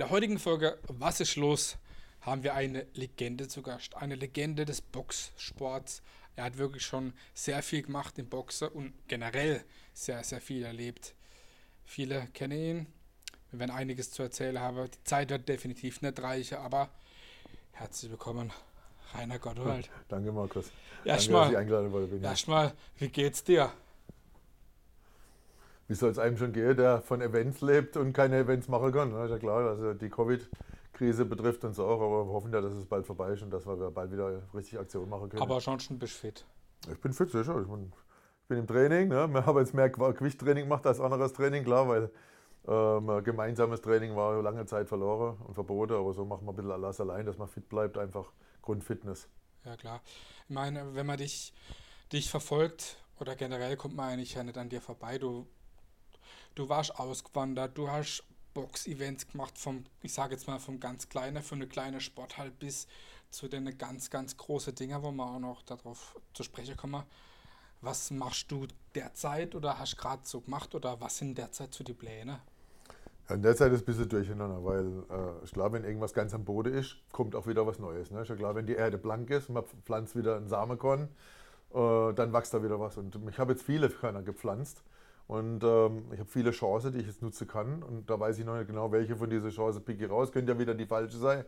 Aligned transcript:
der 0.00 0.08
heutigen 0.08 0.38
Folge 0.38 0.78
Was 0.88 1.20
ist 1.20 1.36
los? 1.36 1.76
haben 2.22 2.42
wir 2.42 2.54
eine 2.54 2.86
Legende 2.94 3.48
zu 3.48 3.60
Gast. 3.60 3.96
Eine 3.96 4.14
Legende 4.14 4.64
des 4.64 4.80
Boxsports. 4.80 6.02
Er 6.36 6.44
hat 6.44 6.56
wirklich 6.58 6.84
schon 6.84 7.12
sehr 7.34 7.62
viel 7.62 7.82
gemacht 7.82 8.18
im 8.18 8.26
Boxen 8.26 8.68
und 8.68 8.92
generell 9.08 9.62
sehr, 9.92 10.24
sehr 10.24 10.40
viel 10.40 10.64
erlebt. 10.64 11.14
Viele 11.84 12.28
kennen 12.32 12.58
ihn. 12.58 12.86
Wir 13.50 13.60
werden 13.60 13.70
einiges 13.72 14.10
zu 14.10 14.22
erzählen 14.22 14.58
haben. 14.58 14.90
Die 14.90 15.04
Zeit 15.04 15.28
wird 15.30 15.48
definitiv 15.48 16.00
nicht 16.00 16.18
reichen, 16.20 16.58
aber 16.58 16.88
herzlich 17.72 18.10
willkommen, 18.10 18.50
Rainer 19.14 19.38
Gottwald. 19.38 19.90
Danke, 20.08 20.32
Markus. 20.32 20.70
Erstmal, 21.04 21.52
erstmal, 22.22 22.72
wie 22.98 23.08
geht's 23.08 23.44
dir? 23.44 23.72
Wie 25.90 25.94
soll 25.96 26.10
es 26.10 26.20
einem 26.20 26.36
schon 26.36 26.52
gehen, 26.52 26.76
der 26.76 27.02
von 27.02 27.20
Events 27.20 27.62
lebt 27.62 27.96
und 27.96 28.12
keine 28.12 28.38
Events 28.38 28.68
machen 28.68 28.92
kann. 28.92 29.12
Ist 29.24 29.30
ja 29.30 29.38
klar, 29.38 29.70
also 29.70 29.92
die 29.92 30.08
Covid-Krise 30.08 31.24
betrifft 31.24 31.64
uns 31.64 31.80
auch, 31.80 32.00
aber 32.00 32.26
wir 32.26 32.32
hoffen 32.32 32.52
ja, 32.52 32.60
dass 32.60 32.74
es 32.74 32.86
bald 32.86 33.04
vorbei 33.04 33.32
ist 33.32 33.42
und 33.42 33.50
dass 33.50 33.66
wir 33.66 33.90
bald 33.90 34.12
wieder 34.12 34.40
richtig 34.54 34.78
Aktion 34.78 35.08
machen 35.08 35.28
können. 35.28 35.42
Aber 35.42 35.60
schon 35.60 35.78
bist 35.78 36.00
du 36.00 36.06
fit? 36.06 36.46
Ich 36.88 37.00
bin 37.00 37.12
fit, 37.12 37.32
sicher. 37.32 37.60
Ich 37.60 37.66
bin, 37.66 37.92
ich 38.42 38.46
bin 38.46 38.58
im 38.58 38.68
Training. 38.68 39.08
Ne? 39.08 39.26
Wir 39.32 39.44
haben 39.44 39.58
jetzt 39.58 39.74
mehr 39.74 39.90
Gewichttraining 39.90 40.62
gemacht 40.66 40.86
als 40.86 41.00
anderes 41.00 41.32
Training, 41.32 41.64
klar, 41.64 41.88
weil 41.88 42.08
ähm, 42.68 43.24
gemeinsames 43.24 43.80
Training 43.80 44.14
war 44.14 44.40
lange 44.42 44.64
Zeit 44.66 44.86
verloren 44.86 45.38
und 45.44 45.54
verboten, 45.54 45.94
aber 45.94 46.12
so 46.12 46.24
machen 46.24 46.46
wir 46.46 46.52
ein 46.52 46.56
bisschen 46.56 46.70
alles 46.70 47.00
allein, 47.00 47.26
dass 47.26 47.36
man 47.36 47.48
fit 47.48 47.68
bleibt, 47.68 47.98
einfach 47.98 48.30
Grundfitness. 48.62 49.26
Ja, 49.64 49.76
klar. 49.76 50.02
Ich 50.48 50.54
meine, 50.54 50.94
wenn 50.94 51.06
man 51.06 51.18
dich, 51.18 51.52
dich 52.12 52.30
verfolgt 52.30 53.02
oder 53.18 53.34
generell 53.34 53.76
kommt 53.76 53.96
man 53.96 54.10
eigentlich 54.10 54.34
ja 54.34 54.44
nicht 54.44 54.56
an 54.56 54.68
dir 54.68 54.80
vorbei. 54.80 55.18
Du 55.18 55.48
du 56.60 56.68
warst 56.68 56.94
ausgewandert, 56.98 57.76
du 57.76 57.90
hast 57.90 58.22
Box-Events 58.52 59.28
gemacht, 59.28 59.56
vom, 59.56 59.84
ich 60.02 60.12
sage 60.12 60.34
jetzt 60.34 60.46
mal, 60.46 60.58
vom 60.58 60.78
ganz 60.78 61.08
kleinen, 61.08 61.42
von 61.42 61.58
eine 61.58 61.66
kleine 61.66 62.00
Sporthall 62.00 62.50
bis 62.50 62.86
zu 63.30 63.48
den 63.48 63.78
ganz, 63.78 64.10
ganz 64.10 64.36
großen 64.36 64.74
Dinger, 64.74 65.02
wo 65.02 65.10
wir 65.10 65.24
auch 65.24 65.38
noch 65.38 65.62
darauf 65.62 66.20
zu 66.34 66.42
sprechen 66.42 66.76
kommen. 66.76 67.02
Was 67.80 68.10
machst 68.10 68.52
du 68.52 68.66
derzeit 68.94 69.54
oder 69.54 69.78
hast 69.78 69.96
gerade 69.96 70.20
so 70.24 70.42
gemacht 70.42 70.74
oder 70.74 71.00
was 71.00 71.16
sind 71.16 71.38
derzeit 71.38 71.72
so 71.72 71.82
die 71.82 71.94
Pläne? 71.94 72.40
Ja, 73.28 73.36
in 73.36 73.42
der 73.42 73.56
Zeit 73.56 73.72
ist 73.72 73.82
ein 73.82 73.86
bisschen 73.86 74.08
durcheinander, 74.10 74.62
weil 74.62 75.04
äh, 75.08 75.44
ich 75.44 75.52
glaube, 75.52 75.76
wenn 75.76 75.84
irgendwas 75.84 76.12
ganz 76.12 76.34
am 76.34 76.44
Boden 76.44 76.74
ist, 76.74 76.96
kommt 77.12 77.34
auch 77.34 77.46
wieder 77.46 77.66
was 77.66 77.78
Neues. 77.78 78.10
Ne? 78.10 78.22
Ich 78.22 78.36
glaube, 78.36 78.56
wenn 78.56 78.66
die 78.66 78.74
Erde 78.74 78.98
blank 78.98 79.30
ist, 79.30 79.48
man 79.48 79.64
pflanzt 79.86 80.14
wieder 80.14 80.36
einen 80.36 80.48
Samenkorn, 80.48 81.08
äh, 81.72 82.12
dann 82.12 82.34
wächst 82.34 82.52
da 82.52 82.62
wieder 82.62 82.78
was. 82.78 82.98
Und 82.98 83.16
ich 83.30 83.38
habe 83.38 83.52
jetzt 83.52 83.62
viele 83.62 83.88
Körner 83.88 84.22
gepflanzt 84.22 84.82
und 85.30 85.62
ähm, 85.62 86.06
ich 86.12 86.18
habe 86.18 86.28
viele 86.28 86.50
Chancen, 86.50 86.90
die 86.90 86.98
ich 86.98 87.06
jetzt 87.06 87.22
nutzen 87.22 87.46
kann. 87.46 87.84
Und 87.84 88.10
da 88.10 88.18
weiß 88.18 88.36
ich 88.40 88.44
noch 88.44 88.56
nicht 88.56 88.66
genau, 88.66 88.90
welche 88.90 89.14
von 89.14 89.30
diesen 89.30 89.50
Chancen 89.50 89.84
picke 89.84 90.06
ich 90.06 90.10
raus. 90.10 90.32
Könnte 90.32 90.50
ja 90.50 90.58
wieder 90.58 90.74
die 90.74 90.86
falsche 90.86 91.18
sein. 91.18 91.44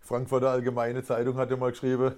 Frankfurter 0.00 0.50
Allgemeine 0.50 1.04
Zeitung 1.04 1.36
hat 1.36 1.48
ja 1.48 1.56
mal 1.56 1.70
geschrieben, 1.70 2.16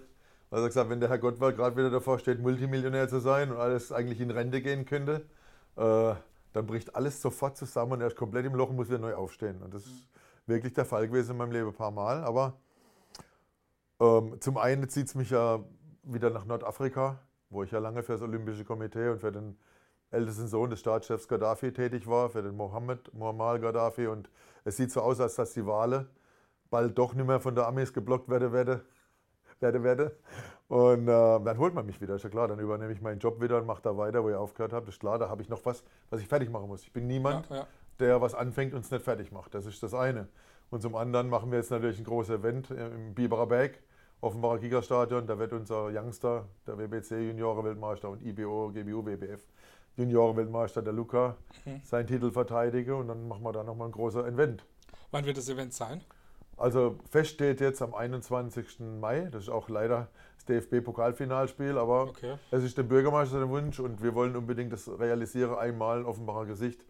also 0.51 0.65
gesagt, 0.65 0.89
wenn 0.89 1.01
der 1.01 1.11
Herr 1.11 1.19
Gottwald 1.19 1.59
gerade 1.59 1.77
wieder 1.77 1.91
davor 1.91 2.19
steht, 2.19 2.41
Multimillionär 2.41 3.07
zu 3.07 3.21
sein 3.21 3.51
und 3.51 3.59
alles 3.59 3.93
eigentlich 3.93 4.19
in 4.19 4.31
Rente 4.31 4.63
gehen 4.63 4.87
könnte, 4.87 5.27
äh, 5.77 6.15
dann 6.55 6.67
bricht 6.67 6.97
alles 6.97 7.21
sofort 7.21 7.59
zusammen 7.59 7.93
und 7.93 8.01
er 8.01 8.07
ist 8.07 8.17
komplett 8.17 8.47
im 8.47 8.55
Loch 8.55 8.71
und 8.71 8.77
muss 8.77 8.89
wieder 8.89 8.99
neu 8.99 9.15
aufstehen. 9.15 9.61
Und 9.61 9.75
das 9.75 9.85
ist 9.85 10.09
wirklich 10.47 10.73
der 10.73 10.87
Fall 10.87 11.07
gewesen 11.07 11.33
in 11.33 11.37
meinem 11.37 11.53
Leben 11.53 11.69
ein 11.69 11.75
paar 11.75 11.91
Mal. 11.91 12.25
Aber 12.25 12.55
ähm, 14.01 14.41
zum 14.41 14.57
einen 14.57 14.89
zieht 14.89 15.09
es 15.09 15.15
mich 15.15 15.29
ja 15.29 15.63
wieder 16.03 16.31
nach 16.31 16.47
Nordafrika, 16.47 17.19
wo 17.51 17.63
ich 17.63 17.73
ja 17.73 17.79
lange 17.79 18.03
für 18.03 18.13
das 18.13 18.23
Olympische 18.23 18.65
Komitee 18.65 19.11
und 19.11 19.21
für 19.21 19.33
den 19.33 19.59
ältesten 20.15 20.49
Sohn 20.49 20.71
des 20.71 20.81
Staatschefs 20.81 21.29
Gaddafi 21.29 21.73
tätig 21.73 22.07
war, 22.07 22.31
für 22.31 22.43
den 22.43 22.57
Mohammed 22.57 23.13
Muammar 23.13 23.59
Gaddafi. 23.59 24.07
Und 24.07 24.31
es 24.65 24.77
sieht 24.77 24.91
so 24.91 25.01
aus, 25.01 25.21
als 25.21 25.35
dass 25.35 25.53
die 25.53 25.67
Wale 25.67 26.07
bald 26.71 26.97
doch 26.97 27.15
nicht 27.15 27.27
mehr 27.27 27.41
von 27.41 27.55
der 27.55 27.67
Amis 27.67 27.93
geblockt 27.93 28.29
werde, 28.29 28.53
werde, 28.53 28.81
werde, 29.61 29.83
werde. 29.83 30.17
Und 30.69 31.09
äh, 31.09 31.41
dann 31.45 31.59
holt 31.59 31.75
man 31.75 31.85
mich 31.87 32.01
wieder, 32.01 32.15
ist 32.15 32.23
ja 32.23 32.31
klar. 32.31 32.49
Dann 32.49 32.59
übernehme 32.59 32.93
ich 32.93 33.01
meinen 33.03 33.19
Job 33.19 33.41
wieder 33.43 33.59
und 33.59 33.67
mache 33.67 33.83
da 33.83 33.97
weiter, 33.97 34.25
wo 34.25 34.31
ich 34.31 34.37
aufgehört 34.37 34.73
habe. 34.73 34.87
Das 34.87 34.95
ist 34.95 35.01
klar, 35.01 35.19
da 35.19 35.29
habe 35.29 35.43
ich 35.43 35.49
noch 35.49 35.65
was, 35.65 35.85
was 36.11 36.21
ich 36.21 36.29
fertig 36.29 36.51
machen 36.51 36.69
muss. 36.69 36.83
Ich 36.83 36.93
bin 36.93 37.07
niemand, 37.07 37.49
ja, 37.51 37.57
ja. 37.57 37.67
der 37.99 38.21
was 38.21 38.35
anfängt 38.35 38.75
und 38.75 38.81
es 38.81 38.91
nicht 38.91 39.05
fertig 39.05 39.33
macht. 39.33 39.55
Das 39.55 39.67
ist 39.67 39.83
das 39.83 39.95
eine. 39.95 40.29
Und 40.71 40.81
zum 40.81 40.97
anderen 40.97 41.29
machen 41.29 41.51
wir 41.51 41.59
jetzt 41.59 41.71
natürlich 41.71 41.99
ein 41.99 42.05
großes 42.05 42.37
Event 42.37 42.71
im 42.71 43.15
Biberer 43.15 43.47
Berg 43.47 43.79
dem 44.33 44.61
Giga-Stadion. 44.61 45.27
Da 45.27 45.39
wird 45.39 45.53
unser 45.53 45.87
Youngster, 45.93 46.49
der 46.67 46.79
WBC 46.79 47.29
Junioren-Weltmeister 47.29 48.09
und 48.09 48.23
IBO, 48.23 48.71
GBU, 48.73 49.05
WBF, 49.05 49.47
Juniorenweltmeister 49.97 50.83
der 50.83 50.93
Luca 50.93 51.37
mhm. 51.65 51.81
seinen 51.85 52.07
Titel 52.07 52.31
verteidige 52.31 52.97
und 52.97 53.09
dann 53.09 53.29
machen 53.29 53.43
wir 53.43 53.53
da 53.53 53.63
nochmal 53.63 53.89
ein 53.89 53.93
großes 53.93 54.25
Event. 54.25 54.65
Wann 55.11 55.25
wird 55.25 55.37
das 55.37 55.49
Event 55.49 55.73
sein? 55.73 56.03
Also 56.57 56.97
fest 57.11 57.31
steht 57.31 57.61
jetzt 57.61 57.83
am 57.83 57.95
21. 57.95 58.81
Mai, 59.01 59.29
das 59.31 59.45
ist 59.45 59.49
auch 59.49 59.69
leider 59.69 60.09
das 60.37 60.47
DFB-Pokalfinalspiel, 60.47 61.79
aber 61.79 62.03
okay. 62.03 62.37
es 62.51 62.63
ist 62.63 62.79
dem 62.79 62.89
Bürgermeister 62.89 63.39
der 63.39 63.49
Wunsch 63.49 63.81
und 63.81 64.03
wir 64.03 64.15
wollen 64.15 64.37
unbedingt 64.37 64.73
das 64.73 64.89
realisieren, 64.89 65.57
einmal 65.57 66.05
Offenbacher 66.05 66.47
Gesicht 66.47 66.85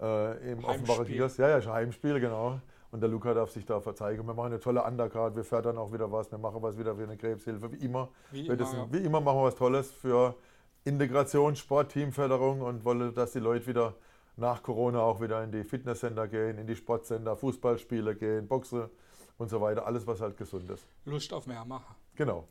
äh, 0.00 0.52
im 0.52 0.64
Offenbacher 0.64 1.04
Kickers. 1.04 1.36
Ja, 1.36 1.48
ja, 1.48 1.58
ist 1.58 1.66
ein 1.66 1.72
Heimspiel, 1.72 2.20
genau. 2.20 2.60
Und 2.90 3.00
der 3.00 3.08
Luca 3.08 3.34
darf 3.34 3.50
sich 3.50 3.66
da 3.66 3.80
verzeigen. 3.80 4.24
Wir 4.24 4.34
machen 4.34 4.52
eine 4.52 4.60
tolle 4.60 4.84
Undercard, 4.84 5.34
wir 5.34 5.44
fördern 5.44 5.78
auch 5.78 5.92
wieder 5.92 6.12
was, 6.12 6.30
wir 6.30 6.38
machen 6.38 6.62
was 6.62 6.78
wieder 6.78 6.94
für 6.94 7.02
eine 7.02 7.16
Krebshilfe, 7.16 7.72
wie 7.72 7.84
immer. 7.84 8.08
Wie, 8.30 8.46
immer, 8.46 8.56
ja. 8.56 8.86
wie 8.90 8.98
immer 8.98 9.20
machen 9.20 9.38
wir 9.38 9.44
was 9.44 9.56
Tolles 9.56 9.90
für 9.90 10.36
Integration, 10.84 11.56
Sport, 11.56 11.92
Teamförderung 11.92 12.60
und 12.60 12.84
wolle, 12.84 13.12
dass 13.12 13.32
die 13.32 13.38
Leute 13.38 13.66
wieder 13.66 13.94
nach 14.36 14.62
Corona 14.62 15.00
auch 15.00 15.20
wieder 15.20 15.42
in 15.42 15.52
die 15.52 15.64
Fitnesscenter 15.64 16.28
gehen, 16.28 16.58
in 16.58 16.66
die 16.66 16.76
Sportcenter, 16.76 17.36
Fußballspiele 17.36 18.16
gehen, 18.16 18.46
Boxen 18.48 18.90
und 19.38 19.48
so 19.48 19.60
weiter. 19.60 19.86
Alles, 19.86 20.06
was 20.06 20.20
halt 20.20 20.36
gesund 20.36 20.68
ist. 20.70 20.86
Lust 21.04 21.32
auf 21.32 21.46
mehr 21.46 21.64
machen. 21.64 21.94
Genau. 22.14 22.46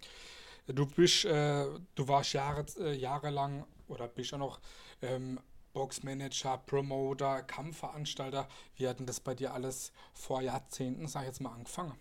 Du 0.67 0.85
bist, 0.85 1.25
äh, 1.25 1.65
du 1.93 2.07
warst 2.07 2.33
Jahre, 2.33 2.65
äh, 2.79 2.93
jahrelang 2.93 3.65
oder 3.87 4.07
bist 4.07 4.31
ja 4.31 4.37
noch 4.37 4.59
ähm, 5.01 5.39
Boxmanager, 5.73 6.59
Promoter, 6.59 7.43
Kampfveranstalter. 7.43 8.47
Wie 8.75 8.87
hat 8.87 8.99
denn 8.99 9.05
das 9.05 9.19
bei 9.19 9.35
dir 9.35 9.53
alles 9.53 9.91
vor 10.13 10.41
Jahrzehnten, 10.41 11.07
sag 11.07 11.21
ich 11.21 11.27
jetzt 11.27 11.41
mal, 11.41 11.51
angefangen? 11.51 11.93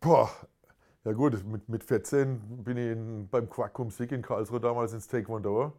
Boah, 0.00 0.30
ja 1.06 1.12
gut, 1.12 1.44
mit, 1.46 1.68
mit 1.68 1.84
14 1.84 2.64
bin 2.64 2.76
ich 2.76 2.90
in, 2.90 3.28
beim 3.28 3.48
Quackum 3.48 3.90
Sieg 3.90 4.10
in 4.10 4.22
Karlsruhe 4.22 4.58
damals 4.58 4.92
ins 4.92 5.06
Taekwondo. 5.06 5.72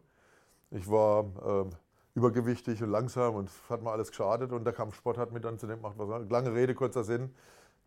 Ich 0.70 0.90
war 0.90 1.26
ähm, 1.44 1.70
übergewichtig 2.14 2.82
und 2.82 2.90
langsam 2.90 3.34
und 3.34 3.50
hat 3.68 3.82
mir 3.82 3.90
alles 3.90 4.08
geschadet 4.08 4.52
und 4.52 4.64
der 4.64 4.72
Kampfsport 4.72 5.18
hat 5.18 5.30
mir 5.32 5.40
dann 5.40 5.58
zu 5.58 5.66
dem 5.66 5.82
gemacht, 5.82 5.96
was 5.98 6.30
lange 6.30 6.54
Rede, 6.54 6.74
kurzer 6.74 7.04
Sinn. 7.04 7.34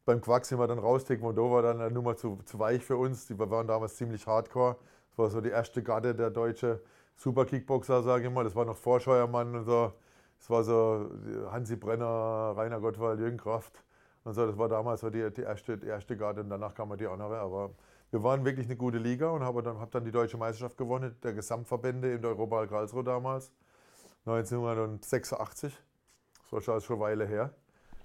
Beim 0.05 0.21
Quack 0.21 0.45
sind 0.45 0.59
wir 0.59 0.67
dann 0.67 0.77
raus, 0.77 1.03
Taekwondo 1.05 1.49
war 1.51 1.63
dann 1.63 1.81
eine 1.81 1.91
Nummer 1.91 2.15
zu, 2.15 2.39
zu 2.45 2.59
weich 2.59 2.85
für 2.85 2.97
uns, 2.97 3.25
die 3.25 3.39
waren 3.39 3.67
damals 3.67 3.95
ziemlich 3.95 4.27
hardcore. 4.27 4.77
Das 5.09 5.17
war 5.17 5.29
so 5.31 5.41
die 5.41 5.49
erste 5.49 5.81
Garde 5.81 6.13
der 6.13 6.29
deutsche 6.29 6.79
Super-Kickboxer, 7.17 8.03
sage 8.03 8.27
ich 8.27 8.33
mal. 8.33 8.43
Das 8.43 8.55
war 8.55 8.65
noch 8.65 8.77
Vorscheuermann 8.77 9.55
und 9.55 9.65
so. 9.65 9.93
Das 10.37 10.49
war 10.51 10.63
so 10.63 11.09
Hansi 11.51 11.75
Brenner, 11.75 12.53
Rainer 12.55 12.79
Gottwald, 12.79 13.19
Jürgen 13.19 13.37
Kraft. 13.37 13.83
Und 14.23 14.33
so, 14.33 14.45
das 14.45 14.57
war 14.57 14.69
damals 14.69 15.01
so 15.01 15.09
die, 15.09 15.31
die, 15.31 15.41
erste, 15.41 15.77
die 15.77 15.87
erste 15.87 16.15
Garde 16.15 16.41
und 16.41 16.49
danach 16.49 16.75
kam 16.75 16.95
die 16.97 17.07
andere. 17.07 17.39
Aber 17.39 17.71
wir 18.11 18.21
waren 18.23 18.45
wirklich 18.45 18.67
eine 18.67 18.75
gute 18.75 18.97
Liga 18.97 19.29
und 19.29 19.41
habe 19.43 19.63
dann, 19.63 19.79
hab 19.79 19.91
dann 19.91 20.05
die 20.05 20.11
deutsche 20.11 20.37
Meisterschaft 20.37 20.77
gewonnen, 20.77 21.15
der 21.23 21.33
Gesamtverbände 21.33 22.13
in 22.13 22.21
der 22.21 22.31
Europa 22.31 22.67
Karlsruhe 22.67 23.03
damals, 23.03 23.51
1986. 24.25 25.73
Das 26.51 26.67
war 26.67 26.81
schon 26.81 26.95
eine 26.95 27.03
Weile 27.03 27.25
her. 27.25 27.53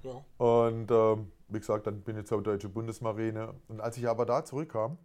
Ja. 0.03 0.25
Und 0.39 0.91
ähm, 0.91 1.33
wie 1.49 1.59
gesagt, 1.59 1.87
dann 1.87 2.01
bin 2.01 2.17
ich 2.17 2.27
zur 2.27 2.43
deutschen 2.43 2.73
Bundesmarine. 2.73 3.55
Und 3.69 3.81
als 3.81 3.97
ich 3.99 4.09
aber 4.09 4.25
da 4.25 4.45
zurückkam, 4.45 4.97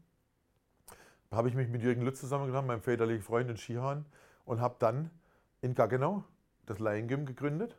habe 1.31 1.50
ich 1.50 1.55
mich 1.55 1.67
mit 1.67 1.81
Jürgen 1.81 2.03
Lütz 2.03 2.19
zusammengenommen, 2.19 2.67
meinem 2.67 2.81
väterlichen 2.81 3.23
Freund 3.23 3.50
in 3.50 3.57
Skihan, 3.57 4.05
und 4.45 4.61
habe 4.61 4.75
dann 4.79 5.09
in 5.62 5.75
Gaggenau 5.75 6.24
das 6.65 6.80
Laiengym 6.80 7.25
gegründet 7.25 7.77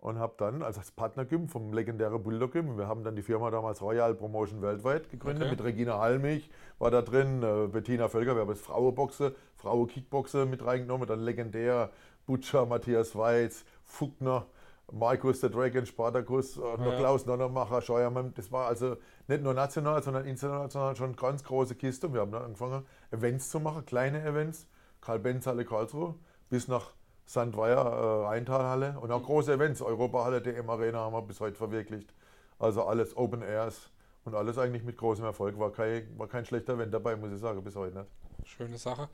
und 0.00 0.18
habe 0.18 0.34
dann 0.38 0.62
als 0.62 0.90
Partnergym 0.90 1.48
vom 1.48 1.72
legendären 1.72 2.22
Bulldog 2.22 2.52
Gym, 2.52 2.78
wir 2.78 2.88
haben 2.88 3.04
dann 3.04 3.16
die 3.16 3.22
Firma 3.22 3.50
damals 3.50 3.82
Royal 3.82 4.14
Promotion 4.14 4.62
weltweit 4.62 5.10
gegründet, 5.10 5.44
okay. 5.44 5.50
mit 5.50 5.64
Regina 5.64 5.98
Halmich 5.98 6.50
war 6.78 6.90
da 6.90 7.02
drin, 7.02 7.42
äh, 7.42 7.68
Bettina 7.68 8.08
Völker, 8.08 8.34
wir 8.34 8.42
haben 8.42 8.50
jetzt 8.50 8.64
Frauenboxe, 8.64 9.34
Frauen-Kickboxe 9.56 10.46
mit 10.46 10.64
reingenommen, 10.64 11.06
dann 11.06 11.20
legendär 11.20 11.90
Butcher, 12.26 12.64
Matthias 12.66 13.14
Weiz, 13.16 13.64
Fuckner, 13.84 14.46
Markus 14.92 15.40
der 15.40 15.50
Dragon, 15.50 15.86
Spartacus, 15.86 16.56
äh, 16.56 16.60
ja. 16.60 16.96
Klaus 16.96 17.26
Nonnermacher, 17.26 17.80
Scheuermann. 17.80 18.32
Das 18.34 18.50
war 18.50 18.66
also 18.66 18.96
nicht 19.28 19.42
nur 19.42 19.54
national, 19.54 20.02
sondern 20.02 20.24
international 20.24 20.96
schon 20.96 21.06
eine 21.06 21.16
ganz 21.16 21.44
große 21.44 21.74
Kiste. 21.74 22.08
Und 22.08 22.14
wir 22.14 22.20
haben 22.20 22.32
dann 22.32 22.42
angefangen, 22.42 22.84
Events 23.10 23.50
zu 23.50 23.60
machen, 23.60 23.84
kleine 23.86 24.22
Events. 24.24 24.66
Karl 25.00 25.18
Benz, 25.18 25.46
Halle 25.46 25.64
Karlsruhe, 25.64 26.14
bis 26.50 26.68
nach 26.68 26.92
Sandweier 27.32 27.78
äh, 27.78 28.26
Rheintalhalle 28.26 28.98
und 29.00 29.12
auch 29.12 29.22
große 29.22 29.52
Events. 29.52 29.80
Europahalle, 29.80 30.42
DM 30.42 30.68
Arena 30.68 30.98
haben 30.98 31.12
wir 31.12 31.22
bis 31.22 31.38
heute 31.38 31.56
verwirklicht. 31.56 32.12
Also 32.58 32.82
alles 32.84 33.16
Open 33.16 33.42
Airs 33.42 33.88
und 34.24 34.34
alles 34.34 34.58
eigentlich 34.58 34.82
mit 34.82 34.96
großem 34.96 35.24
Erfolg. 35.24 35.56
War 35.56 35.70
kein, 35.70 36.18
war 36.18 36.26
kein 36.26 36.44
schlechter 36.44 36.74
Event 36.74 36.92
dabei, 36.92 37.14
muss 37.14 37.30
ich 37.30 37.38
sagen, 37.38 37.62
bis 37.62 37.76
heute 37.76 37.98
nicht. 37.98 38.10
Schöne 38.48 38.78
Sache. 38.78 39.08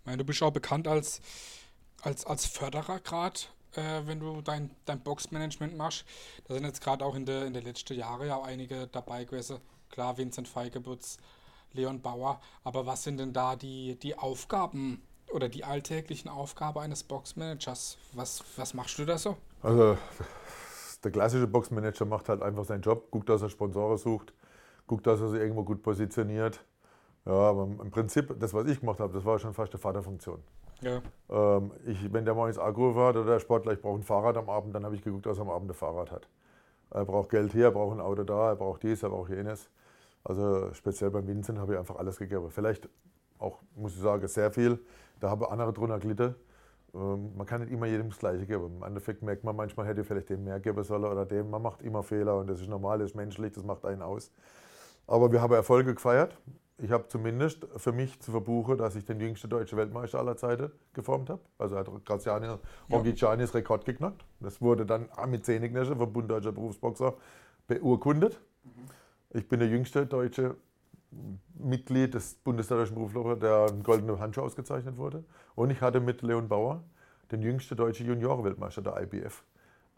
Ich 0.00 0.06
meine, 0.06 0.18
du 0.18 0.24
bist 0.24 0.42
auch 0.42 0.50
bekannt 0.50 0.86
als, 0.86 1.22
als, 2.02 2.26
als 2.26 2.44
Förderer 2.44 3.00
gerade 3.00 3.40
äh, 3.74 4.02
wenn 4.04 4.20
du 4.20 4.42
dein, 4.42 4.70
dein 4.84 5.00
Boxmanagement 5.00 5.74
machst. 5.74 6.04
Da 6.46 6.52
sind 6.52 6.64
jetzt 6.64 6.82
gerade 6.82 7.02
auch 7.02 7.14
in 7.14 7.24
der 7.24 7.46
in 7.46 7.54
der 7.54 7.62
letzten 7.62 7.94
Jahre 7.94 8.26
ja 8.26 8.36
auch 8.36 8.44
einige 8.44 8.86
dabei 8.86 9.24
gewesen. 9.24 9.60
Klar, 9.88 10.18
Vincent 10.18 10.46
Feigebutz, 10.46 11.16
Leon 11.72 12.02
Bauer. 12.02 12.38
Aber 12.64 12.84
was 12.84 13.02
sind 13.02 13.16
denn 13.16 13.32
da 13.32 13.56
die, 13.56 13.98
die 13.98 14.18
Aufgaben 14.18 15.00
oder 15.32 15.48
die 15.48 15.64
alltäglichen 15.64 16.28
Aufgaben 16.28 16.78
eines 16.78 17.02
Boxmanagers? 17.02 17.98
Was, 18.12 18.44
was 18.56 18.74
machst 18.74 18.98
du 18.98 19.04
da 19.04 19.18
so? 19.18 19.36
Also 19.62 19.96
der 21.04 21.10
klassische 21.10 21.46
Boxmanager 21.46 22.04
macht 22.04 22.28
halt 22.28 22.42
einfach 22.42 22.64
seinen 22.64 22.82
Job, 22.82 23.10
guckt, 23.10 23.28
dass 23.28 23.42
er 23.42 23.48
Sponsoren 23.48 23.98
sucht, 23.98 24.32
guckt, 24.86 25.06
dass 25.06 25.20
er 25.20 25.28
sich 25.28 25.40
irgendwo 25.40 25.64
gut 25.64 25.82
positioniert. 25.82 26.64
Ja, 27.24 27.32
aber 27.32 27.64
im 27.64 27.90
Prinzip, 27.90 28.34
das, 28.38 28.52
was 28.52 28.66
ich 28.66 28.80
gemacht 28.80 29.00
habe, 29.00 29.12
das 29.12 29.24
war 29.24 29.38
schon 29.38 29.54
fast 29.54 29.72
eine 29.72 29.80
Vaterfunktion. 29.80 30.42
Ja. 30.80 31.00
Ähm, 31.30 31.70
ich, 31.86 32.12
wenn 32.12 32.24
der 32.24 32.36
ins 32.46 32.58
Agro 32.58 32.94
war 32.96 33.10
oder 33.10 33.24
der 33.24 33.38
Sportler, 33.38 33.72
ich 33.72 33.80
brauche 33.80 34.00
ein 34.00 34.02
Fahrrad 34.02 34.36
am 34.36 34.50
Abend, 34.50 34.74
dann 34.74 34.84
habe 34.84 34.96
ich 34.96 35.02
geguckt, 35.02 35.26
dass 35.26 35.38
er 35.38 35.42
am 35.42 35.50
Abend 35.50 35.70
ein 35.70 35.74
Fahrrad 35.74 36.10
hat. 36.10 36.28
Er 36.90 37.04
braucht 37.04 37.30
Geld 37.30 37.52
hier, 37.52 37.66
er 37.66 37.70
braucht 37.70 37.96
ein 37.96 38.00
Auto 38.00 38.24
da, 38.24 38.50
er 38.50 38.56
braucht 38.56 38.82
dies, 38.82 39.02
er 39.02 39.10
braucht 39.10 39.30
jenes. 39.30 39.70
Also 40.24 40.72
speziell 40.74 41.10
beim 41.10 41.26
Vincent 41.26 41.58
habe 41.58 41.74
ich 41.74 41.78
einfach 41.78 41.96
alles 41.96 42.18
gegeben. 42.18 42.50
Vielleicht 42.50 42.88
auch, 43.42 43.58
muss 43.74 43.94
ich 43.94 44.00
sagen, 44.00 44.26
sehr 44.28 44.50
viel. 44.50 44.78
Da 45.20 45.30
habe 45.30 45.50
andere 45.50 45.72
drunter 45.72 45.98
gelitten. 45.98 46.34
Ähm, 46.94 47.36
man 47.36 47.46
kann 47.46 47.60
nicht 47.60 47.72
immer 47.72 47.86
jedem 47.86 48.10
das 48.10 48.18
Gleiche 48.18 48.46
geben. 48.46 48.76
Im 48.76 48.82
Endeffekt 48.82 49.22
merkt 49.22 49.44
man 49.44 49.56
manchmal, 49.56 49.86
hätte 49.86 50.04
vielleicht 50.04 50.30
dem 50.30 50.44
mehr 50.44 50.60
geben 50.60 50.82
sollen 50.84 51.04
oder 51.04 51.24
dem. 51.24 51.50
Man 51.50 51.62
macht 51.62 51.82
immer 51.82 52.02
Fehler 52.02 52.38
und 52.38 52.48
das 52.48 52.60
ist 52.60 52.68
normal, 52.68 52.98
das 52.98 53.10
ist 53.10 53.16
menschlich, 53.16 53.52
das 53.52 53.64
macht 53.64 53.84
einen 53.84 54.02
aus. 54.02 54.30
Aber 55.06 55.32
wir 55.32 55.40
haben 55.40 55.52
Erfolge 55.54 55.94
gefeiert. 55.94 56.36
Ich 56.78 56.90
habe 56.90 57.06
zumindest 57.06 57.66
für 57.76 57.92
mich 57.92 58.18
zu 58.20 58.32
verbuchen, 58.32 58.76
dass 58.76 58.96
ich 58.96 59.04
den 59.04 59.20
jüngsten 59.20 59.48
deutschen 59.48 59.78
Weltmeister 59.78 60.18
aller 60.18 60.36
Zeiten 60.36 60.72
geformt 60.94 61.30
habe. 61.30 61.40
Also 61.58 61.76
hat 61.76 61.88
Graziani 62.04 62.48
Rongicanis 62.90 63.52
ja. 63.52 63.58
Rekord 63.58 63.84
geknackt. 63.84 64.24
Das 64.40 64.60
wurde 64.60 64.84
dann 64.84 65.08
mit 65.28 65.44
Zähneknirschen 65.44 65.96
vom 65.96 66.12
Bund 66.12 66.30
Deutscher 66.30 66.50
Berufsboxer 66.50 67.14
beurkundet. 67.68 68.40
Mhm. 68.64 68.70
Ich 69.30 69.48
bin 69.48 69.60
der 69.60 69.68
jüngste 69.68 70.06
deutsche 70.06 70.56
Mitglied 71.54 72.14
des 72.14 72.34
Bundesdeutschen 72.34 72.94
Berufsboxer, 72.94 73.36
der 73.36 73.66
einen 73.70 73.82
goldenen 73.82 74.18
Handschuh 74.18 74.42
ausgezeichnet 74.42 74.96
wurde. 74.96 75.24
Und 75.54 75.70
ich 75.70 75.80
hatte 75.80 76.00
mit 76.00 76.22
Leon 76.22 76.48
Bauer 76.48 76.82
den 77.30 77.42
jüngsten 77.42 77.76
deutschen 77.76 78.06
Juniorenweltmeister 78.06 78.82
der 78.82 79.00
IBF 79.02 79.44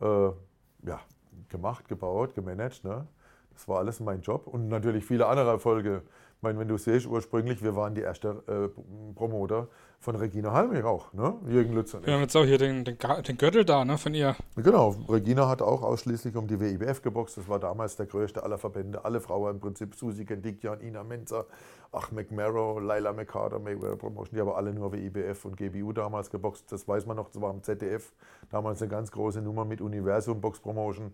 äh, 0.01 0.07
ja, 0.07 1.01
gemacht, 1.49 1.89
gebaut, 1.89 2.35
gemanagt. 2.35 2.85
Ne? 2.85 3.07
Das 3.53 3.69
war 3.69 3.79
alles 3.79 4.01
mein 4.01 4.21
Job 4.21 4.47
und 4.47 4.69
natürlich 4.69 5.05
viele 5.05 5.27
andere 5.27 5.51
Erfolge 5.51 6.03
meine, 6.45 6.59
wenn 6.59 6.69
du 6.69 6.79
siehst, 6.79 7.07
ursprünglich, 7.07 7.63
wir 7.63 7.75
waren 7.75 7.95
die 7.95 8.03
erste 8.03 8.43
äh, 8.47 9.15
Promoter 9.17 9.67
von 9.99 10.15
Regina 10.15 10.53
Halmich 10.53 10.85
auch, 10.85 11.13
ne? 11.15 11.35
Jürgen 11.49 11.75
Lützer. 11.75 12.05
Wir 12.05 12.13
haben 12.13 12.21
jetzt 12.21 12.37
auch 12.37 12.45
hier 12.45 12.59
den, 12.59 12.85
den, 12.85 12.97
den, 13.27 13.39
Gürtel 13.39 13.65
da, 13.65 13.85
ne, 13.85 13.99
von 13.99 14.15
ihr. 14.15 14.37
Genau, 14.55 14.95
Regina 15.09 15.49
hat 15.49 15.63
auch 15.63 15.83
ausschließlich 15.83 16.37
um 16.37 16.47
die 16.47 16.61
WIBF 16.61 17.03
geboxt. 17.03 17.39
Das 17.39 17.49
war 17.49 17.59
damals 17.59 17.97
der 17.97 18.07
größte 18.07 18.43
aller 18.43 18.59
Verbände. 18.59 19.05
Alle 19.05 19.21
Frauen 19.21 19.55
im 19.55 19.61
Prinzip, 19.61 19.95
Susi 19.95 20.25
Kendikjan, 20.25 20.81
Ina 20.83 21.03
Menzer, 21.03 21.47
Ach 21.91 22.13
McMarrow, 22.13 22.81
Laila 22.81 23.13
McCarter, 23.13 23.59
Mayweather 23.59 23.97
Promotion, 23.97 24.37
die 24.37 24.41
aber 24.41 24.57
alle 24.57 24.75
nur 24.75 24.93
WIBF 24.93 25.45
und 25.47 25.57
GBU 25.57 25.93
damals 25.93 26.31
geboxt. 26.31 26.71
Das 26.71 26.87
weiß 26.87 27.07
man 27.07 27.17
noch, 27.17 27.31
das 27.31 27.41
war 27.41 27.51
im 27.51 27.63
ZDF. 27.63 28.13
Damals 28.51 28.83
eine 28.83 28.91
ganz 28.91 29.11
große 29.11 29.41
Nummer 29.41 29.65
mit 29.65 29.81
Universum 29.81 30.41
Box 30.41 30.61
Promotion. 30.61 31.13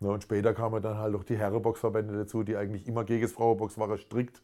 Ne, 0.00 0.08
und 0.08 0.22
später 0.22 0.54
kamen 0.54 0.82
dann 0.82 0.96
halt 0.96 1.14
auch 1.14 1.24
die 1.24 1.36
Herrenboxverbände 1.36 2.16
dazu, 2.16 2.42
die 2.42 2.56
eigentlich 2.56 2.88
immer 2.88 3.04
gegen 3.04 3.20
das 3.20 3.32
Frauenbox 3.32 3.76
waren, 3.76 3.98
strikt 3.98 4.40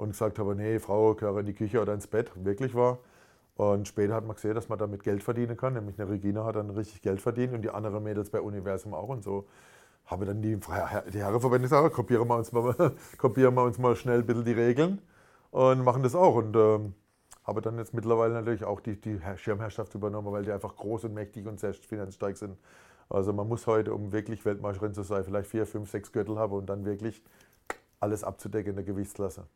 und 0.00 0.10
gesagt 0.10 0.38
habe, 0.38 0.54
nee, 0.54 0.78
Frau 0.78 1.14
gehöre 1.14 1.40
in 1.40 1.46
die 1.46 1.54
Küche 1.54 1.80
oder 1.80 1.94
ins 1.94 2.06
Bett, 2.06 2.32
wirklich 2.34 2.74
war. 2.74 2.98
Und 3.56 3.86
später 3.88 4.14
hat 4.14 4.26
man 4.26 4.36
gesehen, 4.36 4.54
dass 4.54 4.70
man 4.70 4.78
damit 4.78 5.02
Geld 5.02 5.22
verdienen 5.22 5.56
kann. 5.56 5.74
Nämlich 5.74 6.00
eine 6.00 6.10
Regina 6.10 6.44
hat 6.44 6.56
dann 6.56 6.70
richtig 6.70 7.02
Geld 7.02 7.20
verdient 7.20 7.52
und 7.52 7.62
die 7.62 7.70
anderen 7.70 8.02
Mädels 8.02 8.30
bei 8.30 8.40
Universum 8.40 8.94
auch. 8.94 9.08
Und 9.08 9.22
so 9.22 9.46
habe 10.06 10.24
dann 10.24 10.40
die, 10.40 10.56
die 10.56 11.18
Herrenverbände 11.18 11.68
gesagt, 11.68 11.94
kopieren 11.94 12.26
wir, 12.26 12.36
uns 12.36 12.52
mal, 12.52 12.74
kopieren 13.18 13.54
wir 13.54 13.64
uns 13.64 13.78
mal 13.78 13.94
schnell 13.96 14.20
ein 14.20 14.26
bisschen 14.26 14.44
die 14.44 14.52
Regeln 14.52 15.02
und 15.50 15.84
machen 15.84 16.02
das 16.02 16.14
auch. 16.14 16.36
Und 16.36 16.56
ähm, 16.56 16.94
habe 17.44 17.60
dann 17.60 17.76
jetzt 17.76 17.92
mittlerweile 17.92 18.32
natürlich 18.32 18.64
auch 18.64 18.80
die, 18.80 18.98
die 18.98 19.20
Schirmherrschaft 19.36 19.94
übernommen, 19.94 20.32
weil 20.32 20.44
die 20.44 20.52
einfach 20.52 20.76
groß 20.76 21.04
und 21.04 21.14
mächtig 21.14 21.46
und 21.46 21.60
sehr 21.60 21.74
finanzstark 21.74 22.38
sind. 22.38 22.56
Also 23.10 23.32
man 23.34 23.46
muss 23.46 23.66
heute, 23.66 23.92
um 23.92 24.12
wirklich 24.12 24.44
Weltmeisterin 24.46 24.94
zu 24.94 25.02
sein, 25.02 25.24
vielleicht 25.24 25.50
vier, 25.50 25.66
fünf, 25.66 25.90
sechs 25.90 26.12
Gürtel 26.12 26.38
haben 26.38 26.52
und 26.52 26.66
dann 26.66 26.84
wirklich 26.86 27.22
alles 27.98 28.24
abzudecken 28.24 28.70
in 28.70 28.76
der 28.76 28.84
Gewichtsklasse. 28.84 29.46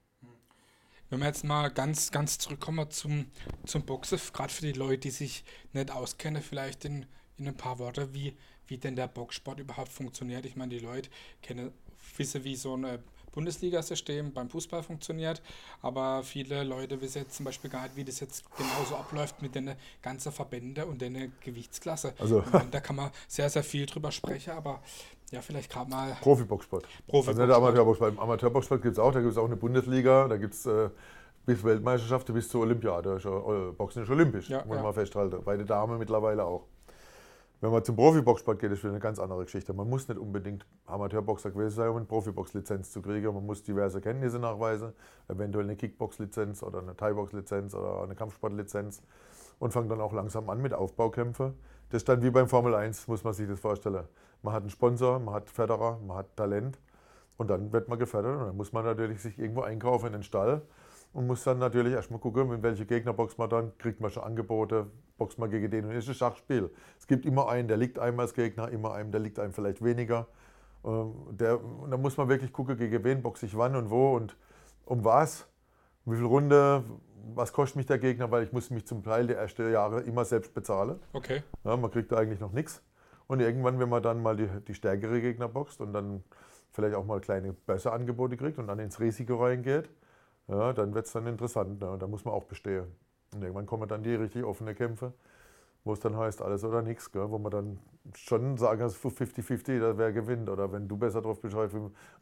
Wenn 1.15 1.21
wir 1.21 1.27
jetzt 1.29 1.45
mal 1.45 1.71
ganz, 1.71 2.11
ganz 2.11 2.39
zurückkommen 2.39 2.91
zum, 2.91 3.27
zum 3.67 3.83
Boxen, 3.83 4.19
gerade 4.33 4.53
für 4.53 4.63
die 4.63 4.73
Leute, 4.73 4.99
die 4.99 5.11
sich 5.11 5.45
nicht 5.73 5.93
auskennen, 5.93 6.43
vielleicht 6.43 6.85
in, 6.87 7.07
in 7.39 7.47
ein 7.47 7.57
paar 7.57 7.79
Worte, 7.79 8.13
wie, 8.13 8.37
wie 8.67 8.79
denn 8.79 8.97
der 8.97 9.07
Boxsport 9.07 9.61
überhaupt 9.61 9.93
funktioniert. 9.93 10.45
Ich 10.45 10.57
meine, 10.57 10.75
die 10.75 10.85
Leute 10.85 11.09
kennen, 11.41 11.71
wissen, 12.17 12.43
wie 12.43 12.57
so 12.57 12.77
ein 12.77 12.99
Bundesliga-System 13.31 14.33
beim 14.33 14.51
Fußball 14.51 14.83
funktioniert, 14.83 15.41
aber 15.83 16.25
viele 16.25 16.65
Leute 16.65 17.01
wissen 17.01 17.19
jetzt 17.19 17.37
zum 17.37 17.45
Beispiel 17.45 17.71
gar 17.71 17.85
nicht, 17.85 17.95
wie 17.95 18.05
das 18.05 18.19
jetzt 18.19 18.45
genauso 18.57 18.97
abläuft 18.97 19.41
mit 19.41 19.55
den 19.55 19.77
ganzen 20.03 20.33
Verbänden 20.33 20.83
und 20.83 21.01
den 21.01 21.33
Gewichtsklasse. 21.39 22.15
Also, 22.19 22.43
da 22.73 22.81
kann 22.81 22.97
man 22.97 23.13
sehr, 23.29 23.49
sehr 23.51 23.63
viel 23.63 23.87
drüber 23.87 24.11
sprechen, 24.11 24.51
aber 24.51 24.83
ja, 25.35 25.43
vielleicht 25.43 25.71
gerade 25.71 25.91
mal. 25.91 26.17
Profiboxsport. 26.21 26.87
Profi 27.09 27.31
also 27.31 27.45
nicht 27.45 27.55
Amateurboxsport. 27.55 28.13
Im 28.13 28.21
Amateurboxsport 28.21 28.83
gibt 28.83 28.93
es 28.93 28.99
auch, 28.99 29.13
da 29.13 29.21
gibt 29.21 29.33
es 29.33 29.39
auch 29.39 29.47
eine 29.47 29.57
Bundesliga, 29.57 30.29
da 30.29 30.37
gibt 30.37 30.55
es 30.55 30.65
äh, 30.67 30.89
bis 31.45 31.63
Weltmeisterschaft 31.65 32.33
bis 32.33 32.49
zur 32.49 32.63
Olympiade. 32.63 33.17
Äh, 33.17 33.73
Boxen 33.73 34.05
ist 34.05 34.11
olympisch, 34.11 34.49
ja, 34.49 34.65
muss 34.65 34.77
ja. 34.77 34.83
man 34.83 34.95
festhalten. 34.95 35.43
Bei 35.45 35.57
den 35.57 35.67
Damen 35.67 35.99
mittlerweile 35.99 36.45
auch. 36.45 36.67
Wenn 37.61 37.73
man 37.73 37.83
zum 37.83 37.97
Profiboxsport 37.97 38.61
geht, 38.61 38.71
ist 38.73 38.83
wieder 38.83 38.93
eine 38.93 39.01
ganz 39.01 39.19
andere 39.19 39.45
Geschichte. 39.45 39.73
Man 39.73 39.89
muss 39.89 40.07
nicht 40.07 40.19
unbedingt 40.19 40.67
Amateurboxer 40.87 41.51
gewesen 41.51 41.75
sein, 41.75 41.89
um 41.89 41.97
eine 41.97 42.05
Profibox-Lizenz 42.05 42.93
zu 42.93 43.01
kriegen. 43.03 43.33
Man 43.35 43.47
muss 43.47 43.63
diverse 43.63 44.01
Kenntnisse 44.01 44.39
nachweisen, 44.39 44.93
eventuell 45.29 45.65
eine 45.65 45.75
Kickbox-Lizenz 45.75 46.63
oder 46.63 46.81
eine 46.81 46.97
Thai-Box-Lizenz 46.97 47.75
oder 47.75 48.03
eine 48.03 48.15
Kampfsport-Lizenz 48.15 49.03
und 49.59 49.73
fangt 49.73 49.91
dann 49.91 50.01
auch 50.01 50.13
langsam 50.13 50.49
an 50.51 50.61
mit 50.61 50.75
Aufbaukämpfen. 50.75 51.55
Das 51.89 52.03
ist 52.03 52.09
dann 52.09 52.23
wie 52.23 52.31
beim 52.31 52.49
Formel 52.49 52.75
1, 52.75 53.09
muss 53.09 53.25
man 53.25 53.33
sich 53.33 53.49
das 53.49 53.61
vorstellen. 53.61 54.05
Man 54.44 54.52
hat 54.52 54.61
einen 54.61 54.70
Sponsor, 54.70 55.19
man 55.20 55.35
hat 55.35 55.49
Förderer, 55.49 55.99
man 56.06 56.19
hat 56.19 56.37
Talent 56.37 56.79
und 57.38 57.49
dann 57.49 57.73
wird 57.73 57.88
man 57.88 57.99
gefördert 57.99 58.41
und 58.41 58.46
dann 58.49 58.56
muss 58.58 58.75
man 58.75 58.85
natürlich 58.85 59.23
sich 59.23 59.38
irgendwo 59.38 59.62
einkaufen 59.62 60.08
in 60.08 60.12
den 60.12 60.23
Stall 60.23 60.61
und 61.14 61.26
muss 61.26 61.44
dann 61.44 61.58
natürlich 61.58 61.94
erstmal 61.94 62.20
gucken, 62.20 62.50
mit 62.50 62.62
welche 62.62 62.85
Gegner 62.85 63.14
boxt 63.14 63.38
man 63.38 63.49
dann, 63.49 63.73
kriegt 63.79 64.00
man 64.00 64.11
schon 64.11 64.23
Angebote, 64.23 64.87
boxt 65.17 65.38
man 65.38 65.49
gegen 65.49 65.70
den 65.70 65.87
und 65.87 65.93
es 65.93 66.05
ist 66.05 66.11
ein 66.11 66.14
Schachspiel. 66.17 66.70
Es 66.98 67.06
gibt 67.06 67.24
immer 67.24 67.48
einen, 67.48 67.69
der 67.69 67.79
liegt 67.79 67.98
einem 67.98 68.20
als 68.20 68.34
Gegner, 68.34 68.69
immer 68.69 68.93
einen, 68.93 69.13
der 69.13 69.22
liegt 69.22 69.39
einem 69.39 69.55
vielleicht 69.55 69.82
weniger. 69.82 70.27
Ähm, 70.84 71.15
der, 71.31 71.65
und 71.65 71.91
dann 71.91 72.03
muss 72.03 72.19
man 72.19 72.29
wirklich 72.29 72.53
gucken, 72.53 72.77
gegen 72.77 73.03
wen 73.03 73.22
boxe 73.22 73.46
ich 73.46 73.56
wann 73.56 73.74
und 73.74 73.89
wo 73.89 74.15
und 74.15 74.36
um 74.84 75.03
was, 75.06 75.48
wie 76.05 76.17
viel 76.17 76.27
Runde, 76.27 76.84
was 77.34 77.51
kostet 77.51 77.77
mich 77.77 77.86
der 77.86 77.98
Gegner, 77.98 78.31
weil 78.31 78.43
ich 78.43 78.53
muss 78.53 78.69
mich 78.69 78.86
zum 78.86 79.03
Teil 79.03 79.27
der 79.27 79.39
ersten 79.39 79.72
Jahre 79.72 80.03
immer 80.03 80.27
selbst 80.27 80.53
bezahlen. 80.53 81.01
Okay. 81.15 81.43
Ja, 81.65 81.79
man 81.79 81.91
kriegt 81.91 82.13
da 82.13 82.19
eigentlich 82.19 82.41
noch 82.41 82.53
nichts. 82.53 82.82
Und 83.27 83.41
irgendwann, 83.41 83.79
wenn 83.79 83.89
man 83.89 84.03
dann 84.03 84.23
mal 84.23 84.37
die, 84.37 84.49
die 84.67 84.75
stärkere 84.75 85.21
Gegner 85.21 85.49
boxt 85.49 85.81
und 85.81 85.93
dann 85.93 86.23
vielleicht 86.73 86.95
auch 86.95 87.05
mal 87.05 87.21
kleine 87.21 87.53
bessere 87.53 87.93
Angebote 87.95 88.37
kriegt 88.37 88.59
und 88.59 88.67
dann 88.67 88.79
ins 88.79 89.01
Risiko 89.01 89.43
reingeht, 89.43 89.89
ja, 90.49 90.73
dann 90.73 90.95
wird 90.95 91.07
es 91.07 91.13
dann 91.13 91.27
interessant. 91.27 91.81
Ne? 91.81 91.97
Da 91.99 92.07
muss 92.07 92.25
man 92.25 92.35
auch 92.35 92.45
bestehen. 92.45 92.87
Und 93.33 93.43
irgendwann 93.43 93.67
kommen 93.67 93.89
dann 93.89 94.03
die 94.03 94.15
richtig 94.15 94.45
offenen 94.45 94.75
Kämpfe, 94.75 95.13
wo 95.85 95.93
es 95.93 96.01
dann 96.01 96.17
heißt, 96.17 96.43
alles 96.43 96.65
oder 96.65 96.83
nichts, 96.83 97.11
wo 97.15 97.39
man 97.39 97.51
dann 97.51 97.79
schon 98.15 98.57
sagen 98.59 98.81
kann, 98.81 98.91
50-50, 98.91 99.97
wer 99.97 100.13
gewinnt. 100.13 100.51
Oder 100.51 100.71
wenn 100.73 100.87
du 100.87 100.97
besser 100.97 101.23
drauf 101.23 101.41
bist, 101.41 101.57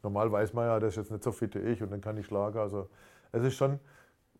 normal 0.01 0.31
weiß 0.31 0.53
man 0.53 0.65
ja, 0.67 0.79
das 0.79 0.93
ist 0.93 0.97
jetzt 0.97 1.11
nicht 1.11 1.23
so 1.23 1.31
fit 1.31 1.53
wie 1.55 1.59
ich 1.59 1.83
und 1.83 1.91
dann 1.91 2.01
kann 2.01 2.17
ich 2.17 2.25
schlagen. 2.25 2.57
Also 2.57 2.89
es 3.31 3.43
ist 3.43 3.55
schon, 3.55 3.79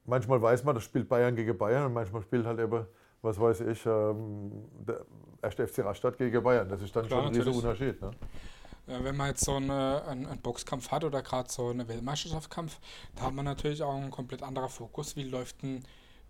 manchmal 0.05 0.41
weiß 0.41 0.63
man, 0.63 0.75
das 0.75 0.83
spielt 0.83 1.09
Bayern 1.09 1.35
gegen 1.35 1.57
Bayern 1.57 1.85
und 1.87 1.93
manchmal 1.93 2.21
spielt 2.21 2.45
halt 2.45 2.59
eben 2.59 2.85
was 3.23 3.39
weiß 3.39 3.61
ich, 3.61 3.85
ähm, 3.85 4.51
der 4.85 5.05
erste 5.41 5.67
FC 5.67 5.79
Rastatt 5.79 6.17
gegen 6.17 6.43
Bayern. 6.43 6.67
Das 6.69 6.81
ist 6.81 6.95
dann 6.95 7.07
Klar, 7.07 7.23
schon 7.23 7.31
ein 7.31 7.35
riesiger 7.35 7.55
Unterschied. 7.55 8.01
Ne? 8.01 8.11
Wenn 8.85 9.15
man 9.15 9.29
jetzt 9.29 9.45
so 9.45 9.55
eine, 9.55 10.03
einen, 10.05 10.27
einen 10.27 10.41
Boxkampf 10.41 10.91
hat 10.91 11.05
oder 11.05 11.21
gerade 11.21 11.49
so 11.49 11.69
einen 11.69 11.87
Weltmeisterschaftskampf, 11.87 12.79
da 13.15 13.23
hat 13.23 13.33
man 13.33 13.45
natürlich 13.45 13.81
auch 13.81 13.95
einen 13.95 14.11
komplett 14.11 14.43
anderen 14.43 14.67
Fokus. 14.67 15.15
Wie 15.15 15.23
läuft 15.23 15.63
denn, 15.63 15.83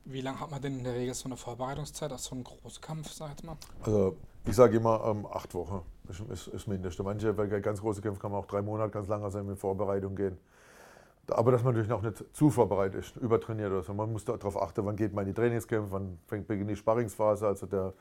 wie 0.06 0.22
lange 0.22 0.40
hat 0.40 0.52
man 0.52 0.62
denn 0.62 0.78
in 0.78 0.84
der 0.84 0.94
Regel 0.94 1.16
so 1.16 1.26
eine 1.26 1.36
Vorbereitungszeit 1.36 2.14
auf 2.14 2.20
so 2.20 2.36
einen 2.36 2.44
Großkampf, 2.44 3.12
sag 3.12 3.28
ich 3.28 3.32
jetzt 3.32 3.44
mal? 3.44 3.58
Also 3.82 4.16
ich 4.46 4.56
sage 4.56 4.78
immer 4.78 5.04
ähm, 5.06 5.26
acht 5.26 5.54
Wochen 5.56 5.82
ist, 6.10 6.20
ist, 6.20 6.48
ist 6.48 6.68
Mindeste. 6.68 7.02
Manche, 7.02 7.36
weil 7.36 7.48
ganz 7.62 7.82
große 7.82 8.02
Kämpfe 8.02 8.22
kann 8.22 8.32
man 8.32 8.42
auch 8.42 8.46
drei 8.46 8.62
Monate 8.62 8.92
ganz 8.92 9.08
lange 9.08 9.32
sein 9.32 9.48
mit 9.48 9.58
Vorbereitung 9.58 10.16
gehen. 10.16 10.38
Aber 11.30 11.54
dass 11.54 11.64
man 11.64 11.74
natürlich 11.74 11.90
noch 11.90 12.02
nicht 12.02 12.24
zu 12.36 12.50
vorbereitet 12.50 13.00
ist, 13.00 13.16
übertrainiert 13.16 13.72
oder 13.72 13.82
so. 13.82 13.94
Man 13.94 14.12
muss 14.12 14.26
darauf 14.26 14.62
achten, 14.62 14.86
wann 14.86 14.98
geht 14.98 15.14
man 15.14 15.26
in 15.26 15.34
die 15.34 15.40
Trainingskämpfe, 15.40 15.90
wann 15.92 16.20
fängt 16.28 16.48
beginnt 16.48 16.70
die 16.70 16.76
Sparringsphase, 16.76 17.48
also 17.48 17.66
der 17.66 17.94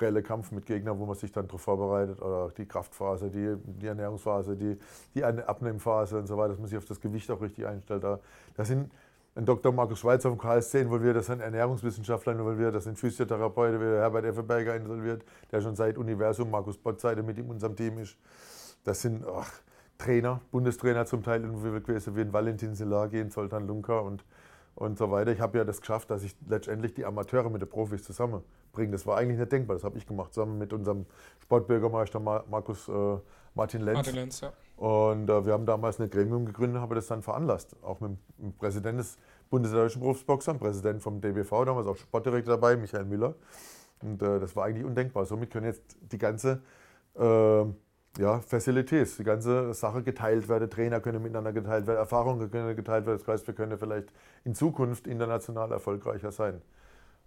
reelle 0.00 0.22
Kampf 0.22 0.52
mit 0.52 0.64
Gegnern, 0.64 0.96
wo 0.98 1.04
man 1.04 1.16
sich 1.16 1.32
dann 1.32 1.48
darauf 1.48 1.60
vorbereitet, 1.60 2.22
oder 2.22 2.52
die 2.56 2.66
Kraftphase, 2.66 3.30
die, 3.30 3.56
die 3.64 3.86
Ernährungsphase, 3.86 4.56
die, 4.56 4.78
die 5.12 5.24
Abnehmphase 5.24 6.18
und 6.18 6.28
so 6.28 6.36
weiter, 6.36 6.50
dass 6.50 6.58
man 6.58 6.68
sich 6.68 6.78
auf 6.78 6.84
das 6.84 7.00
Gewicht 7.00 7.28
auch 7.32 7.40
richtig 7.40 7.66
einstellt. 7.66 8.04
Da, 8.04 8.20
das 8.56 8.68
sind 8.68 8.92
ein 9.34 9.44
Dr. 9.44 9.72
Markus 9.72 9.98
Schweizer 9.98 10.28
vom 10.28 10.38
KSC 10.38 10.82
involviert, 10.82 11.16
da 11.16 11.22
sind 11.22 11.40
Ernährungswissenschaftler 11.40 12.32
involviert, 12.32 12.76
da 12.76 12.80
sind 12.80 12.96
Physiotherapeuten, 12.96 13.80
wie 13.80 13.84
Herbert 13.84 14.24
Effenberger 14.24 14.76
involviert, 14.76 15.24
der 15.50 15.60
schon 15.60 15.74
seit 15.74 15.98
Universum 15.98 16.48
Markus 16.48 16.78
Bottseite 16.78 17.24
mit 17.24 17.38
in 17.38 17.50
unserem 17.50 17.74
Team 17.74 17.98
ist. 17.98 18.16
Das 18.84 19.02
sind 19.02 19.24
ach, 19.26 19.50
Trainer, 19.98 20.40
Bundestrainer 20.52 21.06
zum 21.06 21.22
Teil 21.24 21.42
involviert 21.44 21.84
gewesen, 21.84 22.16
wie 22.16 22.20
ein 22.20 22.32
Valentin 22.32 22.74
Silagi, 22.74 23.20
ein 23.20 23.30
Zoltan 23.30 23.66
Lunka 23.66 23.98
und, 23.98 24.24
und 24.76 24.96
so 24.96 25.10
weiter. 25.10 25.32
Ich 25.32 25.40
habe 25.40 25.58
ja 25.58 25.64
das 25.64 25.80
geschafft, 25.80 26.10
dass 26.10 26.22
ich 26.22 26.36
letztendlich 26.48 26.94
die 26.94 27.04
Amateure 27.04 27.50
mit 27.50 27.62
den 27.62 27.68
Profis 27.68 28.04
zusammenbringe. 28.04 28.92
Das 28.92 29.06
war 29.06 29.18
eigentlich 29.18 29.38
nicht 29.38 29.50
denkbar, 29.50 29.74
das 29.74 29.82
habe 29.82 29.98
ich 29.98 30.06
gemacht, 30.06 30.32
zusammen 30.32 30.56
mit 30.56 30.72
unserem 30.72 31.04
Sportbürgermeister 31.42 32.20
Markus 32.20 32.88
äh, 32.88 33.18
Martin 33.54 33.82
Lenz. 33.82 33.96
Martin 33.96 34.14
Lenz 34.14 34.40
ja. 34.40 34.52
Und 34.76 35.28
äh, 35.28 35.44
wir 35.44 35.52
haben 35.52 35.66
damals 35.66 35.98
eine 35.98 36.08
Gremium 36.08 36.46
gegründet, 36.46 36.80
habe 36.80 36.94
das 36.94 37.08
dann 37.08 37.22
veranlasst. 37.22 37.74
Auch 37.82 37.98
mit 37.98 38.12
dem 38.38 38.52
Präsidenten 38.52 38.98
des 38.98 39.18
Bundes 39.50 39.72
der 39.72 39.82
deutschen 39.82 40.00
Berufsboxer, 40.00 40.54
Präsident 40.54 41.02
vom 41.02 41.20
DBV, 41.20 41.64
damals 41.64 41.88
auch 41.88 41.96
Sportdirektor 41.96 42.54
dabei, 42.54 42.76
Michael 42.76 43.04
Müller. 43.04 43.34
Und 44.00 44.22
äh, 44.22 44.38
das 44.38 44.54
war 44.54 44.66
eigentlich 44.66 44.84
undenkbar. 44.84 45.24
Somit 45.24 45.50
können 45.50 45.66
jetzt 45.66 45.96
die 46.00 46.18
ganze 46.18 46.62
äh, 47.16 47.64
ja, 48.16 48.40
Facilities, 48.40 49.16
die 49.16 49.24
ganze 49.24 49.74
Sache 49.74 50.02
geteilt 50.02 50.48
werden, 50.48 50.70
Trainer 50.70 51.00
können 51.00 51.22
miteinander 51.22 51.52
geteilt 51.52 51.86
werden, 51.86 51.98
Erfahrungen 51.98 52.50
können 52.50 52.74
geteilt 52.74 53.06
werden. 53.06 53.18
Das 53.18 53.28
heißt, 53.28 53.46
wir 53.46 53.54
können 53.54 53.78
vielleicht 53.78 54.12
in 54.44 54.54
Zukunft 54.54 55.06
international 55.06 55.72
erfolgreicher 55.72 56.32
sein. 56.32 56.62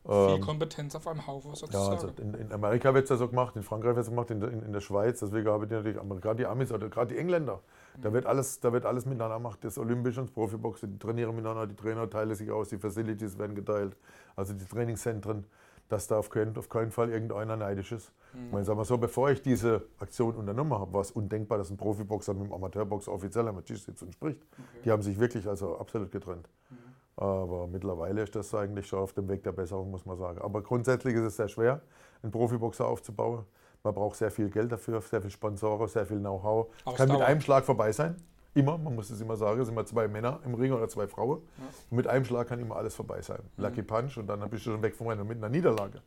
Viel 0.03 0.13
ähm, 0.13 0.41
Kompetenz 0.41 0.95
auf 0.95 1.07
einem 1.07 1.27
Haufen 1.27 1.53
sozusagen. 1.53 1.85
Ja, 1.85 1.91
also 1.91 2.07
in, 2.19 2.33
in 2.33 2.51
Amerika 2.51 2.91
wird 2.93 3.03
es 3.03 3.11
ja 3.11 3.17
so 3.17 3.27
gemacht, 3.27 3.55
in 3.55 3.61
Frankreich 3.61 3.95
wird 3.95 4.05
es 4.05 4.09
gemacht, 4.09 4.31
in, 4.31 4.41
in, 4.41 4.63
in, 4.63 4.73
der 4.73 4.81
Schweiz. 4.81 5.19
Deswegen 5.19 5.47
habe 5.47 5.65
ich 5.65 5.71
natürlich 5.71 5.99
gerade 6.21 6.37
die 6.37 6.47
Amis 6.47 6.71
oder 6.71 6.89
gerade 6.89 7.13
die 7.13 7.19
Engländer. 7.19 7.59
Da 8.01 8.09
mhm. 8.09 8.13
wird, 8.15 8.25
alles, 8.25 8.59
da 8.59 8.73
wird 8.73 8.85
alles 8.85 9.05
miteinander 9.05 9.37
gemacht. 9.37 9.59
Das 9.61 9.77
Olympische 9.77 10.21
und 10.21 10.29
das 10.29 10.33
Profiboxen, 10.33 10.91
die 10.91 10.97
trainieren 10.97 11.35
miteinander, 11.35 11.67
die 11.67 11.75
Trainer 11.75 12.09
teilen 12.09 12.33
sich 12.33 12.49
aus, 12.49 12.69
die 12.69 12.79
Facilities 12.79 13.37
werden 13.37 13.55
geteilt. 13.55 13.95
Also 14.35 14.53
die 14.53 14.65
Trainingszentren, 14.65 15.45
dass 15.91 16.07
da 16.07 16.17
auf 16.17 16.29
keinen, 16.29 16.57
auf 16.57 16.69
keinen 16.69 16.91
Fall 16.91 17.09
irgendeiner 17.09 17.57
neidisch 17.57 17.91
ist. 17.91 18.11
Mhm. 18.33 18.45
Ich 18.45 18.51
meine, 18.53 18.65
sagen 18.65 18.79
wir 18.79 18.85
so, 18.85 18.97
bevor 18.97 19.29
ich 19.29 19.41
diese 19.41 19.83
Aktion 19.99 20.35
unternommen 20.35 20.73
habe, 20.73 20.93
war 20.93 21.01
es 21.01 21.11
undenkbar, 21.11 21.57
dass 21.57 21.69
ein 21.69 21.77
Profiboxer 21.77 22.33
mit 22.33 22.43
einem 22.43 22.53
Amateurboxer 22.53 23.11
offiziell 23.11 23.47
am 23.47 23.63
Tisch 23.65 23.83
sitzt 23.83 24.01
und 24.03 24.13
spricht. 24.13 24.41
Okay. 24.41 24.79
Die 24.85 24.91
haben 24.91 25.01
sich 25.01 25.19
wirklich 25.19 25.47
also 25.47 25.77
absolut 25.77 26.11
getrennt. 26.11 26.47
Mhm. 26.69 26.75
Aber 27.17 27.67
mittlerweile 27.67 28.21
ist 28.21 28.35
das 28.35 28.55
eigentlich 28.55 28.87
schon 28.87 28.99
auf 28.99 29.13
dem 29.13 29.27
Weg 29.27 29.43
der 29.43 29.51
Besserung, 29.51 29.91
muss 29.91 30.05
man 30.05 30.17
sagen. 30.17 30.39
Aber 30.41 30.61
grundsätzlich 30.61 31.13
ist 31.15 31.23
es 31.23 31.35
sehr 31.35 31.49
schwer, 31.49 31.81
einen 32.23 32.31
Profiboxer 32.31 32.87
aufzubauen. 32.87 33.43
Man 33.83 33.93
braucht 33.93 34.15
sehr 34.15 34.31
viel 34.31 34.49
Geld 34.49 34.71
dafür, 34.71 35.01
sehr 35.01 35.21
viel 35.21 35.31
Sponsoren, 35.31 35.87
sehr 35.87 36.05
viel 36.05 36.19
Know-how. 36.19 36.67
Es 36.85 36.95
kann 36.95 37.09
mit 37.09 37.21
einem 37.21 37.41
Schlag 37.41 37.65
vorbei 37.65 37.91
sein. 37.91 38.15
Immer, 38.53 38.77
man 38.77 38.95
muss 38.95 39.09
es 39.09 39.21
immer 39.21 39.37
sagen, 39.37 39.61
es 39.61 39.67
sind 39.67 39.75
immer 39.75 39.85
zwei 39.85 40.07
Männer 40.07 40.41
im 40.43 40.53
Ring 40.55 40.73
oder 40.73 40.89
zwei 40.89 41.07
Frauen. 41.07 41.41
Ja. 41.57 41.63
Und 41.89 41.97
mit 41.97 42.07
einem 42.07 42.25
Schlag 42.25 42.47
kann 42.47 42.59
immer 42.59 42.75
alles 42.75 42.95
vorbei 42.95 43.21
sein. 43.21 43.39
Mhm. 43.55 43.63
Lucky 43.63 43.81
Punch 43.81 44.17
und 44.17 44.27
dann 44.27 44.41
bist 44.49 44.65
du 44.65 44.71
schon 44.71 44.81
weg 44.81 44.95
vom 44.95 45.07
Rennen 45.07 45.25
mit 45.25 45.37
einer 45.37 45.49
Niederlage. 45.49 46.01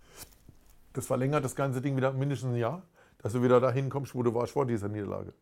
Das 0.92 1.06
verlängert 1.06 1.44
das 1.44 1.54
ganze 1.54 1.80
Ding 1.80 1.96
wieder 1.96 2.12
mindestens 2.12 2.50
ein 2.50 2.56
Jahr, 2.56 2.82
dass 3.18 3.32
du 3.32 3.42
wieder 3.42 3.60
dahin 3.60 3.88
kommst, 3.88 4.14
wo 4.14 4.22
du 4.22 4.34
warst 4.34 4.52
vor 4.52 4.66
dieser 4.66 4.88
Niederlage. 4.88 5.32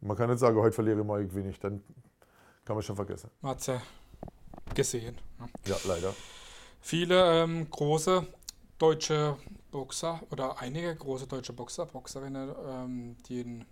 Man 0.00 0.16
kann 0.16 0.28
nicht 0.28 0.40
sagen, 0.40 0.56
heute 0.58 0.74
verliere 0.74 1.00
ich, 1.00 1.06
morgen 1.06 1.28
gewinne 1.28 1.50
ich. 1.50 1.60
Dann 1.60 1.82
kann 2.64 2.76
man 2.76 2.82
schon 2.82 2.96
vergessen. 2.96 3.30
Matze, 3.40 3.80
gesehen. 4.74 5.16
Ne? 5.38 5.48
Ja, 5.66 5.76
leider. 5.86 6.14
Viele 6.80 7.42
ähm, 7.42 7.70
große 7.70 8.26
deutsche 8.78 9.36
Boxer 9.70 10.20
oder 10.30 10.60
einige 10.60 10.94
große 10.94 11.26
deutsche 11.26 11.52
Boxer, 11.52 11.86
Boxerinnen, 11.86 12.54
ähm, 12.68 13.16
die 13.28 13.64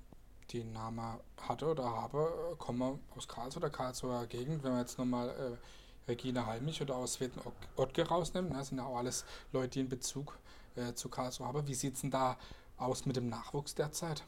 den 0.53 0.73
Namen 0.73 1.19
hatte 1.41 1.67
oder 1.67 1.85
habe, 1.85 2.57
kommen 2.59 3.01
aus 3.17 3.29
Karlsruhe 3.29 3.63
oder 3.63 3.71
Karlsruher 3.71 4.27
Gegend. 4.27 4.63
Wenn 4.63 4.73
wir 4.73 4.81
jetzt 4.81 4.99
nochmal 4.99 5.29
äh, 5.29 6.11
Regina 6.11 6.47
Halmich 6.47 6.81
oder 6.83 6.97
aus 6.97 7.15
Sveten 7.15 7.41
Ottke 7.77 8.07
rausnehmen, 8.07 8.53
ne, 8.53 8.63
sind 8.65 8.79
ja 8.79 8.85
auch 8.85 8.97
alles 8.97 9.25
Leute, 9.53 9.69
die 9.71 9.81
einen 9.81 9.89
Bezug 9.89 10.39
äh, 10.77 10.95
zu 10.95 11.09
Karlsruhe 11.09 11.47
haben. 11.47 11.67
Wie 11.67 11.75
sieht 11.75 11.95
es 11.95 12.03
denn 12.03 12.11
da 12.11 12.37
aus 12.77 13.07
mit 13.07 13.17
dem 13.17 13.29
Nachwuchs 13.29 13.75
derzeit? 13.75 14.25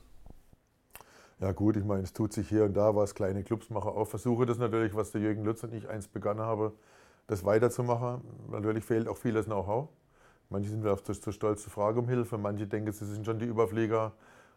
Ja 1.40 1.52
gut, 1.52 1.76
ich 1.76 1.84
meine, 1.84 2.02
es 2.02 2.12
tut 2.12 2.32
sich 2.32 2.48
hier 2.48 2.64
und 2.64 2.74
da 2.74 2.94
was, 2.94 3.14
kleine 3.14 3.42
Clubs 3.42 3.68
machen 3.68 3.90
auch. 3.90 4.06
Versuche 4.06 4.46
das 4.46 4.58
natürlich, 4.58 4.94
was 4.94 5.10
der 5.10 5.20
Jürgen 5.20 5.44
Lutz 5.44 5.62
und 5.64 5.74
ich 5.74 5.88
eins 5.88 6.06
begonnen 6.06 6.40
haben, 6.40 6.72
das 7.26 7.44
weiterzumachen. 7.44 8.22
Natürlich 8.50 8.84
fehlt 8.84 9.08
auch 9.08 9.16
vieles 9.16 9.46
Know-how. 9.46 9.88
Manche 10.48 10.70
sind 10.70 10.86
auf 10.86 11.02
zu 11.02 11.32
stolz 11.32 11.62
zu 11.62 11.70
fragen 11.70 11.98
um 11.98 12.08
Hilfe, 12.08 12.38
manche 12.38 12.66
denken, 12.66 12.92
sie 12.92 13.06
sind 13.06 13.26
schon 13.26 13.38
die 13.38 13.46
Überflieger 13.46 14.12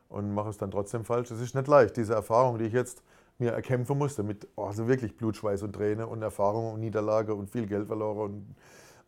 und 0.10 0.34
machen 0.34 0.50
es 0.50 0.58
dann 0.58 0.72
trotzdem 0.72 1.04
falsch. 1.04 1.32
Es 1.32 1.42
ist 1.42 1.56
nicht 1.56 1.68
leicht, 1.68 1.98
diese 1.98 2.14
Erfahrung, 2.14 2.58
die 2.58 2.66
ich 2.66 2.74
jetzt 2.74 3.04
mir 3.40 3.52
erkämpfen 3.52 3.98
musste, 3.98 4.24
mit 4.24 4.48
oh, 4.56 4.66
also 4.66 4.88
wirklich 4.88 5.16
Blut, 5.16 5.36
Schweiß 5.36 5.64
und 5.64 5.74
Träne 5.74 6.08
und 6.08 6.22
Erfahrung 6.22 6.74
und 6.74 6.80
Niederlage 6.80 7.36
und 7.36 7.50
viel 7.50 7.68
Geld 7.68 7.88
verloren. 7.88 8.18
Und, 8.18 8.56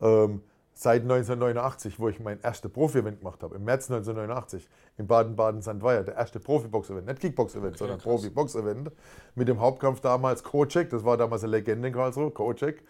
ähm, 0.00 0.42
seit 0.72 1.02
1989, 1.02 2.00
wo 2.00 2.08
ich 2.08 2.20
mein 2.20 2.40
erstes 2.40 2.70
Profi-Event 2.70 3.18
gemacht 3.18 3.42
habe, 3.42 3.56
im 3.56 3.64
März 3.64 3.90
1989, 3.90 4.66
in 4.96 5.06
Baden-Baden-Sandweier, 5.06 6.04
der 6.04 6.14
erste 6.14 6.40
Profi-Box-Event, 6.40 7.06
nicht 7.06 7.20
Kickbox-Event, 7.20 7.74
okay, 7.74 7.78
sondern 7.78 7.98
Profi-Box-Event, 7.98 8.90
mit 9.34 9.48
dem 9.48 9.60
Hauptkampf 9.60 10.00
damals 10.00 10.42
Kocek, 10.42 10.88
das 10.88 11.04
war 11.04 11.16
damals 11.16 11.44
eine 11.44 11.50
Legende 11.50 11.88
in 11.88 11.94
Karlsruhe, 11.94 12.30
Kocek, 12.30 12.82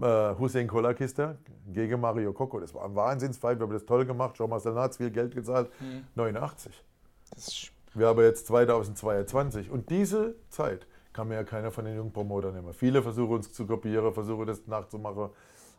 äh, 0.00 0.34
Hussein 0.38 0.68
Kolakista 0.68 1.36
gegen 1.66 2.00
Mario 2.00 2.32
Coco. 2.32 2.60
Das 2.60 2.74
war 2.74 2.84
ein 2.84 2.94
Wahnsinnsfight, 2.94 3.58
wir 3.58 3.64
haben 3.64 3.72
das 3.72 3.86
toll 3.86 4.04
gemacht, 4.06 4.36
Jean 4.36 4.48
Marcel 4.48 4.74
Natz 4.74 4.98
viel 4.98 5.10
Geld 5.10 5.34
gezahlt, 5.34 5.68
mhm. 5.80 6.04
89. 6.14 6.84
Wir 7.94 8.06
haben 8.06 8.20
jetzt 8.20 8.46
2022 8.46 9.70
und 9.70 9.90
diese 9.90 10.34
Zeit 10.48 10.86
kann 11.12 11.28
mir 11.28 11.34
ja 11.34 11.44
keiner 11.44 11.70
von 11.70 11.84
den 11.84 11.96
jungen 11.96 12.12
Promotern 12.12 12.54
nehmen. 12.54 12.72
Viele 12.72 13.02
versuchen 13.02 13.34
uns 13.36 13.52
zu 13.52 13.66
kopieren, 13.66 14.12
versuchen 14.14 14.46
das 14.46 14.66
nachzumachen. 14.66 15.30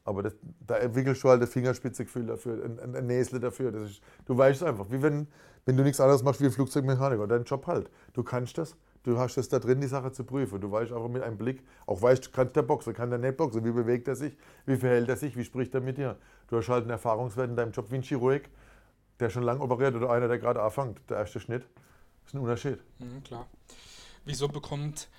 Aber 0.05 0.22
das, 0.22 0.36
da 0.67 0.77
entwickelst 0.77 1.24
du 1.24 1.29
halt 1.29 1.41
ein 1.41 1.48
Fingerspitzegefühl 1.48 2.25
dafür, 2.25 2.65
ein, 2.65 2.95
ein 2.95 3.07
Näsle 3.07 3.39
dafür. 3.39 3.74
Ist, 3.74 4.01
du 4.25 4.38
weißt 4.38 4.63
einfach, 4.63 4.86
wie 4.91 5.01
wenn, 5.01 5.27
wenn 5.65 5.77
du 5.77 5.83
nichts 5.83 6.00
anderes 6.00 6.24
machst 6.24 6.41
wie 6.41 6.45
ein 6.45 6.51
Flugzeugmechaniker, 6.51 7.25
dein 7.25 7.45
Job 7.45 7.65
halt. 7.67 7.89
Du 8.13 8.22
kannst 8.22 8.57
das, 8.57 8.75
du 9.03 9.17
hast 9.17 9.38
es 9.38 9.48
da 9.48 9.60
drin, 9.60 9.79
die 9.79 9.88
Sache 9.88 10.12
zu 10.12 10.25
prüfen. 10.25 10.60
Du 10.60 10.72
weißt 10.72 10.91
einfach 10.91 11.07
mit 11.07 11.24
einem 11.24 11.38
Blick, 11.38 11.63
auch 11.86 12.01
weißt, 12.01 12.33
kann 12.33 12.51
der 12.51 12.63
Boxer, 12.63 12.93
kann 12.93 13.10
der 13.10 13.19
nicht 13.19 13.38
boxen, 13.38 13.63
wie 13.63 13.72
bewegt 13.72 14.07
er 14.07 14.15
sich, 14.15 14.38
wie 14.65 14.75
verhält 14.75 15.07
er 15.07 15.15
sich, 15.15 15.38
wie 15.38 15.45
spricht 15.45 15.74
er 15.74 15.81
mit 15.81 15.98
dir. 15.98 16.17
Du 16.48 16.57
hast 16.57 16.67
halt 16.67 16.83
einen 16.83 16.91
Erfahrungswert 16.91 17.50
in 17.50 17.55
deinem 17.55 17.72
Job 17.72 17.89
wie 17.89 17.95
ein 17.95 18.03
Chirurg, 18.03 18.50
der 19.23 19.29
schon 19.29 19.43
lange 19.43 19.61
operiert 19.61 19.95
oder 19.95 20.11
einer, 20.11 20.27
der 20.27 20.37
gerade 20.37 20.61
anfängt. 20.61 20.99
Der 21.09 21.17
erste 21.17 21.39
Schnitt 21.39 21.65
ist 22.25 22.33
ein 22.33 22.39
Unterschied. 22.39 22.79
Mhm, 22.99 23.23
klar. 23.23 23.47
Wieso 24.25 24.47
bekommt 24.47 25.09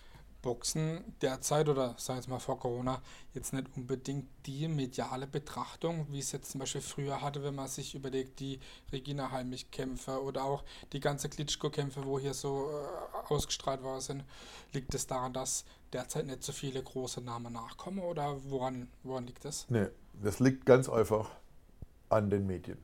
Boxen 0.44 1.02
derzeit 1.22 1.70
oder 1.70 1.94
sagen 1.96 2.22
wir 2.26 2.34
mal 2.34 2.38
vor 2.38 2.58
Corona 2.58 3.00
jetzt 3.32 3.54
nicht 3.54 3.66
unbedingt 3.76 4.28
die 4.44 4.68
mediale 4.68 5.26
Betrachtung, 5.26 6.06
wie 6.10 6.18
es 6.18 6.32
jetzt 6.32 6.50
zum 6.50 6.58
Beispiel 6.58 6.82
früher 6.82 7.22
hatte, 7.22 7.42
wenn 7.42 7.54
man 7.54 7.66
sich 7.66 7.94
überlegt, 7.94 8.40
die 8.40 8.60
Regina 8.92 9.30
Heimich-Kämpfe 9.30 10.22
oder 10.22 10.44
auch 10.44 10.62
die 10.92 11.00
ganze 11.00 11.30
Klitschko-Kämpfe, 11.30 12.04
wo 12.04 12.18
hier 12.18 12.34
so 12.34 12.68
äh, 12.68 13.32
ausgestrahlt 13.32 13.82
worden 13.82 14.02
sind. 14.02 14.24
Liegt 14.74 14.94
es 14.94 15.06
daran, 15.06 15.32
dass 15.32 15.64
derzeit 15.94 16.26
nicht 16.26 16.42
so 16.42 16.52
viele 16.52 16.82
große 16.82 17.22
Namen 17.22 17.54
nachkommen 17.54 18.00
oder 18.00 18.36
woran, 18.44 18.88
woran 19.02 19.26
liegt 19.26 19.46
das? 19.46 19.64
Nee, 19.70 19.86
das 20.22 20.40
liegt 20.40 20.66
ganz 20.66 20.90
einfach 20.90 21.30
an 22.10 22.28
den 22.28 22.46
Medien. 22.46 22.76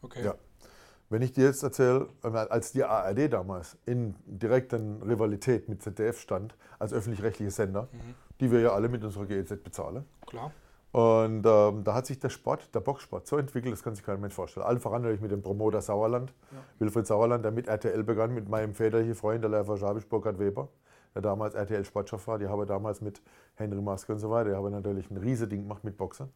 Okay. 0.00 0.24
Ja. 0.24 0.34
Wenn 1.12 1.20
ich 1.20 1.32
dir 1.32 1.44
jetzt 1.44 1.62
erzähle, 1.62 2.08
als 2.22 2.72
die 2.72 2.84
ARD 2.84 3.30
damals 3.30 3.76
in 3.84 4.14
direkter 4.24 4.80
Rivalität 5.06 5.68
mit 5.68 5.82
ZDF 5.82 6.18
stand, 6.18 6.56
als 6.78 6.94
öffentlich-rechtliche 6.94 7.50
Sender, 7.50 7.88
mhm. 7.92 8.14
die 8.40 8.50
wir 8.50 8.60
ja 8.60 8.72
alle 8.72 8.88
mit 8.88 9.04
unserer 9.04 9.26
GEZ 9.26 9.62
bezahlen. 9.62 10.06
Klar. 10.26 10.52
Und 10.92 11.44
ähm, 11.44 11.84
da 11.84 11.92
hat 11.92 12.06
sich 12.06 12.18
der 12.18 12.30
Sport, 12.30 12.74
der 12.74 12.80
Boxsport 12.80 13.26
so 13.26 13.36
entwickelt, 13.36 13.74
das 13.74 13.82
kann 13.82 13.94
sich 13.94 14.02
kein 14.02 14.22
Mensch 14.22 14.32
vorstellen. 14.32 14.64
Allen 14.64 14.80
voran 14.80 15.02
natürlich 15.02 15.20
mit 15.20 15.30
dem 15.30 15.42
Promoter 15.42 15.82
Sauerland, 15.82 16.32
ja. 16.50 16.58
Wilfried 16.78 17.06
Sauerland, 17.06 17.44
der 17.44 17.52
mit 17.52 17.68
RTL 17.68 18.02
begann, 18.04 18.32
mit 18.32 18.48
meinem 18.48 18.72
väterlichen 18.72 19.14
Freund, 19.14 19.44
der 19.44 19.50
Leifer 19.50 19.76
Schabisch, 19.76 20.06
Burkhard 20.06 20.38
Weber, 20.38 20.68
der 21.14 21.20
damals 21.20 21.54
RTL-Sportchef 21.54 22.26
war. 22.26 22.38
Die 22.38 22.48
haben 22.48 22.66
damals 22.66 23.02
mit 23.02 23.20
Henry 23.56 23.82
Maske 23.82 24.12
und 24.12 24.18
so 24.18 24.30
weiter, 24.30 24.48
die 24.48 24.56
haben 24.56 24.70
natürlich 24.70 25.10
ein 25.10 25.18
riesiges 25.18 25.50
Ding 25.50 25.64
gemacht 25.64 25.84
mit 25.84 25.98
Boxern. 25.98 26.30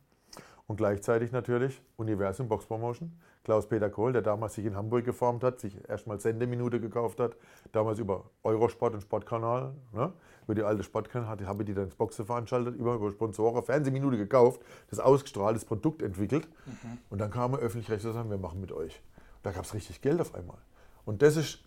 Und 0.66 0.76
gleichzeitig 0.76 1.30
natürlich 1.30 1.80
Universum 1.96 2.48
Box 2.48 2.66
Promotion. 2.66 3.12
Klaus-Peter 3.44 3.88
Kohl, 3.88 4.12
der 4.12 4.22
damals 4.22 4.54
sich 4.54 4.64
in 4.64 4.74
Hamburg 4.74 5.04
geformt 5.04 5.44
hat, 5.44 5.60
sich 5.60 5.78
erstmal 5.88 6.18
Sendeminute 6.18 6.80
gekauft 6.80 7.20
hat, 7.20 7.36
damals 7.70 8.00
über 8.00 8.24
Eurosport 8.42 8.94
und 8.94 9.02
Sportkanal, 9.02 9.72
ne? 9.92 10.12
über 10.42 10.54
die 10.56 10.64
alte 10.64 10.82
Sportkanal, 10.82 11.46
habe 11.46 11.64
die 11.64 11.72
dann 11.72 11.84
ins 11.84 11.94
Boxen 11.94 12.26
veranstaltet, 12.26 12.74
über, 12.74 12.96
über 12.96 13.12
Sponsoren, 13.12 13.62
Fernsehminute 13.62 14.16
gekauft, 14.16 14.60
das 14.90 14.98
ausgestrahlt, 14.98 15.54
das 15.54 15.64
Produkt 15.64 16.02
entwickelt. 16.02 16.48
Mhm. 16.66 16.98
Und 17.08 17.20
dann 17.20 17.30
kam 17.30 17.52
er 17.52 17.60
öffentlich-rechtlich 17.60 18.08
und 18.08 18.14
sagen, 18.14 18.30
wir 18.30 18.38
machen 18.38 18.60
mit 18.60 18.72
euch. 18.72 19.00
Und 19.36 19.46
da 19.46 19.52
gab 19.52 19.64
es 19.64 19.74
richtig 19.74 20.00
Geld 20.00 20.20
auf 20.20 20.34
einmal. 20.34 20.58
Und 21.04 21.22
das 21.22 21.36
ist, 21.36 21.60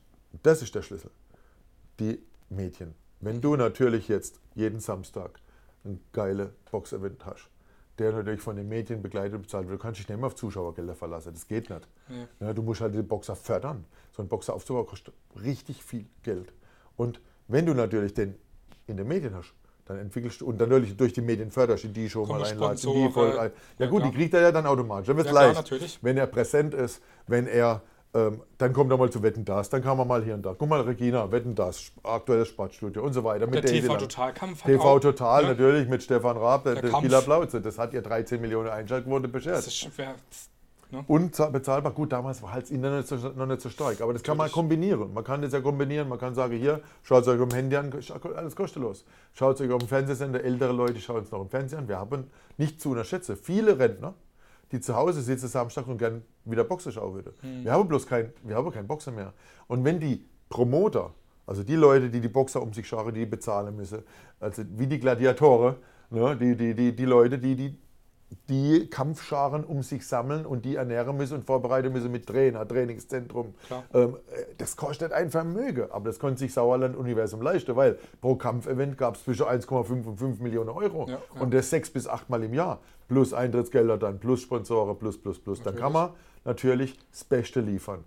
das 0.44 0.62
ist 0.62 0.76
der 0.76 0.82
Schlüssel. 0.82 1.12
Die 2.02 2.22
Medien. 2.50 2.94
Wenn 3.22 3.40
du 3.40 3.56
natürlich 3.56 4.10
jetzt 4.10 4.42
jeden 4.54 4.82
Samstag 4.82 5.40
ein 5.86 6.02
geile 6.12 6.54
Box-Event 6.72 7.26
hast, 7.26 7.50
der 8.00 8.12
natürlich 8.14 8.42
von 8.42 8.56
den 8.56 8.68
Medien 8.68 9.02
begleitet 9.02 9.36
und 9.36 9.42
bezahlt 9.44 9.68
wird. 9.68 9.80
Du 9.80 9.82
kannst 9.82 10.00
dich 10.00 10.08
nicht 10.10 10.18
mehr 10.18 10.28
auf 10.28 10.36
Zuschauergelder 10.36 10.96
verlassen. 10.96 11.34
Das 11.34 11.48
geht 11.48 11.70
nicht. 11.70 11.88
Ja. 12.40 12.48
Ja, 12.48 12.54
du 12.54 12.62
musst 12.62 12.82
halt 12.82 12.94
den 12.96 13.08
Boxer 13.08 13.36
fördern. 13.36 13.86
So 14.12 14.22
ein 14.24 14.28
Boxer 14.28 14.54
aufzubauen 14.54 14.86
kostet 14.86 15.14
richtig 15.44 15.84
viel 15.84 16.06
Geld. 16.24 16.54
Und 16.96 17.22
wenn 17.48 17.66
du 17.66 17.74
natürlich 17.74 18.14
den 18.14 18.36
in 18.88 18.98
den 18.98 19.08
Medien 19.08 19.36
hast, 19.36 19.54
Dann 19.86 19.98
entwickelst 19.98 20.42
du, 20.42 20.46
und 20.46 20.60
dann 20.62 20.70
natürlich 20.70 20.96
durch 20.96 21.14
die 21.14 21.22
Medien 21.22 21.50
förderst 21.50 21.84
du 21.84 21.88
die 21.88 22.08
schon 22.10 22.26
Kommen 22.28 22.42
mal 22.42 22.48
einladest. 22.48 22.86
und 22.86 22.94
Die 22.94 23.10
voll 23.12 23.32
ein. 23.40 23.52
Ja, 23.80 23.86
ja, 23.86 23.88
gut, 23.90 24.02
klar. 24.02 24.12
die 24.12 24.18
kriegt 24.18 24.34
er 24.36 24.42
ja 24.42 24.52
dann 24.52 24.68
automatisch. 24.68 25.08
Dann 25.08 25.18
wird 25.18 25.26
es 25.28 25.34
Ja, 25.34 25.40
klar, 25.40 25.48
leicht. 25.48 25.62
natürlich. 25.62 26.00
Wenn 26.04 26.16
er 26.18 26.28
präsent 26.28 26.74
ist, 26.76 27.02
wenn 27.26 27.48
er, 27.48 27.82
ähm, 28.14 28.42
dann 28.58 28.74
kommt 28.74 28.92
er 28.92 28.98
mal 28.98 29.10
zu 29.12 29.22
Wetten 29.22 29.46
das, 29.46 29.70
dann 29.70 29.84
kann 29.84 29.96
man 29.98 30.08
mal 30.08 30.24
hier 30.24 30.34
und 30.34 30.44
da. 30.44 30.56
Guck 30.58 30.68
mal, 30.68 30.82
Regina, 30.82 31.32
Wetten 31.32 31.54
das, 31.54 31.92
aktuelles 32.04 32.48
Sportstudio 32.48 33.04
und 33.04 33.14
so 33.14 33.24
weiter. 33.24 33.46
Der 33.46 33.62
Daisy 33.62 33.82
TV 33.82 33.98
Total, 35.00 35.44
ne? 35.44 35.50
natürlich, 35.50 35.88
mit 35.88 36.02
Stefan 36.02 36.38
Raab, 36.38 36.64
der, 36.64 36.82
Der. 36.82 36.92
Kieler 36.92 37.22
Blauze. 37.22 37.62
Das 37.62 37.78
hat 37.78 37.94
ihr 37.94 38.02
13 38.02 38.42
Millionen 38.42 38.70
Einschaltquote 38.70 39.28
beschert. 39.28 39.58
Das 39.58 39.68
ist 39.68 39.78
schwer. 39.78 40.16
Ne? 40.92 41.04
Und 41.06 41.36
za- 41.36 41.50
bezahlbar. 41.50 41.92
Gut, 41.92 42.12
damals 42.12 42.42
war 42.42 42.52
halt 42.52 42.64
das 42.64 42.72
Internet 42.72 43.12
noch 43.38 43.46
nicht 43.46 43.62
so 43.62 43.70
stark. 43.70 44.02
Aber 44.02 44.12
das 44.12 44.24
kann 44.24 44.38
man 44.38 44.52
kombinieren. 44.52 45.14
Man 45.14 45.24
kann 45.24 45.44
das 45.44 45.54
ja 45.54 45.62
kombinieren. 45.62 46.10
Man 46.10 46.18
kann 46.18 46.34
sagen, 46.34 46.58
hier, 46.58 46.82
schaut 47.04 47.22
es 47.22 47.28
euch 47.28 47.40
am 47.40 47.52
Handy 47.52 47.76
an, 47.76 47.94
alles 48.36 48.56
kostenlos. 48.56 49.06
Schaut 49.34 49.56
es 49.56 49.62
euch 49.62 49.72
auf 49.72 49.80
dem 49.80 49.88
Fernsehsender. 49.88 50.44
Ältere 50.44 50.74
Leute 50.74 51.00
schauen 51.00 51.22
es 51.22 51.32
noch 51.32 51.42
im 51.42 51.50
Fernsehen 51.50 51.80
an. 51.80 51.88
Wir 51.88 52.00
haben 52.00 52.32
nicht 52.58 52.82
zu 52.82 52.90
unterschätzen. 52.90 53.38
Viele 53.38 53.78
Rentner, 53.78 54.16
die 54.72 54.80
zu 54.80 54.96
Hause 54.96 55.22
sitzen 55.22 55.48
Samstag 55.48 55.88
und 55.88 55.98
gern 55.98 56.22
wieder 56.46 56.64
Boxen 56.64 56.92
schauen 56.92 57.14
würden. 57.16 57.34
Wir 57.64 57.72
haben 57.72 57.88
bloß 57.88 58.06
kein, 58.06 58.32
wir 58.44 58.56
haben 58.56 58.72
keinen 58.72 58.88
Boxer 58.88 59.12
mehr. 59.12 59.34
Und 59.68 59.84
wenn 59.84 60.00
die 60.00 60.26
Promoter, 60.50 61.14
also 61.46 61.64
die 61.64 61.76
Leute, 61.76 62.10
die 62.10 62.22
die 62.22 62.28
Boxer 62.28 62.62
um 62.62 62.74
sich 62.74 62.88
scharen, 62.88 63.14
die 63.14 63.26
bezahlen 63.26 63.76
müssen, 63.76 64.04
also 64.40 64.64
wie 64.76 64.88
die 64.88 65.00
Gladiatoren, 65.00 65.76
ne, 66.10 66.36
die, 66.38 66.56
die, 66.56 66.74
die, 66.76 66.96
die 66.96 67.06
Leute, 67.06 67.40
die, 67.40 67.56
die 67.56 67.78
die 68.48 68.90
Kampfscharen 68.90 69.64
um 69.64 69.82
sich 69.84 70.08
sammeln 70.08 70.46
und 70.46 70.66
die 70.66 70.76
ernähren 70.76 71.18
müssen 71.18 71.36
und 71.36 71.46
vorbereiten 71.46 71.92
müssen 71.92 72.12
mit 72.12 72.28
Trainer, 72.28 72.68
Trainingszentrum. 72.68 73.54
Ähm, 73.94 74.18
äh, 74.32 74.44
das 74.58 74.76
kostet 74.76 75.12
ein 75.14 75.32
Vermögen, 75.32 75.92
aber 75.92 76.06
das 76.06 76.20
konnte 76.20 76.40
sich 76.40 76.54
Sauerland 76.54 76.96
Universum 76.96 77.42
leisten, 77.42 77.76
weil 77.76 77.98
pro 78.22 78.36
Kampfevent 78.36 78.98
gab 78.98 79.16
es 79.16 79.24
zwischen 79.24 79.46
1,5 79.46 80.06
und 80.06 80.18
5 80.18 80.40
Millionen 80.40 80.70
Euro 80.70 81.08
Ja, 81.08 81.14
ja. 81.14 81.42
und 81.42 81.54
das 81.54 81.70
sechs 81.70 81.90
bis 81.90 82.08
achtmal 82.08 82.44
im 82.44 82.54
Jahr. 82.54 82.80
Plus 83.08 83.34
Eintrittsgelder 83.34 83.98
dann, 83.98 84.20
plus 84.20 84.42
Sponsoren, 84.42 84.98
plus, 84.98 85.20
plus, 85.20 85.40
plus. 85.40 85.62
Dann 85.64 85.76
kann 85.76 85.92
man 85.94 86.12
natürlich 86.46 86.98
das 87.12 87.24
Beste 87.24 87.62
liefern. 87.62 88.04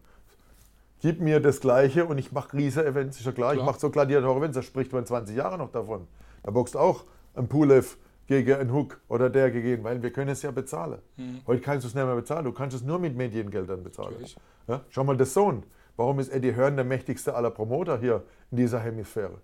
Gib 1.00 1.20
mir 1.20 1.40
das 1.40 1.60
Gleiche 1.60 2.04
und 2.06 2.18
ich 2.18 2.30
mache 2.30 2.56
Riese-Events, 2.56 3.18
ist 3.18 3.26
ja 3.26 3.32
klar. 3.32 3.52
Ich 3.54 3.56
Klar. 3.56 3.66
mache 3.66 3.80
so 3.80 3.90
Gladiator-Events, 3.90 4.54
da 4.54 4.62
spricht 4.62 4.92
man 4.92 5.04
20 5.04 5.36
Jahre 5.36 5.58
noch 5.58 5.72
davon. 5.72 6.06
Da 6.44 6.52
boxt 6.52 6.76
auch 6.76 7.04
ein 7.34 7.48
Pulev 7.48 7.96
gegen 8.38 8.60
einen 8.60 8.72
Hook 8.72 9.00
oder 9.08 9.30
der 9.30 9.50
gegen, 9.50 9.84
weil 9.84 10.02
wir 10.02 10.10
können 10.10 10.30
es 10.30 10.42
ja 10.42 10.50
bezahlen. 10.50 10.98
Heute 11.46 11.60
kannst 11.60 11.84
du 11.84 11.88
es 11.88 11.94
nicht 11.94 12.04
mehr 12.04 12.14
bezahlen, 12.14 12.44
du 12.44 12.52
kannst 12.52 12.76
es 12.76 12.82
nur 12.82 12.98
mit 12.98 13.16
Mediengeldern 13.16 13.82
bezahlen. 13.82 14.16
Mhm. 14.18 14.72
Ja? 14.72 14.80
Schau 14.88 15.04
mal, 15.04 15.16
das 15.16 15.34
Sohn. 15.34 15.64
Warum 15.96 16.18
ist 16.20 16.32
Eddie 16.32 16.54
Hearn 16.54 16.76
der 16.76 16.84
mächtigste 16.84 17.34
aller 17.34 17.50
Promoter 17.50 17.98
hier 17.98 18.22
in 18.50 18.56
dieser 18.56 18.80
Hemisphäre? 18.80 19.38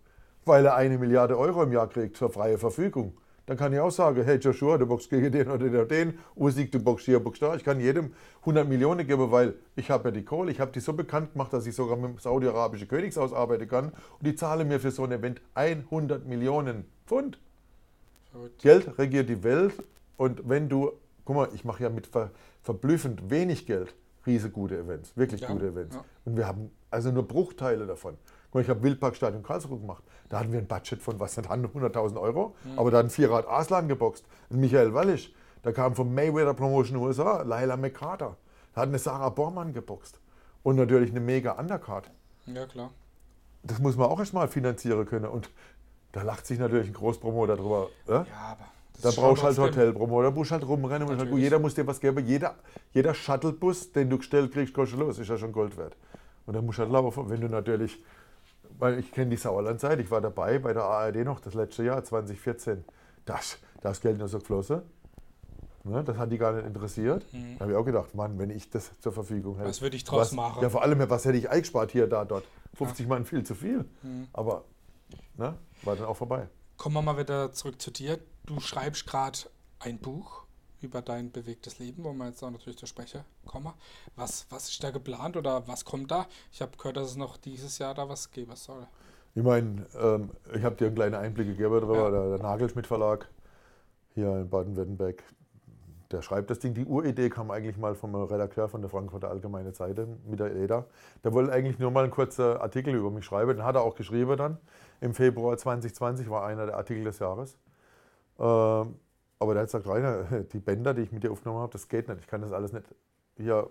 Weil 0.45 0.64
er 0.64 0.76
eine 0.76 0.97
Milliarde 0.97 1.38
Euro 1.38 1.62
im 1.62 1.73
Jahr 1.73 1.88
kriegt 1.88 2.16
zur 2.16 2.30
freie 2.30 2.57
Verfügung. 2.57 3.12
Dann 3.49 3.57
kann 3.57 3.73
ich 3.73 3.80
auch 3.80 3.90
sagen, 3.90 4.23
hey 4.25 4.37
Joshua, 4.37 4.76
du 4.76 4.85
boxst 4.85 5.09
gegen 5.09 5.33
den 5.33 5.49
oder 5.49 5.59
den 5.59 5.75
oder 5.75 5.87
den, 5.87 6.18
Usyk, 6.37 6.71
du 6.71 6.80
boxst 6.80 7.07
hier, 7.07 7.18
boxst 7.18 7.40
da. 7.40 7.54
Ich 7.54 7.64
kann 7.64 7.80
jedem 7.80 8.12
100 8.40 8.68
Millionen 8.68 9.07
geben, 9.07 9.30
weil 9.30 9.54
ich 9.75 9.90
habe 9.90 10.09
ja 10.09 10.11
die 10.11 10.23
Kohle, 10.23 10.50
ich 10.50 10.61
habe 10.61 10.71
die 10.71 10.80
so 10.80 10.92
bekannt 10.92 11.33
gemacht, 11.33 11.50
dass 11.54 11.66
ich 11.66 11.75
sogar 11.75 11.97
mit 11.97 12.11
dem 12.11 12.18
saudi-arabischen 12.18 12.88
Königshaus 12.88 13.33
arbeiten 13.33 13.66
kann. 13.66 13.87
Und 13.87 14.26
die 14.26 14.35
zahlen 14.35 14.68
mir 14.68 14.80
für 14.80 14.90
so 14.90 15.04
ein 15.04 15.12
Event 15.12 15.40
100 15.54 16.26
Millionen 16.26 16.85
Pfund. 17.07 17.38
Verrückt. 18.38 18.62
Geld 18.62 18.99
regiert 18.99 19.28
die 19.28 19.42
Welt 19.42 19.75
und 20.16 20.49
wenn 20.49 20.68
du, 20.68 20.92
guck 21.25 21.37
mal, 21.37 21.49
ich 21.54 21.64
mache 21.64 21.83
ja 21.83 21.90
mit 21.90 22.07
ver, 22.07 22.30
verblüffend 22.62 23.30
wenig 23.30 23.66
Geld 23.66 23.95
riesige 24.26 24.52
gute 24.52 24.76
Events, 24.78 25.16
wirklich 25.16 25.40
Ja, 25.40 25.49
gute 25.49 25.68
Events. 25.68 25.97
ja. 25.97 26.04
Und 26.25 26.37
wir 26.37 26.47
haben 26.47 26.71
also 26.90 27.11
nur 27.11 27.26
Bruchteile 27.26 27.87
davon. 27.87 28.16
Guck 28.47 28.54
mal, 28.54 28.61
ich 28.62 28.68
habe 28.68 28.83
Wildparkstadion 28.83 29.42
Karlsruhe 29.42 29.78
gemacht. 29.78 30.02
Da 30.28 30.38
hatten 30.40 30.52
wir 30.52 30.59
ein 30.59 30.66
Budget 30.66 31.00
von 31.02 31.18
was 31.21 31.37
nicht 31.37 31.49
100.000 31.50 32.21
Euro, 32.21 32.54
Mhm. 32.64 32.78
aber 32.78 32.90
da 32.90 32.99
hat 32.99 33.07
ein 33.07 33.11
Vierrad 33.11 33.47
Aslan 33.49 33.88
geboxt, 33.88 34.26
ein 34.50 34.61
Michael 34.61 34.92
Wallisch. 34.95 35.33
Da 35.62 35.73
kam 35.73 35.95
vom 35.95 36.14
Mayweather 36.14 36.54
Promotion 36.54 36.97
USA 36.99 37.42
Laila 37.42 37.76
McCarter. 37.76 38.37
Da 38.75 38.83
hat 38.83 38.88
eine 38.88 38.99
Sarah 38.99 39.30
Bormann 39.30 39.73
geboxt. 39.73 40.21
Und 40.62 40.76
natürlich 40.76 41.11
eine 41.11 41.21
mega 41.21 41.52
Undercard 41.52 42.11
Ja, 42.47 42.66
klar. 42.66 42.90
das 43.62 43.79
muss 43.81 43.96
man 43.96 44.09
auch 44.09 44.18
erstmal 44.18 44.48
finanzieren 44.48 45.05
können. 45.07 45.27
Und 45.27 45.51
da 46.12 46.23
lacht 46.23 46.47
sich 46.47 46.59
natürlich 46.59 46.88
ein 46.88 46.94
Großpromoter 46.94 47.57
drüber. 47.57 47.88
Ja? 48.07 48.14
Ja, 48.14 48.25
aber. 48.53 48.64
das 48.94 49.14
Da 49.14 49.21
brauchst 49.21 49.42
du 49.42 49.47
halt 49.47 49.59
Hotelpromoter, 49.59 50.31
da 50.31 50.35
musst 50.35 50.51
du 50.51 50.55
halt 50.55 50.66
rumrennen. 50.66 51.07
Musst 51.09 51.21
halt, 51.21 51.35
jeder 51.35 51.59
muss 51.59 51.75
dir 51.75 51.87
was 51.87 52.01
geben. 52.01 52.25
Jeder, 52.27 52.55
jeder 52.92 53.14
Shuttlebus, 53.14 53.92
den 53.92 54.11
du 54.11 54.18
gestellt 54.18 54.53
kriegst, 54.53 54.73
kostet 54.75 54.99
los. 54.99 55.18
Ist 55.18 55.29
ja 55.29 55.37
schon 55.37 55.53
Gold 55.53 55.77
wert. 55.77 55.97
Und 56.47 56.55
dann 56.55 56.64
musst 56.64 56.79
du 56.79 56.83
halt 56.83 56.92
laufen. 56.92 57.29
Wenn 57.29 57.40
du 57.40 57.49
natürlich, 57.49 58.03
weil 58.79 58.99
ich 58.99 59.12
kenne 59.12 59.31
die 59.31 59.37
Sauerlandzeit, 59.37 60.01
ich 60.01 60.11
war 60.11 60.21
dabei 60.21 60.59
bei 60.59 60.73
der 60.73 60.85
ARD 60.85 61.16
noch 61.16 61.40
das 61.40 61.55
letzte 61.55 61.85
Jahr, 61.85 62.03
2014. 62.03 62.85
Das, 63.27 63.59
da 63.83 63.90
ist 63.90 64.01
Geld 64.01 64.18
nur 64.18 64.29
so 64.29 64.38
geflossen. 64.38 64.83
Ne, 65.85 66.03
das 66.05 66.16
hat 66.16 66.33
die 66.33 66.38
gar 66.38 66.53
nicht 66.53 66.66
interessiert. 66.66 67.25
Da 67.33 67.61
habe 67.61 67.73
ich 67.73 67.77
auch 67.79 67.85
gedacht, 67.85 68.14
Mann, 68.14 68.38
wenn 68.38 68.51
ich 68.51 68.68
das 68.68 68.99
zur 69.01 69.12
Verfügung 69.12 69.55
hätte. 69.55 69.66
Mhm. 69.66 69.71
Was 69.71 69.83
würde 69.83 69.97
ich 69.97 70.05
draus 70.05 70.21
was, 70.21 70.33
machen? 70.33 70.62
Ja, 70.62 70.71
vor 70.71 70.83
allem, 70.83 70.99
was 71.09 71.25
hätte 71.25 71.38
ich 71.38 71.49
eingespart 71.49 71.92
hier, 71.92 72.07
da, 72.07 72.25
dort. 72.25 72.44
50 72.75 73.09
Mann 73.09 73.25
viel 73.25 73.42
zu 73.44 73.55
viel. 73.55 73.85
Mhm. 74.03 74.29
Aber 74.33 74.64
ne, 75.37 75.55
war 75.83 75.97
dann 75.97 76.07
auch 76.07 76.17
vorbei. 76.17 76.49
Kommen 76.77 76.95
wir 76.95 77.03
mal 77.03 77.19
wieder 77.19 77.53
zurück 77.53 77.81
zu 77.81 77.91
dir. 77.91 78.19
Du 78.47 78.61
schreibst 78.61 79.07
gerade 79.07 79.38
ein 79.81 79.99
Buch 79.99 80.45
über 80.81 81.03
dein 81.03 81.33
bewegtes 81.33 81.79
Leben, 81.81 82.05
wo 82.05 82.12
wir 82.12 82.27
jetzt 82.27 82.43
auch 82.43 82.51
natürlich 82.51 82.79
zur 82.79 82.87
Sprecher 82.88 83.25
kommen. 83.47 83.73
Was, 84.14 84.47
was 84.51 84.69
ist 84.69 84.83
da 84.83 84.91
geplant 84.91 85.37
oder 85.37 85.67
was 85.67 85.85
kommt 85.85 86.11
da? 86.11 86.27
Ich 86.53 86.62
habe 86.62 86.77
gehört, 86.77 86.97
dass 86.97 87.11
es 87.11 87.17
noch 87.17 87.37
dieses 87.37 87.79
Jahr 87.79 87.95
da 87.95 88.09
was 88.09 88.31
geben 88.31 88.55
soll. 88.55 88.87
Ich 89.35 89.43
meine, 89.43 89.87
ähm, 90.01 90.31
ich 90.55 90.62
habe 90.62 90.77
dir 90.77 90.87
einen 90.87 90.95
kleinen 90.95 91.14
Einblick 91.14 91.49
gegeben 91.49 91.75
darüber, 91.75 91.97
Ja. 92.05 92.11
der, 92.11 92.29
der 92.31 92.38
Nagelschmidt 92.38 92.87
Verlag 92.87 93.29
hier 94.14 94.37
in 94.37 94.49
Baden-Württemberg. 94.49 95.23
Der 96.11 96.23
schreibt 96.23 96.49
das 96.51 96.59
Ding. 96.59 96.73
Die 96.73 96.87
Uridee 96.87 97.29
kam 97.29 97.51
eigentlich 97.51 97.77
mal 97.77 97.94
vom 97.94 98.14
Redakteur 98.14 98.68
von 98.68 98.81
der 98.81 98.88
Frankfurter 98.88 99.29
Allgemeine 99.29 99.73
Zeitung 99.73 100.18
mit 100.27 100.40
der 100.40 100.57
Eda. 100.57 100.87
Der 101.23 101.35
wollte 101.35 101.53
eigentlich 101.53 101.79
nur 101.79 101.90
mal 101.90 102.05
einen 102.05 102.12
kurzen 102.12 102.57
Artikel 102.57 102.94
über 102.94 103.11
mich 103.11 103.27
schreiben. 103.27 103.57
Den 103.57 103.64
hat 103.64 103.77
er 103.77 103.83
auch 103.83 103.94
geschrieben 103.94 104.37
dann. 104.37 104.59
Im 105.01 105.12
Februar 105.12 105.57
2020 105.59 106.31
war 106.31 106.47
einer 106.47 106.66
der 106.66 106.77
Artikel 106.77 107.05
des 107.05 107.18
Jahres. 107.18 107.59
Ähm, 108.38 108.97
aber 109.38 109.55
der 109.55 109.62
hat 109.62 109.68
gesagt, 109.68 109.87
Rainer, 109.87 110.25
die 110.53 110.59
Bänder, 110.59 110.94
die 110.94 111.03
ich 111.03 111.12
mit 111.12 111.25
dir 111.25 111.31
aufgenommen 111.31 111.61
habe, 111.61 111.73
das 111.73 111.88
geht 111.88 112.09
nicht. 112.09 112.21
Ich 112.21 112.27
kann 112.27 112.40
das 112.40 112.53
alles 112.53 112.73
nicht 112.73 112.87
hier 113.37 113.68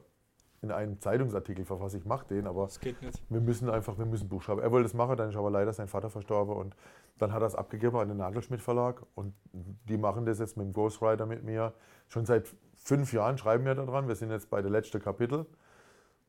in 0.62 0.72
einem 0.72 1.00
Zeitungsartikel 1.00 1.66
verfassen. 1.66 1.98
Ich 1.98 2.06
mache 2.06 2.26
den, 2.28 2.48
aber 2.48 2.64
Das 2.66 2.80
geht 2.80 3.02
nicht. 3.02 3.22
wir 3.30 3.42
müssen 3.42 3.70
einfach, 3.70 3.98
wir 3.98 4.06
müssen 4.06 4.28
Buch 4.28 4.42
schreiben. 4.42 4.62
Er 4.62 4.72
wollte 4.72 4.88
es 4.88 4.94
machen, 4.94 5.16
dann 5.18 5.30
ist 5.30 5.36
aber 5.36 5.52
leider 5.52 5.72
sein 5.74 5.88
Vater 5.88 6.10
verstorben 6.10 6.56
und 6.56 6.76
dann 7.20 7.32
hat 7.34 7.42
er 7.42 7.48
es 7.48 7.56
abgegeben 7.56 7.98
an 7.98 8.08
den 8.08 8.18
Nagelschmidt 8.18 8.62
Verlag 8.62 9.04
und 9.16 9.34
die 9.52 9.98
machen 9.98 10.26
das 10.26 10.40
jetzt 10.40 10.58
mit 10.58 10.66
dem 10.68 10.74
Ghostwriter 10.74 11.26
mit 11.26 11.44
mir. 11.44 11.74
Schon 12.08 12.26
seit 12.26 12.48
fünf 12.76 13.14
Jahren 13.14 13.38
schreiben 13.38 13.66
wir 13.66 13.76
daran. 13.76 14.08
Wir 14.08 14.16
sind 14.16 14.32
jetzt 14.32 14.50
bei 14.50 14.62
der 14.62 14.72
letzten 14.72 15.02
Kapitel 15.02 15.46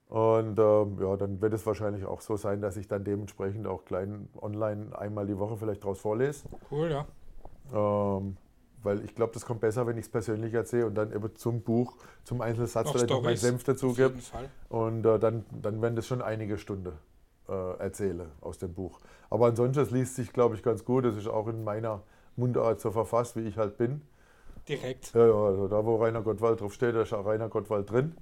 und 0.08 0.58
ähm, 0.58 0.98
ja, 1.00 1.16
dann 1.16 1.40
wird 1.40 1.52
es 1.52 1.66
wahrscheinlich 1.66 2.04
auch 2.06 2.20
so 2.22 2.36
sein, 2.36 2.60
dass 2.62 2.76
ich 2.78 2.88
dann 2.88 3.04
dementsprechend 3.04 3.66
auch 3.66 3.84
klein 3.84 4.28
online 4.40 4.98
einmal 4.98 5.26
die 5.26 5.38
Woche 5.38 5.56
vielleicht 5.58 5.84
draus 5.84 6.00
vorlese. 6.00 6.48
Cool, 6.70 6.90
ja. 6.90 7.06
Ähm, 7.72 8.36
weil 8.82 9.04
ich 9.04 9.14
glaube, 9.14 9.32
das 9.32 9.44
kommt 9.44 9.60
besser, 9.60 9.86
wenn 9.86 9.96
ich 9.96 10.06
es 10.06 10.10
persönlich 10.10 10.54
erzähle 10.54 10.86
und 10.86 10.94
dann 10.94 11.12
eben 11.12 11.34
zum 11.36 11.62
Buch, 11.62 11.96
zum 12.24 12.40
einzelnen 12.40 12.68
Satz 12.68 12.90
vielleicht 12.90 13.10
noch 13.10 13.22
meinen 13.22 13.36
Senf 13.36 13.64
dazu 13.64 13.90
Auf 13.90 13.96
gebe. 13.96 14.08
jeden 14.08 14.20
Fall. 14.20 14.48
Und 14.68 15.04
äh, 15.04 15.18
dann, 15.18 15.44
dann 15.50 15.82
werden 15.82 15.96
das 15.96 16.06
schon 16.06 16.22
einige 16.22 16.58
Stunden 16.58 16.92
äh, 17.48 17.78
erzähle 17.78 18.26
aus 18.40 18.58
dem 18.58 18.74
Buch. 18.74 19.00
Aber 19.30 19.46
ansonsten, 19.46 19.82
es 19.82 19.90
liest 19.90 20.14
sich, 20.14 20.32
glaube 20.32 20.54
ich, 20.54 20.62
ganz 20.62 20.84
gut. 20.84 21.04
Es 21.04 21.16
ist 21.16 21.28
auch 21.28 21.48
in 21.48 21.64
meiner 21.64 22.02
Mundart 22.36 22.80
so 22.80 22.90
verfasst, 22.90 23.36
wie 23.36 23.40
ich 23.40 23.56
halt 23.56 23.76
bin. 23.78 24.02
Direkt. 24.68 25.14
Ja, 25.14 25.26
ja, 25.26 25.34
also 25.34 25.68
da, 25.68 25.84
wo 25.84 25.96
Rainer 25.96 26.22
Gottwald 26.22 26.60
drauf 26.60 26.74
steht, 26.74 26.94
da 26.94 27.02
ist 27.02 27.12
auch 27.12 27.26
Rainer 27.26 27.48
Gottwald 27.48 27.90
drin. 27.90 28.14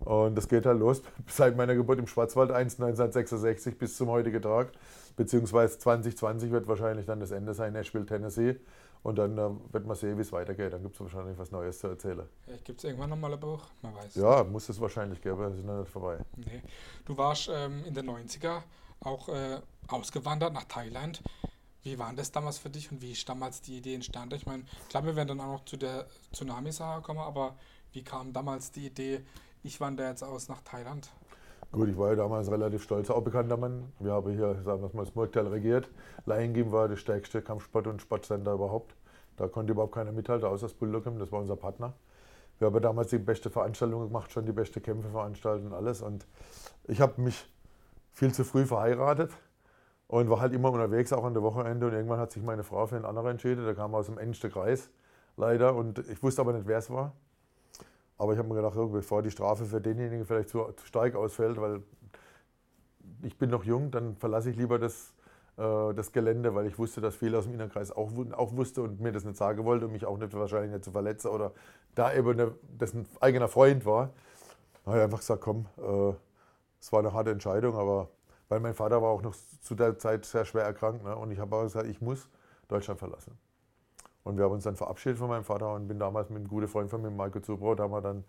Und 0.00 0.36
das 0.36 0.48
geht 0.48 0.64
halt 0.64 0.78
los 0.78 1.02
seit 1.26 1.56
meiner 1.56 1.74
Geburt 1.74 1.98
im 1.98 2.06
Schwarzwald 2.06 2.50
1, 2.50 2.80
1966 2.80 3.78
bis 3.78 3.96
zum 3.96 4.08
heutigen 4.08 4.40
Tag. 4.40 4.72
Beziehungsweise 5.16 5.78
2020 5.78 6.50
wird 6.50 6.66
wahrscheinlich 6.68 7.04
dann 7.04 7.20
das 7.20 7.30
Ende 7.30 7.52
sein, 7.52 7.74
Nashville, 7.74 8.06
Tennessee. 8.06 8.56
Und 9.02 9.16
dann 9.16 9.38
äh, 9.38 9.50
wird 9.72 9.86
man 9.86 9.96
sehen, 9.96 10.16
wie 10.18 10.22
es 10.22 10.32
weitergeht. 10.32 10.72
Dann 10.72 10.82
gibt 10.82 10.94
es 10.94 11.00
wahrscheinlich 11.00 11.38
was 11.38 11.50
Neues 11.50 11.78
zu 11.78 11.88
erzählen. 11.88 12.28
Gibt 12.64 12.78
es 12.78 12.84
irgendwann 12.84 13.10
nochmal 13.10 13.32
ein 13.32 13.40
Buch? 13.40 13.62
Man 13.82 13.94
weiß. 13.94 14.14
Ja, 14.16 14.44
muss 14.44 14.68
es 14.68 14.80
wahrscheinlich 14.80 15.20
geben, 15.22 15.40
das 15.40 15.56
ist 15.56 15.64
noch 15.64 15.80
nicht 15.80 15.90
vorbei. 15.90 16.18
Nee. 16.36 16.62
Du 17.06 17.16
warst 17.16 17.48
ähm, 17.52 17.84
in 17.84 17.94
den 17.94 18.10
90er 18.10 18.62
auch 19.00 19.28
äh, 19.28 19.60
ausgewandert 19.88 20.52
nach 20.52 20.64
Thailand. 20.64 21.22
Wie 21.82 21.98
war 21.98 22.12
das 22.12 22.30
damals 22.30 22.58
für 22.58 22.68
dich 22.68 22.92
und 22.92 23.00
wie 23.00 23.12
ist 23.12 23.26
damals 23.26 23.62
die 23.62 23.78
Idee 23.78 23.94
entstanden? 23.94 24.34
Ich 24.34 24.44
meine, 24.44 24.64
klar, 24.90 25.04
wir 25.04 25.16
werden 25.16 25.28
dann 25.28 25.40
auch 25.40 25.52
noch 25.52 25.64
zu 25.64 25.78
der 25.78 26.06
Tsunami-Sache 26.32 27.00
kommen, 27.00 27.20
aber 27.20 27.56
wie 27.92 28.04
kam 28.04 28.34
damals 28.34 28.70
die 28.70 28.86
Idee, 28.86 29.24
ich 29.62 29.80
wandere 29.80 30.08
jetzt 30.08 30.22
aus 30.22 30.48
nach 30.48 30.60
Thailand? 30.60 31.10
Gut, 31.72 31.88
ich 31.88 31.96
war 31.96 32.08
ja 32.08 32.16
damals 32.16 32.50
relativ 32.50 32.82
stolz, 32.82 33.10
auch 33.10 33.22
bekannter 33.22 33.56
Mann. 33.56 33.92
Wir 34.00 34.10
haben 34.10 34.28
hier, 34.32 34.60
sagen 34.64 34.82
wir 34.82 34.90
mal, 34.92 35.04
das 35.04 35.14
Murktal 35.14 35.46
regiert. 35.46 35.88
Lion 36.26 36.72
war 36.72 36.88
das 36.88 36.98
stärkste 36.98 37.42
Kampfsport- 37.42 37.86
und 37.86 38.02
Sportcenter 38.02 38.54
überhaupt. 38.54 38.96
Da 39.36 39.46
konnte 39.46 39.72
überhaupt 39.72 39.94
keiner 39.94 40.10
mithalten, 40.10 40.48
außer 40.48 40.66
das 40.66 40.74
Bulldogging, 40.74 41.20
das 41.20 41.30
war 41.30 41.38
unser 41.38 41.54
Partner. 41.54 41.92
Wir 42.58 42.66
haben 42.66 42.82
damals 42.82 43.10
die 43.10 43.18
beste 43.18 43.50
Veranstaltung 43.50 44.02
gemacht, 44.02 44.32
schon 44.32 44.46
die 44.46 44.52
beste 44.52 44.80
Kämpfe 44.80 45.10
veranstaltet 45.10 45.64
und 45.64 45.72
alles. 45.72 46.02
Und 46.02 46.26
ich 46.88 47.00
habe 47.00 47.22
mich 47.22 47.48
viel 48.10 48.34
zu 48.34 48.42
früh 48.42 48.66
verheiratet 48.66 49.30
und 50.08 50.28
war 50.28 50.40
halt 50.40 50.52
immer 50.52 50.72
unterwegs, 50.72 51.12
auch 51.12 51.22
an 51.22 51.34
der 51.34 51.44
Wochenende. 51.44 51.86
Und 51.86 51.92
irgendwann 51.92 52.18
hat 52.18 52.32
sich 52.32 52.42
meine 52.42 52.64
Frau 52.64 52.88
für 52.88 52.96
einen 52.96 53.04
anderen 53.04 53.30
entschieden. 53.30 53.64
Der 53.64 53.76
kam 53.76 53.94
aus 53.94 54.06
dem 54.06 54.18
engsten 54.18 54.50
Kreis, 54.50 54.90
leider. 55.36 55.76
Und 55.76 56.00
ich 56.00 56.20
wusste 56.20 56.42
aber 56.42 56.52
nicht, 56.52 56.66
wer 56.66 56.78
es 56.78 56.90
war. 56.90 57.12
Aber 58.20 58.34
ich 58.34 58.38
habe 58.38 58.48
mir 58.48 58.54
gedacht, 58.56 58.74
bevor 58.92 59.22
die 59.22 59.30
Strafe 59.30 59.64
für 59.64 59.80
denjenigen 59.80 60.26
vielleicht 60.26 60.50
zu, 60.50 60.62
zu 60.76 60.84
stark 60.84 61.14
ausfällt, 61.14 61.58
weil 61.58 61.82
ich 63.22 63.38
bin 63.38 63.48
noch 63.48 63.64
jung, 63.64 63.90
dann 63.90 64.14
verlasse 64.14 64.50
ich 64.50 64.56
lieber 64.56 64.78
das, 64.78 65.14
äh, 65.56 65.94
das 65.94 66.12
Gelände, 66.12 66.54
weil 66.54 66.66
ich 66.66 66.78
wusste, 66.78 67.00
dass 67.00 67.16
viele 67.16 67.38
aus 67.38 67.44
dem 67.44 67.54
Innerkreis 67.54 67.90
auch, 67.90 68.12
auch 68.32 68.54
wusste 68.54 68.82
und 68.82 69.00
mir 69.00 69.10
das 69.10 69.24
nicht 69.24 69.38
sagen 69.38 69.64
wollte 69.64 69.86
und 69.86 69.92
mich 69.92 70.04
auch 70.04 70.18
nicht 70.18 70.34
wahrscheinlich 70.34 70.70
nicht 70.70 70.84
zu 70.84 70.90
verletzen 70.92 71.28
oder 71.28 71.52
da 71.94 72.12
eben 72.12 72.28
eine, 72.28 72.52
das 72.76 72.92
ein 72.92 73.06
eigener 73.20 73.48
Freund 73.48 73.86
war. 73.86 74.10
Da 74.84 74.90
habe 74.90 74.98
ich 74.98 75.04
einfach 75.04 75.20
gesagt, 75.20 75.40
komm, 75.40 75.64
äh, 75.78 76.12
es 76.78 76.92
war 76.92 76.98
eine 76.98 77.14
harte 77.14 77.30
Entscheidung, 77.30 77.74
aber 77.74 78.10
weil 78.50 78.60
mein 78.60 78.74
Vater 78.74 79.00
war 79.00 79.08
auch 79.08 79.22
noch 79.22 79.34
zu 79.62 79.74
der 79.74 79.98
Zeit 79.98 80.26
sehr 80.26 80.44
schwer 80.44 80.64
erkrankt. 80.64 81.04
Ne? 81.04 81.16
Und 81.16 81.30
ich 81.30 81.38
habe 81.38 81.56
auch 81.56 81.62
gesagt, 81.62 81.86
ich 81.86 82.02
muss 82.02 82.28
Deutschland 82.68 82.98
verlassen. 82.98 83.38
Und 84.24 84.36
wir 84.36 84.44
haben 84.44 84.52
uns 84.52 84.64
dann 84.64 84.76
verabschiedet 84.76 85.18
von 85.18 85.28
meinem 85.28 85.44
Vater 85.44 85.72
und 85.74 85.88
bin 85.88 85.98
damals 85.98 86.28
mit 86.28 86.38
einem 86.38 86.48
guten 86.48 86.68
Freund 86.68 86.90
von 86.90 87.02
mir, 87.02 87.10
Marco 87.10 87.40
Zubrot, 87.40 87.78
da 87.78 87.84
haben 87.84 87.92
wir 87.92 88.00
dann, 88.02 88.24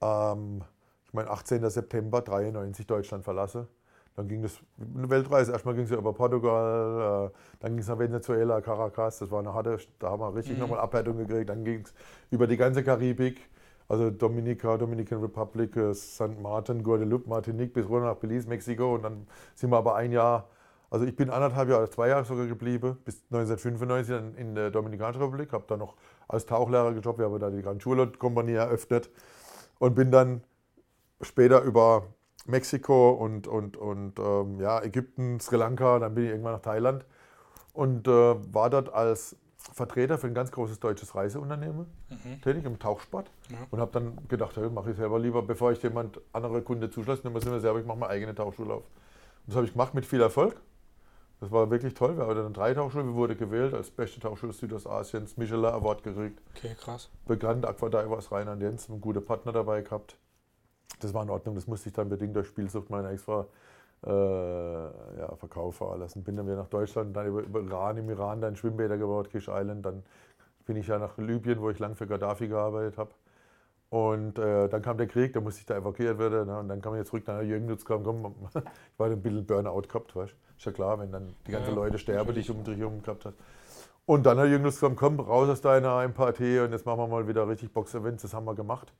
ähm, 0.00 0.62
ich 1.04 1.12
meine, 1.12 1.30
18. 1.30 1.68
September 1.70 2.20
93 2.20 2.86
Deutschland 2.86 3.24
verlassen. 3.24 3.66
Dann 4.16 4.26
ging 4.26 4.42
das 4.42 4.58
eine 4.78 5.08
Weltreise. 5.08 5.52
Erstmal 5.52 5.74
ging 5.74 5.84
es 5.84 5.90
ja 5.90 5.96
über 5.96 6.12
Portugal, 6.12 7.30
äh, 7.30 7.38
dann 7.60 7.72
ging 7.72 7.80
es 7.80 7.88
nach 7.88 7.98
Venezuela, 7.98 8.60
Caracas. 8.60 9.20
Das 9.20 9.30
war 9.30 9.38
eine 9.38 9.54
harte, 9.54 9.78
da 10.00 10.10
haben 10.10 10.20
wir 10.20 10.34
richtig 10.34 10.54
mhm. 10.54 10.62
nochmal 10.62 10.80
Abwertung 10.80 11.18
gekriegt. 11.18 11.48
Dann 11.48 11.64
ging 11.64 11.82
es 11.82 11.94
über 12.30 12.48
die 12.48 12.56
ganze 12.56 12.82
Karibik 12.82 13.48
also 13.88 14.10
Dominica, 14.10 14.76
Dominican 14.76 15.20
Republic, 15.20 15.74
äh, 15.76 15.94
St. 15.94 16.38
Martin, 16.40 16.82
Guadeloupe, 16.82 17.28
Martinique 17.28 17.72
bis 17.72 17.88
runter 17.88 18.08
nach 18.08 18.16
Belize, 18.16 18.48
Mexiko. 18.48 18.94
Und 18.94 19.02
dann 19.02 19.26
sind 19.54 19.70
wir 19.70 19.78
aber 19.78 19.96
ein 19.96 20.12
Jahr, 20.12 20.48
also 20.90 21.04
ich 21.04 21.14
bin 21.14 21.30
anderthalb 21.30 21.68
Jahre, 21.68 21.90
zwei 21.90 22.08
Jahre 22.08 22.24
sogar 22.24 22.46
geblieben, 22.46 22.96
bis 23.04 23.22
1995 23.30 24.14
dann 24.14 24.34
in 24.34 24.54
der 24.54 24.70
Dominikanischen 24.70 25.22
Republik, 25.22 25.52
habe 25.52 25.64
dann 25.68 25.80
noch 25.80 25.96
als 26.28 26.46
Tauchlehrer 26.46 26.94
gejobbt, 26.94 27.18
wir 27.18 27.26
haben 27.26 27.38
da 27.38 27.50
die 27.50 27.62
Grand 27.62 27.82
Schule 27.82 28.06
Kompanie 28.06 28.54
eröffnet 28.54 29.10
und 29.78 29.94
bin 29.94 30.10
dann 30.10 30.42
später 31.20 31.62
über 31.62 32.06
Mexiko 32.46 33.10
und, 33.10 33.46
und, 33.46 33.76
und 33.76 34.18
ähm, 34.18 34.60
ja, 34.60 34.82
Ägypten, 34.82 35.40
Sri 35.40 35.56
Lanka, 35.56 35.98
dann 35.98 36.14
bin 36.14 36.24
ich 36.24 36.30
irgendwann 36.30 36.54
nach 36.54 36.62
Thailand 36.62 37.04
und 37.74 38.08
äh, 38.08 38.10
war 38.10 38.70
dort 38.70 38.92
als 38.92 39.36
Vertreter 39.58 40.18
für 40.18 40.28
ein 40.28 40.34
ganz 40.34 40.50
großes 40.50 40.80
deutsches 40.80 41.14
Reiseunternehmen 41.14 41.86
mhm. 42.08 42.40
tätig 42.42 42.64
im 42.64 42.78
Tauchsport 42.78 43.30
ja. 43.50 43.58
und 43.70 43.80
habe 43.80 43.92
dann 43.92 44.16
gedacht, 44.28 44.56
hey, 44.56 44.70
mache 44.70 44.92
ich 44.92 44.96
selber 44.96 45.18
lieber, 45.18 45.42
bevor 45.42 45.72
ich 45.72 45.82
jemand 45.82 46.20
andere 46.32 46.62
Kunde 46.62 46.90
zuschlasse, 46.90 47.26
nehme 47.26 47.38
ich 47.38 47.44
mir 47.44 47.60
selber, 47.60 47.78
ich 47.78 47.86
mache 47.86 47.98
meine 47.98 48.12
eigene 48.12 48.34
Tauchschule 48.34 48.72
auf. 48.72 48.84
Und 48.84 49.48
das 49.48 49.56
habe 49.56 49.66
ich 49.66 49.72
gemacht 49.72 49.94
mit 49.94 50.06
viel 50.06 50.20
Erfolg. 50.20 50.56
Das 51.40 51.52
war 51.52 51.70
wirklich 51.70 51.94
toll. 51.94 52.16
Wir 52.16 52.26
hatten 52.26 52.42
dann 52.42 52.52
drei 52.52 52.74
Tauchschulen, 52.74 53.08
wir 53.08 53.14
wurden 53.14 53.38
gewählt 53.38 53.72
als 53.72 53.90
beste 53.90 54.18
Tauchschule 54.18 54.52
Südostasiens, 54.52 55.36
Michelin 55.36 55.66
Award 55.66 56.02
gekriegt. 56.02 56.40
Okay, 56.56 56.74
krass. 56.74 57.10
Bekannt 57.26 57.64
Aquadiver 57.64 58.16
aus 58.16 58.32
Rheinland 58.32 58.60
Jens, 58.60 58.90
einen 58.90 59.00
guten 59.00 59.24
Partner 59.24 59.52
dabei 59.52 59.82
gehabt. 59.82 60.16
Das 61.00 61.14
war 61.14 61.22
in 61.22 61.30
Ordnung, 61.30 61.54
das 61.54 61.68
musste 61.68 61.90
ich 61.90 61.94
dann 61.94 62.08
bedingt 62.08 62.34
durch 62.34 62.48
Spielsucht 62.48 62.90
meiner 62.90 63.10
Ex-Frau 63.10 63.46
äh, 64.04 64.10
ja, 64.10 65.36
Verkauf 65.36 65.80
lassen. 65.96 66.24
Bin 66.24 66.36
dann 66.36 66.46
wieder 66.46 66.56
nach 66.56 66.68
Deutschland, 66.68 67.16
dann 67.16 67.26
über, 67.26 67.42
über 67.42 67.60
Iran, 67.60 67.96
im 67.98 68.10
Iran 68.10 68.40
dann 68.40 68.56
Schwimmbäder 68.56 68.98
gebaut, 68.98 69.30
Kish 69.30 69.48
Island. 69.48 69.86
Dann 69.86 70.02
bin 70.66 70.76
ich 70.76 70.88
ja 70.88 70.98
nach 70.98 71.16
Libyen, 71.18 71.60
wo 71.60 71.70
ich 71.70 71.78
lang 71.78 71.94
für 71.94 72.06
Gaddafi 72.06 72.48
gearbeitet 72.48 72.98
habe. 72.98 73.10
Und 73.90 74.38
äh, 74.38 74.68
dann 74.68 74.82
kam 74.82 74.98
der 74.98 75.06
Krieg, 75.06 75.32
da 75.32 75.40
musste 75.40 75.60
ich 75.60 75.66
da 75.66 75.76
evakuiert 75.76 76.18
werden. 76.18 76.46
Ne? 76.46 76.58
Und 76.58 76.68
dann 76.68 76.82
kam 76.82 76.94
ich 76.94 76.98
jetzt 76.98 77.08
zurück, 77.08 77.24
dann 77.24 77.46
Jürgen 77.46 77.66
Nutz 77.66 77.84
kam, 77.84 78.04
komm, 78.04 78.34
ich 78.54 78.98
war 78.98 79.06
ein 79.06 79.22
bisschen 79.22 79.46
Burnout 79.46 79.82
gehabt, 79.82 80.14
weißt 80.14 80.34
Ist 80.58 80.66
ja 80.66 80.72
klar, 80.72 80.98
wenn 80.98 81.10
dann 81.10 81.34
die 81.46 81.52
ganzen 81.52 81.70
ja, 81.70 81.74
Leute 81.74 81.98
sterben, 81.98 82.34
die 82.34 82.40
ich 82.40 82.50
um 82.50 82.62
dich 82.64 82.78
herum 82.78 83.02
gehabt 83.02 83.24
hast. 83.24 83.36
Und 84.04 84.26
dann 84.26 84.38
hat 84.38 84.48
Jürgen 84.48 84.64
Nutz 84.64 84.74
gesagt, 84.74 84.96
komm, 84.96 85.20
raus 85.20 85.48
aus 85.48 85.60
deiner 85.60 86.02
Empathie 86.02 86.60
und 86.60 86.72
jetzt 86.72 86.84
machen 86.84 86.98
wir 86.98 87.06
mal 87.06 87.28
wieder 87.28 87.48
richtig 87.48 87.72
Box-Events. 87.72 88.22
Das 88.22 88.34
haben 88.34 88.44
wir 88.44 88.54
gemacht. 88.54 88.92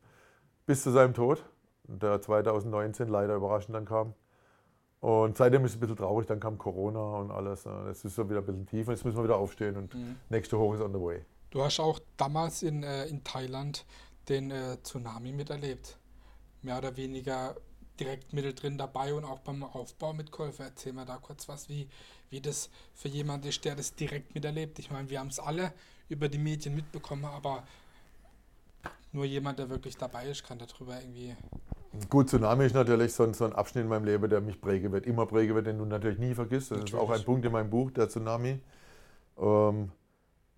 Bis 0.65 0.83
zu 0.83 0.91
seinem 0.91 1.13
Tod, 1.13 1.45
der 1.85 2.21
2019 2.21 3.09
leider 3.09 3.35
überraschend 3.35 3.75
dann 3.75 3.85
kam. 3.85 4.15
Und 5.01 5.37
seitdem 5.37 5.65
ist 5.65 5.73
es 5.73 5.77
ein 5.77 5.81
bisschen 5.81 5.97
traurig, 5.97 6.27
dann 6.27 6.41
kam 6.41 6.59
Corona 6.59 7.19
und 7.19 7.31
alles. 7.31 7.67
Es 7.91 8.05
ist 8.05 8.17
so 8.17 8.29
wieder 8.29 8.41
ein 8.41 8.47
bisschen 8.47 8.67
tief 8.67 8.89
und 8.89 8.95
jetzt 8.95 9.05
müssen 9.05 9.17
wir 9.17 9.25
wieder 9.25 9.37
aufstehen 9.37 9.77
und 9.77 9.95
mhm. 9.95 10.17
nächste 10.29 10.59
Hoch 10.59 10.75
ist 10.75 10.81
on 10.81 10.93
the 10.93 11.01
way. 11.01 11.25
Du 11.51 11.63
hast 11.63 11.81
auch 11.81 12.01
damals 12.17 12.63
in, 12.63 12.83
äh, 12.83 13.07
in 13.07 13.25
Thailand 13.25 13.87
den 14.29 14.51
äh, 14.51 14.77
Tsunami 14.83 15.33
miterlebt. 15.33 15.99
Mehr 16.63 16.79
oder 16.79 16.97
weniger 16.97 17.57
direkt 17.99 18.33
mittendrin 18.33 18.79
dabei 18.79 19.15
und 19.15 19.25
auch 19.25 19.41
beim 19.41 19.63
Aufbau 19.63 20.13
mitgeholfen. 20.13 20.67
Erzähl 20.67 20.93
mal 20.93 21.05
da 21.05 21.17
kurz 21.17 21.49
was, 21.49 21.69
wie, 21.69 21.89
wie 22.31 22.41
das 22.41 22.71
für 22.95 23.09
jemanden 23.09 23.49
ist, 23.49 23.65
der 23.65 23.75
das 23.75 23.95
direkt 23.95 24.35
miterlebt. 24.35 24.79
Ich 24.79 24.91
meine, 24.91 25.09
wir 25.11 25.21
haben 25.21 25.29
es 25.29 25.39
alle 25.39 25.73
über 26.09 26.29
die 26.29 26.39
Medien 26.39 26.75
mitbekommen, 26.75 27.25
aber 27.25 27.65
nur 29.13 29.25
jemand, 29.25 29.59
der 29.59 29.71
wirklich 29.71 29.97
dabei 29.97 30.29
ist, 30.29 30.45
kann 30.45 30.59
darüber 30.59 31.01
irgendwie 31.01 31.35
Gut, 32.11 32.29
Tsunami 32.29 32.67
ist 32.67 32.75
natürlich 32.75 33.15
so 33.15 33.25
ein, 33.25 33.33
so 33.33 33.47
ein, 33.47 33.55
Abschnitt 33.55 33.85
in 33.85 33.89
meinem 33.89 34.05
Leben, 34.05 34.29
der 34.29 34.43
mich 34.43 34.61
prägen 34.61 34.93
wird, 34.93 35.07
immer 35.07 35.25
prägen 35.25 35.55
wird, 35.55 35.67
den 35.67 35.79
du 35.79 35.87
natürlich 35.87 36.19
nie 36.19 36.35
vergisst. 36.35 36.71
Das 36.71 36.79
natürlich. 36.79 36.95
ist 36.95 37.01
auch 37.01 37.11
ein 37.11 37.25
Punkt 37.25 37.47
in 37.47 37.53
meinem 37.53 37.71
Buch, 37.71 37.91
der 37.91 38.09
Tsunami. 38.09 38.61
Ähm, 39.39 39.91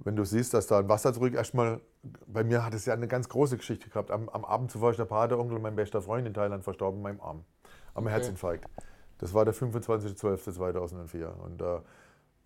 wenn 0.04 0.16
du 0.16 0.24
siehst, 0.24 0.54
dass 0.54 0.66
da 0.66 0.78
ein 0.78 0.88
Wasser 0.88 1.12
zurück, 1.12 1.34
erstmal, 1.34 1.80
bei 2.26 2.42
mir 2.42 2.64
hat 2.64 2.74
es 2.74 2.86
ja 2.86 2.94
eine 2.94 3.08
ganz 3.08 3.28
große 3.28 3.56
Geschichte 3.56 3.88
gehabt. 3.90 4.10
Am, 4.10 4.28
am 4.30 4.44
Abend 4.44 4.70
zuvor 4.70 4.90
ist 4.90 4.98
der 4.98 5.04
Pateonkel, 5.04 5.58
mein 5.58 5.76
bester 5.76 6.00
Freund 6.00 6.26
in 6.26 6.34
Thailand, 6.34 6.64
verstorben 6.64 6.98
in 6.98 7.02
meinem 7.02 7.20
Arm. 7.20 7.44
Am 7.94 8.04
okay. 8.04 8.14
Herzinfarkt. 8.14 8.64
Das 9.18 9.34
war 9.34 9.44
der 9.44 9.54
25.12.2004. 9.54 11.26
Und 11.26 11.60
äh, 11.60 11.80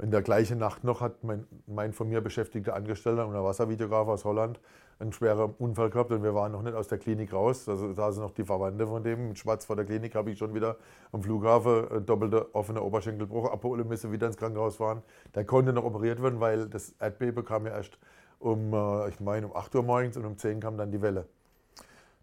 in 0.02 0.10
der 0.10 0.22
gleichen 0.22 0.58
Nacht 0.58 0.82
noch 0.82 1.00
hat 1.00 1.22
mein, 1.22 1.46
mein 1.66 1.92
von 1.92 2.08
mir 2.08 2.20
beschäftigter 2.20 2.74
Angestellter, 2.74 3.24
ein 3.24 3.32
Wasservideograf 3.32 4.08
aus 4.08 4.24
Holland, 4.24 4.58
einen 4.98 5.12
schweren 5.12 5.54
Unfall 5.58 5.90
gehabt 5.90 6.10
und 6.10 6.22
wir 6.22 6.34
waren 6.34 6.52
noch 6.52 6.62
nicht 6.62 6.74
aus 6.74 6.88
der 6.88 6.98
Klinik 6.98 7.32
raus. 7.32 7.68
Also 7.68 7.92
da 7.92 8.10
sind 8.10 8.22
noch 8.22 8.32
die 8.32 8.44
Verwandte 8.44 8.86
von 8.86 9.02
dem. 9.04 9.28
Mit 9.28 9.38
Schwarz 9.38 9.64
vor 9.64 9.76
der 9.76 9.84
Klinik 9.84 10.14
habe 10.14 10.30
ich 10.30 10.38
schon 10.38 10.52
wieder 10.54 10.76
am 11.12 11.22
Flughafen 11.22 11.90
äh, 11.90 12.00
doppelte 12.00 12.54
offene 12.54 12.82
Oberschenkelbruch 12.82 13.50
abholen 13.50 13.86
müssen, 13.86 14.10
wieder 14.10 14.26
ins 14.26 14.36
Krankenhaus 14.36 14.76
fahren. 14.76 15.02
Der 15.34 15.44
konnte 15.44 15.72
noch 15.72 15.84
operiert 15.84 16.20
werden, 16.22 16.40
weil 16.40 16.68
das 16.68 16.94
Erdbeben 16.98 17.44
kam 17.44 17.66
ja 17.66 17.72
erst 17.72 17.98
um, 18.40 18.72
äh, 18.72 19.08
ich 19.08 19.20
meine, 19.20 19.46
um 19.46 19.56
8 19.56 19.74
Uhr 19.76 19.84
morgens 19.84 20.16
und 20.16 20.24
um 20.24 20.36
10 20.36 20.60
kam 20.60 20.76
dann 20.76 20.90
die 20.90 21.02
Welle. 21.02 21.26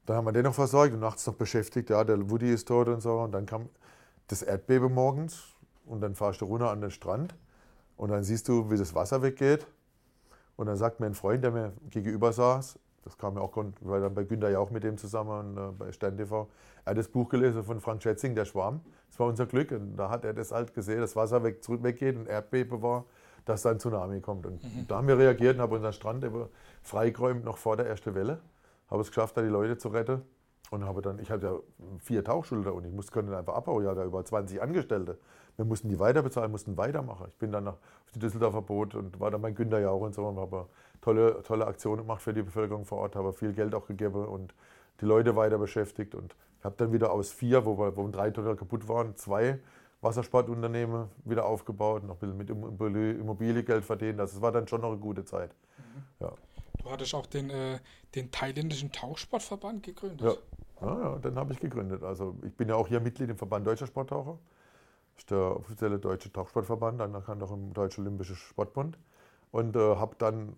Dann 0.06 0.18
haben 0.18 0.26
wir 0.26 0.34
den 0.34 0.44
noch 0.44 0.56
versorgt 0.56 0.94
und 0.94 1.00
nachts 1.00 1.26
noch 1.26 1.36
beschäftigt. 1.36 1.90
Ja, 1.90 2.04
der 2.04 2.30
Woody 2.30 2.52
ist 2.52 2.68
tot 2.68 2.90
und 2.90 3.02
so. 3.02 3.20
Und 3.20 3.32
dann 3.32 3.46
kam 3.46 3.70
das 4.28 4.42
Erdbeben 4.42 4.94
morgens 4.94 5.44
und 5.86 6.02
dann 6.02 6.16
fahrst 6.16 6.42
du 6.42 6.46
runter 6.46 6.70
an 6.70 6.82
den 6.82 6.92
Strand 6.92 7.36
und 8.02 8.10
dann 8.10 8.24
siehst 8.24 8.48
du, 8.48 8.72
wie 8.72 8.78
das 8.78 8.96
Wasser 8.96 9.22
weggeht. 9.22 9.68
Und 10.56 10.66
dann 10.66 10.76
sagt 10.76 11.00
mir 11.00 11.06
ein 11.06 11.14
Freund, 11.14 11.44
der 11.44 11.52
mir 11.52 11.72
gegenüber 11.92 12.34
saß, 12.34 12.80
das 13.04 13.16
kam 13.16 13.36
ja 13.36 13.42
auch, 13.42 13.56
weil 13.82 14.02
dann 14.02 14.16
bei 14.16 14.24
Günter 14.24 14.50
ja 14.50 14.58
auch 14.58 14.72
mit 14.72 14.84
dem 14.84 14.98
zusammen 14.98 15.56
äh, 15.56 15.72
bei 15.78 15.92
Stern 15.92 16.18
TV, 16.18 16.50
er 16.84 16.92
hat 16.92 16.98
das 16.98 17.08
Buch 17.08 17.30
gelesen 17.30 17.64
von 17.64 17.80
Frank 17.80 18.02
Schätzing, 18.02 18.34
Der 18.34 18.46
Schwarm. 18.46 18.82
Das 19.08 19.20
war 19.20 19.28
unser 19.28 19.46
Glück. 19.46 19.70
Und 19.72 19.98
da 19.98 20.10
hat 20.10 20.26
er 20.26 20.34
das 20.34 20.52
halt 20.52 20.74
gesehen, 20.74 21.00
dass 21.00 21.16
Wasser 21.16 21.44
weg, 21.44 21.64
zurück 21.64 21.84
weggeht 21.84 22.16
und 22.18 22.28
Erdbeben 22.28 22.82
war, 22.82 23.06
dass 23.46 23.62
da 23.62 23.70
ein 23.70 23.80
Tsunami 23.80 24.20
kommt. 24.20 24.48
Und 24.48 24.64
mhm. 24.64 24.88
da 24.88 24.98
haben 24.98 25.08
wir 25.08 25.20
reagiert 25.20 25.58
und 25.58 25.62
haben 25.62 25.72
unseren 25.72 25.94
Strand 25.94 26.26
freigeräumt, 26.82 27.46
noch 27.46 27.58
vor 27.60 27.78
der 27.78 27.86
ersten 27.86 28.16
Welle. 28.16 28.40
Habe 28.90 29.02
es 29.02 29.10
geschafft, 29.10 29.38
da 29.38 29.44
die 29.44 29.48
Leute 29.48 29.78
zu 29.78 29.90
retten. 29.90 30.24
Und 30.72 30.86
habe 30.86 31.04
dann, 31.04 31.20
ich 31.20 31.30
hatte 31.30 31.46
ja 31.46 31.60
vier 32.00 32.24
Tauchschulter 32.24 32.74
und 32.74 32.84
ich 32.84 32.94
musste, 32.94 33.12
konnte 33.12 33.38
einfach 33.38 33.54
abbauen, 33.54 33.84
ja, 33.84 33.94
da 33.94 34.04
über 34.06 34.26
20 34.26 34.60
Angestellte. 34.60 35.20
Wir 35.62 35.66
mussten 35.66 35.90
die 35.90 36.00
weiter 36.00 36.24
bezahlen, 36.24 36.50
mussten 36.50 36.76
weitermachen. 36.76 37.28
Ich 37.30 37.36
bin 37.36 37.52
dann 37.52 37.68
auf 37.68 37.78
die 38.16 38.18
Düsseldorfer 38.18 38.64
Boot 38.64 38.96
und 38.96 39.20
war 39.20 39.30
dann 39.30 39.44
bei 39.44 39.52
Günter 39.52 39.80
Jauch 39.80 40.02
und 40.02 40.16
so 40.16 40.26
und 40.26 40.38
habe 40.38 40.66
tolle, 41.02 41.44
tolle 41.44 41.68
Aktionen 41.68 42.02
gemacht 42.02 42.24
für 42.24 42.34
die 42.34 42.42
Bevölkerung 42.42 42.84
vor 42.84 42.98
Ort, 42.98 43.16
habe 43.16 43.32
viel 43.32 43.54
Geld 43.54 43.76
auch 43.76 43.86
gegeben 43.86 44.26
und 44.26 44.56
die 45.02 45.06
Leute 45.06 45.36
weiter 45.36 45.60
beschäftigt 45.60 46.16
und 46.16 46.36
habe 46.64 46.74
dann 46.80 46.92
wieder 46.94 47.12
aus 47.12 47.32
vier, 47.32 47.64
wo, 47.64 47.78
wir, 47.78 47.96
wo 47.96 48.08
drei 48.08 48.32
total 48.32 48.56
kaputt 48.56 48.88
waren, 48.88 49.16
zwei 49.18 49.60
Wassersportunternehmen 50.02 51.10
wieder 51.26 51.46
aufgebaut, 51.46 52.06
noch 52.06 52.20
ein 52.24 52.38
bisschen 52.38 52.38
mit 52.38 53.20
Immobiliengeld 53.20 53.86
verdient. 53.86 54.18
Das 54.18 54.32
also 54.32 54.42
war 54.42 54.52
dann 54.52 54.68
schon 54.68 54.82
noch 54.82 54.90
eine 54.90 54.98
gute 54.98 55.26
Zeit. 55.26 55.54
Mhm. 55.78 56.26
Ja. 56.26 56.34
Du 56.82 56.90
hattest 56.90 57.14
auch 57.14 57.28
den, 57.28 57.52
äh, 57.52 57.78
den 58.16 58.32
thailändischen 58.32 58.92
Tauchsportverband 58.92 59.84
gegründet. 59.84 60.22
Ja, 60.82 60.88
ja, 60.88 61.04
ja 61.04 61.18
den 61.20 61.36
habe 61.36 61.54
ich 61.54 61.60
gegründet. 61.60 62.02
Also 62.02 62.36
ich 62.44 62.58
bin 62.58 62.68
ja 62.68 62.74
auch 62.74 62.88
hier 62.88 63.00
Mitglied 63.00 63.30
im 63.30 63.38
Verband 63.38 63.68
Deutscher 63.68 63.86
Sporttaucher 63.86 64.40
ist 65.18 65.32
der 65.32 65.58
offizielle 65.58 66.00
deutsche 66.00 66.32
Tauchsportverband, 66.32 67.02
anerkannt 67.02 67.44
auch 67.44 67.52
im 67.52 67.74
Deutschen 67.74 68.06
Olympischen 68.06 68.36
Sportbund. 68.36 68.98
Und 69.52 69.76
äh, 69.76 69.96
habe 69.96 70.16
dann 70.18 70.56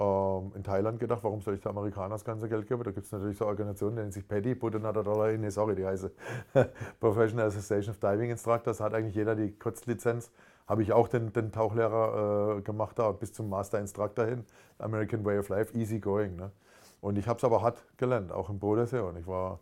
ähm, 0.00 0.52
in 0.54 0.62
Thailand 0.62 1.00
gedacht, 1.00 1.24
warum 1.24 1.40
soll 1.40 1.54
ich 1.54 1.60
den 1.60 1.70
Amerikanern 1.70 2.12
das 2.12 2.24
ganze 2.24 2.48
Geld 2.48 2.68
geben? 2.68 2.82
Da 2.84 2.92
gibt 2.92 3.06
es 3.06 3.12
natürlich 3.12 3.36
so 3.36 3.46
Organisationen, 3.46 3.96
die 3.96 4.00
nennen 4.02 4.12
sich 4.12 4.26
Dollar 4.28 5.30
in, 5.30 5.40
nee, 5.40 5.50
sorry, 5.50 5.74
die 5.74 5.84
heiße 5.84 6.12
Professional 7.00 7.46
Association 7.46 7.94
of 7.94 8.00
Diving 8.00 8.30
Instructors, 8.30 8.80
hat 8.80 8.94
eigentlich 8.94 9.16
jeder 9.16 9.34
die 9.34 9.52
Kurzlizenz. 9.58 10.30
Habe 10.68 10.82
ich 10.82 10.92
auch 10.92 11.08
den, 11.08 11.32
den 11.32 11.50
Tauchlehrer 11.50 12.58
äh, 12.58 12.62
gemacht, 12.62 12.98
da 12.98 13.10
bis 13.12 13.32
zum 13.32 13.48
Master 13.48 13.80
Instructor 13.80 14.26
hin, 14.26 14.44
American 14.78 15.24
Way 15.24 15.38
of 15.38 15.48
Life, 15.48 15.76
easy 15.76 15.98
going. 15.98 16.36
Ne? 16.36 16.52
Und 17.00 17.16
ich 17.18 17.26
habe 17.26 17.38
es 17.38 17.44
aber 17.44 17.62
hart 17.62 17.82
gelernt, 17.96 18.32
auch 18.32 18.50
im 18.50 18.58
Bodensee. 18.58 19.00
Und 19.00 19.16
ich 19.16 19.26
war 19.26 19.60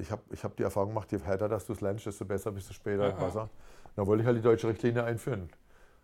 ich 0.00 0.10
habe 0.10 0.22
ich 0.30 0.44
hab 0.44 0.56
die 0.56 0.62
Erfahrung 0.62 0.90
gemacht, 0.90 1.10
je 1.12 1.18
härter 1.18 1.48
dass 1.48 1.66
du 1.66 1.72
es 1.72 1.80
lernst, 1.80 2.06
desto 2.06 2.24
besser 2.24 2.52
bist 2.52 2.68
du 2.68 2.74
später 2.74 3.08
Ja, 3.08 3.10
im. 3.10 3.20
Wasser. 3.20 3.48
Dann 3.96 4.06
wollte 4.06 4.22
ich 4.22 4.26
halt 4.26 4.36
die 4.38 4.42
deutsche 4.42 4.68
Richtlinie 4.68 5.04
einführen. 5.04 5.50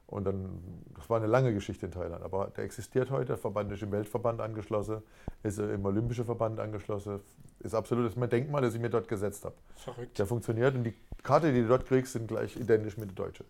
Und 0.07 0.25
dann, 0.25 0.63
das 0.95 1.09
war 1.09 1.17
eine 1.17 1.27
lange 1.27 1.55
Geschichte 1.55 1.87
in 1.87 1.93
Thailand, 1.93 2.23
aber 2.23 2.49
der 2.57 2.65
existiert 2.65 3.11
heute, 3.11 3.27
der 3.27 3.39
Verband 3.39 3.73
ist 3.73 3.83
im 3.83 3.91
Weltverband 3.91 4.41
angeschlossen, 4.41 5.03
ist 5.43 5.59
im 5.59 5.85
Olympischen 5.85 6.27
Verband 6.27 6.61
angeschlossen, 6.61 7.21
ist 7.61 7.75
absolut 7.75 8.05
das 8.05 8.13
ist 8.13 8.19
mein 8.19 8.29
Denkmal, 8.29 8.61
das 8.63 8.75
ich 8.75 8.81
mir 8.81 8.91
dort 8.91 9.09
gesetzt 9.09 9.45
habe. 9.45 9.55
Verrückt. 9.77 10.19
Der 10.19 10.27
funktioniert 10.27 10.75
und 10.75 10.85
die 10.85 10.95
Karte, 11.23 11.53
die 11.53 11.63
du 11.63 11.69
dort 11.69 11.87
kriegst, 11.87 12.13
sind 12.13 12.29
gleich 12.29 12.55
identisch 12.57 12.99
mit 12.99 13.09
der 13.09 13.15
deutschen. 13.15 13.47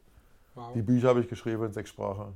Wow. 0.54 0.72
Die 0.74 0.82
Bücher 0.82 1.08
habe 1.08 1.20
ich 1.20 1.28
geschrieben 1.28 1.64
in 1.64 1.72
sechs 1.72 1.90
Sprachen. 1.90 2.34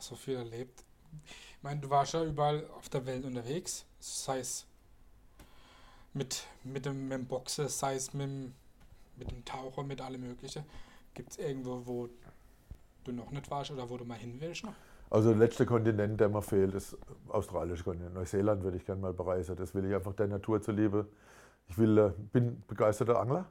so 0.00 0.16
viel 0.16 0.36
erlebt. 0.36 0.82
Ich 1.26 1.62
meine, 1.62 1.80
du 1.80 1.90
warst 1.90 2.14
ja 2.14 2.24
überall 2.24 2.66
auf 2.78 2.88
der 2.88 3.04
Welt 3.06 3.24
unterwegs, 3.24 3.84
sei 4.00 4.38
es 4.40 4.66
mit, 6.14 6.46
mit, 6.62 6.86
dem, 6.86 7.08
mit 7.08 7.18
dem 7.18 7.26
Boxen, 7.26 7.68
sei 7.68 7.96
es 7.96 8.14
mit 8.14 8.22
dem, 8.22 8.54
mit 9.16 9.30
dem 9.30 9.44
Taucher, 9.44 9.82
mit 9.82 10.00
allem 10.00 10.22
Möglichen. 10.22 10.64
Gibt 11.12 11.32
es 11.32 11.38
irgendwo, 11.38 11.82
wo 11.84 12.08
du 13.04 13.12
noch 13.12 13.30
nicht 13.30 13.50
warst 13.50 13.70
oder 13.70 13.88
wo 13.88 13.96
du 13.96 14.04
mal 14.04 14.18
hin 14.18 14.40
willst 14.40 14.64
noch? 14.64 14.74
Also 15.10 15.30
der 15.30 15.38
letzte 15.38 15.66
Kontinent, 15.66 16.18
der 16.18 16.28
mir 16.28 16.42
fehlt, 16.42 16.74
ist 16.74 16.96
australische 17.28 17.84
Kontinent. 17.84 18.14
Neuseeland 18.14 18.62
würde 18.62 18.76
ich 18.76 18.86
gerne 18.86 19.00
mal 19.00 19.12
bereisen. 19.12 19.54
Das 19.56 19.74
will 19.74 19.84
ich 19.84 19.94
einfach 19.94 20.14
der 20.14 20.26
Natur 20.26 20.60
zuliebe. 20.60 21.06
Ich 21.68 21.78
will, 21.78 21.98
äh, 21.98 22.12
bin 22.32 22.62
begeisterter 22.66 23.20
Angler. 23.20 23.46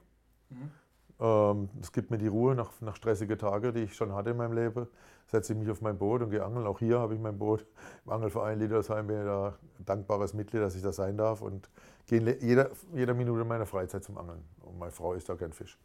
Mhm. 0.49 0.71
Ähm, 1.19 1.69
Es 1.81 1.91
gibt 1.91 2.11
mir 2.11 2.17
die 2.17 2.27
Ruhe 2.27 2.55
nach, 2.55 2.71
nach 2.81 2.95
stressigen 2.95 3.37
Tagen, 3.37 3.73
die 3.73 3.81
ich 3.81 3.95
schon 3.95 4.13
hatte 4.13 4.31
in 4.31 4.37
meinem 4.37 4.53
Leben. 4.53 4.87
Setze 5.27 5.53
ich 5.53 5.59
mich 5.59 5.69
auf 5.69 5.81
mein 5.81 5.97
Boot 5.97 6.21
und 6.21 6.29
gehe 6.31 6.43
angeln. 6.43 6.65
Auch 6.67 6.79
hier 6.79 6.99
habe 6.99 7.15
ich 7.15 7.19
mein 7.21 7.37
Boot 7.37 7.65
im 8.05 8.11
Angelverein 8.11 8.59
Liedersheim. 8.59 9.07
Bin 9.07 9.19
ich 9.19 9.25
da 9.25 9.55
dankbares 9.85 10.33
Mitglied, 10.33 10.61
dass 10.61 10.75
ich 10.75 10.81
da 10.81 10.91
sein 10.91 11.17
darf. 11.17 11.41
Und 11.41 11.69
gehe 12.07 12.37
jeder, 12.41 12.71
jeder 12.93 13.13
Minute 13.13 13.45
meiner 13.45 13.65
Freizeit 13.65 14.03
zum 14.03 14.17
Angeln. 14.17 14.43
Und 14.61 14.77
meine 14.79 14.91
Frau 14.91 15.13
isst 15.13 15.29
auch 15.31 15.37
gern 15.37 15.53
Fisch. 15.53 15.77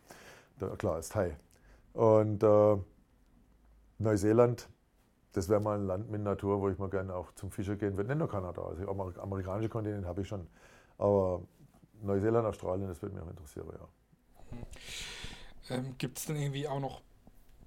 Da, 0.58 0.68
klar, 0.76 0.98
ist 0.98 1.12
Thai. 1.12 1.36
Und 1.94 2.42
äh, 2.42 2.76
Neuseeland, 3.98 4.68
das 5.32 5.48
wäre 5.48 5.60
mal 5.60 5.78
ein 5.78 5.86
Land 5.86 6.10
mit 6.10 6.22
Natur, 6.22 6.60
wo 6.60 6.68
ich 6.68 6.78
mal 6.78 6.90
gerne 6.90 7.14
auch 7.14 7.32
zum 7.34 7.50
Fischen 7.50 7.78
gehen 7.78 7.96
würde. 7.96 8.08
Nicht 8.08 8.18
nur 8.18 8.28
Kanada, 8.28 8.62
also 8.62 8.84
amerikanische 9.20 9.68
Kontinent 9.68 10.06
habe 10.06 10.22
ich 10.22 10.28
schon. 10.28 10.46
Aber 10.98 11.42
Neuseeland, 12.02 12.46
Australien, 12.46 12.88
das 12.88 13.02
würde 13.02 13.14
mich 13.16 13.24
auch 13.24 13.30
interessieren, 13.30 13.68
ja. 13.72 13.88
Ähm, 15.70 15.96
Gibt 15.98 16.18
es 16.18 16.26
denn 16.26 16.36
irgendwie 16.36 16.66
auch 16.66 16.80
noch 16.80 17.02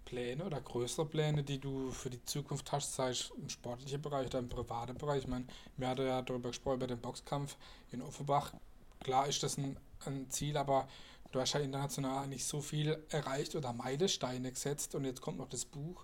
Pläne 0.06 0.44
oder 0.44 0.60
größere 0.60 1.06
Pläne, 1.06 1.44
die 1.44 1.60
du 1.60 1.92
für 1.92 2.10
die 2.10 2.24
Zukunft 2.26 2.72
hast, 2.72 2.96
sei 2.96 3.12
es 3.12 3.32
im 3.38 3.50
sportlichen 3.50 4.02
Bereich 4.02 4.28
oder 4.28 4.40
im 4.40 4.50
privaten 4.50 4.98
Bereich? 4.98 5.24
Ich 5.24 5.28
meine, 5.28 5.46
wir 5.78 5.88
hatten 5.88 6.06
ja 6.06 6.22
darüber 6.22 6.50
gesprochen, 6.50 6.76
über 6.76 6.88
den 6.88 7.00
Boxkampf 7.00 7.56
in 7.92 8.02
Offenbach. 8.02 8.54
Klar 9.00 9.28
ist 9.28 9.42
das 9.44 9.58
ein, 9.58 9.78
ein 10.06 10.30
Ziel, 10.30 10.58
aber 10.58 10.88
du 11.32 11.40
hast 11.40 11.54
ja 11.54 11.60
international 11.62 12.28
nicht 12.28 12.46
so 12.46 12.62
viel 12.62 13.02
erreicht 13.10 13.56
oder 13.56 13.74
Meilensteine 13.74 14.52
gesetzt 14.52 14.96
und 14.96 15.06
jetzt 15.06 15.22
kommt 15.22 15.38
noch 15.38 15.50
das 15.50 15.66
Buch. 15.66 16.04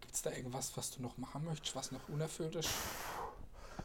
Gibt 0.00 0.14
es 0.14 0.22
da 0.22 0.32
irgendwas, 0.32 0.76
was 0.76 0.90
du 0.90 1.02
noch 1.02 1.16
machen 1.18 1.44
möchtest, 1.44 1.76
was 1.76 1.92
noch 1.92 2.08
unerfüllt 2.08 2.56
ist? 2.56 2.70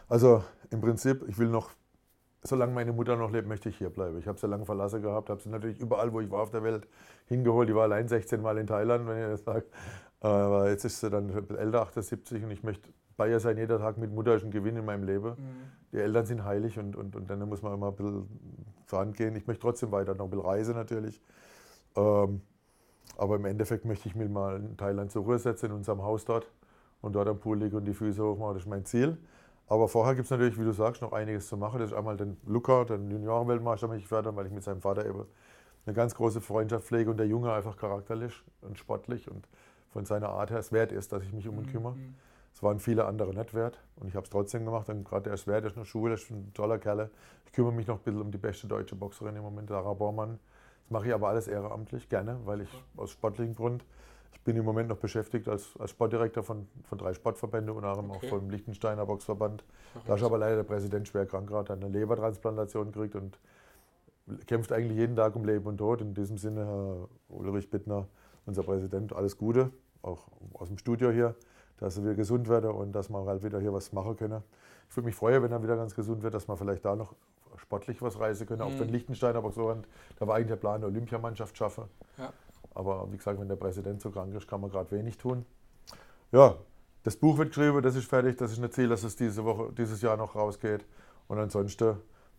Also 0.10 0.44
im 0.72 0.82
Prinzip, 0.82 1.24
ich 1.28 1.38
will 1.38 1.50
noch, 1.50 1.70
solange 2.44 2.74
meine 2.74 2.92
Mutter 2.92 3.16
noch 3.16 3.32
lebt, 3.32 3.48
möchte 3.48 3.70
ich 3.70 3.78
hier 3.78 3.90
bleiben. 3.90 4.18
Ich 4.20 4.28
habe 4.28 4.38
sie 4.38 4.48
lange 4.48 4.66
verlassen 4.66 5.02
gehabt, 5.02 5.30
habe 5.30 5.42
sie 5.42 5.50
natürlich 5.50 5.80
überall, 5.80 6.12
wo 6.12 6.20
ich 6.20 6.30
war 6.30 6.42
auf 6.42 6.52
der 6.52 6.64
Welt, 6.64 6.88
hingeholt. 7.28 7.70
Die 7.70 7.76
war 7.76 7.84
allein 7.84 8.08
16 8.08 8.42
Mal 8.42 8.58
in 8.58 8.68
Thailand, 8.68 9.08
wenn 9.08 9.18
ich 9.18 9.30
das 9.30 9.44
sage. 9.44 9.66
Aber 10.20 10.70
jetzt 10.70 10.86
ist 10.86 11.00
sie 11.00 11.10
dann 11.10 11.30
ein 11.30 11.34
bisschen 11.34 11.58
älter, 11.58 11.82
78, 11.82 12.44
und 12.44 12.52
ich 12.52 12.64
möchte 12.64 12.90
bei 13.18 13.30
ihr 13.30 13.40
sein. 13.40 13.58
Jeder 13.58 13.80
Tag 13.80 13.98
mit 13.98 14.12
Mutter 14.12 14.36
ist 14.36 14.44
ein 14.44 14.52
Gewinn 14.52 14.76
in 14.76 14.86
meinem 14.86 15.04
Leben. 15.04 15.36
Die 15.92 15.98
Eltern 15.98 16.26
sind 16.26 16.44
heilig 16.44 16.80
und, 16.80 16.96
und, 16.96 17.16
und 17.16 17.30
dann 17.30 17.48
muss 17.48 17.62
man 17.62 17.74
immer 17.74 17.90
ein 17.90 17.96
bisschen 17.96 18.28
vorangehen. 18.86 19.36
Ich 19.36 19.48
möchte 19.48 19.62
trotzdem 19.62 19.92
weiter 19.92 20.16
noch 20.16 20.26
ein 20.26 20.32
bisschen 20.32 20.46
reisen 20.46 20.76
natürlich. 20.76 21.22
Ähm, 21.96 22.42
aber 23.18 23.36
im 23.36 23.46
Endeffekt 23.46 23.86
möchte 23.86 24.10
ich 24.10 24.16
mich 24.16 24.30
mal 24.30 24.58
in 24.58 24.78
Thailand 24.78 25.12
zur 25.12 25.24
Ruhe 25.24 25.38
setzen, 25.38 25.68
in 25.68 25.72
unserem 25.74 26.02
Haus 26.02 26.26
dort 26.26 26.48
und 27.02 27.14
dort 27.14 27.28
am 27.28 27.40
Pool 27.40 27.60
liegen 27.60 27.76
und 27.76 27.86
die 27.86 27.94
Füße 27.94 28.24
hochmachen. 28.24 28.56
Das 28.56 28.64
ist 28.64 28.70
mein 28.70 28.86
Ziel. 28.86 29.18
Aber 29.68 29.88
vorher 29.88 30.16
gibt 30.16 30.26
es 30.26 30.32
natürlich, 30.32 30.60
wie 30.60 30.66
du 30.66 30.72
sagst, 30.74 31.02
noch 31.02 31.14
einiges 31.14 31.48
zu 31.48 31.58
machen. 31.58 31.80
Das 31.80 31.92
ist 31.92 31.98
einmal 31.98 32.18
den 32.18 32.38
Luca, 32.46 32.84
den 32.84 33.10
Juniorenweltmeister, 33.10 33.88
mich 33.88 34.08
fördern, 34.08 34.36
weil 34.36 34.46
ich 34.46 34.52
mit 34.52 34.64
seinem 34.64 34.82
Vater 34.82 35.06
eben 35.06 35.26
eine 35.86 35.96
ganz 35.96 36.16
große 36.16 36.42
Freundschaft 36.42 36.86
pflege 36.86 37.10
und 37.10 37.18
der 37.18 37.28
Junge 37.28 37.52
einfach 37.52 37.78
charakterlich 37.78 38.34
und 38.62 38.78
sportlich 38.78 39.30
und 39.30 39.48
von 39.92 40.06
seiner 40.06 40.30
Art 40.30 40.50
her 40.50 40.60
es 40.60 40.72
wert 40.72 40.92
ist, 40.92 41.12
dass 41.12 41.24
ich 41.24 41.34
mich 41.34 41.48
um 41.48 41.58
ihn 41.60 41.68
kümmere. 41.68 41.96
Mhm. 41.96 42.16
Es 42.54 42.62
waren 42.62 42.80
viele 42.80 43.06
andere 43.06 43.34
nicht 43.34 43.54
wert 43.54 43.80
und 43.96 44.08
ich 44.08 44.16
habe 44.16 44.26
es 44.26 44.30
trotzdem 44.30 44.66
gemacht. 44.66 44.88
Und 44.90 45.04
gerade 45.04 45.24
der 45.24 45.34
ist 45.34 45.48
wert, 45.48 45.64
der 45.64 45.72
ist 45.72 45.78
der 45.78 45.86
Schule, 45.86 46.16
der 46.16 46.22
ist 46.22 46.30
ein 46.30 46.54
toller 46.54 46.78
Kerl. 46.78 47.10
Ich 47.46 47.52
kümmere 47.52 47.74
mich 47.74 47.88
noch 47.88 47.98
ein 47.98 48.04
bisschen 48.04 48.22
um 48.22 48.32
die 48.32 48.38
beste 48.38 48.68
deutsche 48.68 48.96
Boxerin 48.96 49.36
im 49.36 49.44
Moment, 49.44 49.70
Sarah 49.70 49.94
Bormann. 49.94 50.40
Das 50.84 50.92
mache 50.92 51.08
ich 51.08 51.14
aber 51.14 51.30
alles 51.30 51.48
ehrenamtlich, 51.48 52.10
gerne, 52.10 52.40
weil 52.46 52.62
ich 52.62 52.70
aus 52.98 53.12
sportlichen 53.12 53.56
Grund, 53.56 53.86
ich 54.34 54.42
bin 54.42 54.56
im 54.58 54.66
Moment 54.66 54.90
noch 54.90 54.98
beschäftigt 54.98 55.48
als, 55.48 55.70
als 55.80 55.92
Sportdirektor 55.92 56.44
von, 56.44 56.68
von 56.84 56.98
drei 56.98 57.14
Sportverbänden, 57.14 57.74
unter 57.76 57.90
anderem 57.90 58.12
Okay. 58.12 58.28
auch 58.28 58.30
vom 58.30 58.50
Liechtensteiner 58.50 59.06
Boxverband. 59.06 59.64
Da 60.06 60.16
ist 60.16 60.24
aber 60.24 60.38
leider 60.38 60.58
der 60.58 60.64
Präsident 60.64 61.08
schwer 61.08 61.26
krank 61.26 61.48
gerade, 61.48 61.72
hat 61.74 61.82
eine 61.84 61.90
Lebertransplantation 61.92 62.92
gekriegt 62.92 63.16
und 63.16 63.40
kämpft 64.48 64.72
eigentlich 64.72 64.98
jeden 64.98 65.16
Tag 65.16 65.36
um 65.36 65.46
Leben 65.46 65.66
und 65.66 65.78
Tod. 65.78 66.02
In 66.02 66.14
diesem 66.14 66.38
Sinne, 66.38 66.66
Herr 66.66 67.08
Ulrich 67.30 67.70
Bittner, 67.70 68.08
unser 68.46 68.64
Präsident, 68.64 69.14
alles 69.14 69.38
Gute, 69.38 69.72
auch 70.02 70.28
aus 70.54 70.68
dem 70.68 70.78
Studio 70.78 71.12
hier, 71.12 71.36
dass 71.78 71.98
er 71.98 72.04
wieder 72.04 72.16
gesund 72.16 72.48
wird 72.48 72.66
und 72.66 72.92
dass 72.94 73.10
wir 73.10 73.26
halt 73.26 73.44
wieder 73.44 73.60
hier 73.60 73.74
was 73.74 73.92
machen 73.94 74.16
können. 74.18 74.44
Ich 74.90 74.96
würde 74.98 75.06
mich 75.06 75.16
freuen, 75.16 75.42
wenn 75.44 75.52
er 75.52 75.64
wieder 75.64 75.76
ganz 75.78 75.96
gesund 75.96 76.24
wird, 76.24 76.34
dass 76.34 76.48
wir 76.48 76.56
vielleicht 76.58 76.86
da 76.86 76.96
noch 76.96 77.16
sportlich 77.58 78.02
was 78.02 78.20
reisen 78.20 78.48
können, 78.48 78.62
auch 78.62 78.70
Mhm. 78.70 78.78
für 78.78 78.86
den 78.86 78.94
Liechtensteiner 78.94 79.42
Boxverband. 79.42 79.88
Da 80.20 80.28
war 80.28 80.36
eigentlich 80.36 80.48
der 80.48 80.56
Plan, 80.56 80.76
eine 80.76 80.86
Olympiamannschaft 80.88 81.58
schaffen. 81.58 81.86
Ja. 82.18 82.32
Aber 82.76 83.12
wie 83.12 83.18
gesagt, 83.18 83.40
wenn 83.40 83.48
der 83.48 83.56
Präsident 83.56 84.02
so 84.02 84.10
krank 84.12 84.34
ist, 84.36 84.48
kann 84.48 84.62
man 84.62 84.70
gerade 84.70 84.90
wenig 84.92 85.18
tun. 85.18 85.46
Ja, 86.32 86.56
das 87.04 87.16
Buch 87.18 87.38
wird 87.38 87.50
geschrieben, 87.50 87.82
das 87.82 87.96
ist 87.96 88.08
fertig. 88.08 88.38
Das 88.38 88.52
ist 88.52 88.64
ein 88.64 88.72
Ziel, 88.72 88.90
dass 88.90 89.04
es 89.04 89.16
diese 89.16 89.44
Woche, 89.44 89.72
dieses 89.74 90.02
Jahr 90.02 90.18
noch 90.18 90.36
rausgeht. 90.36 90.86
Und 91.28 91.38
ansonsten 91.38 91.98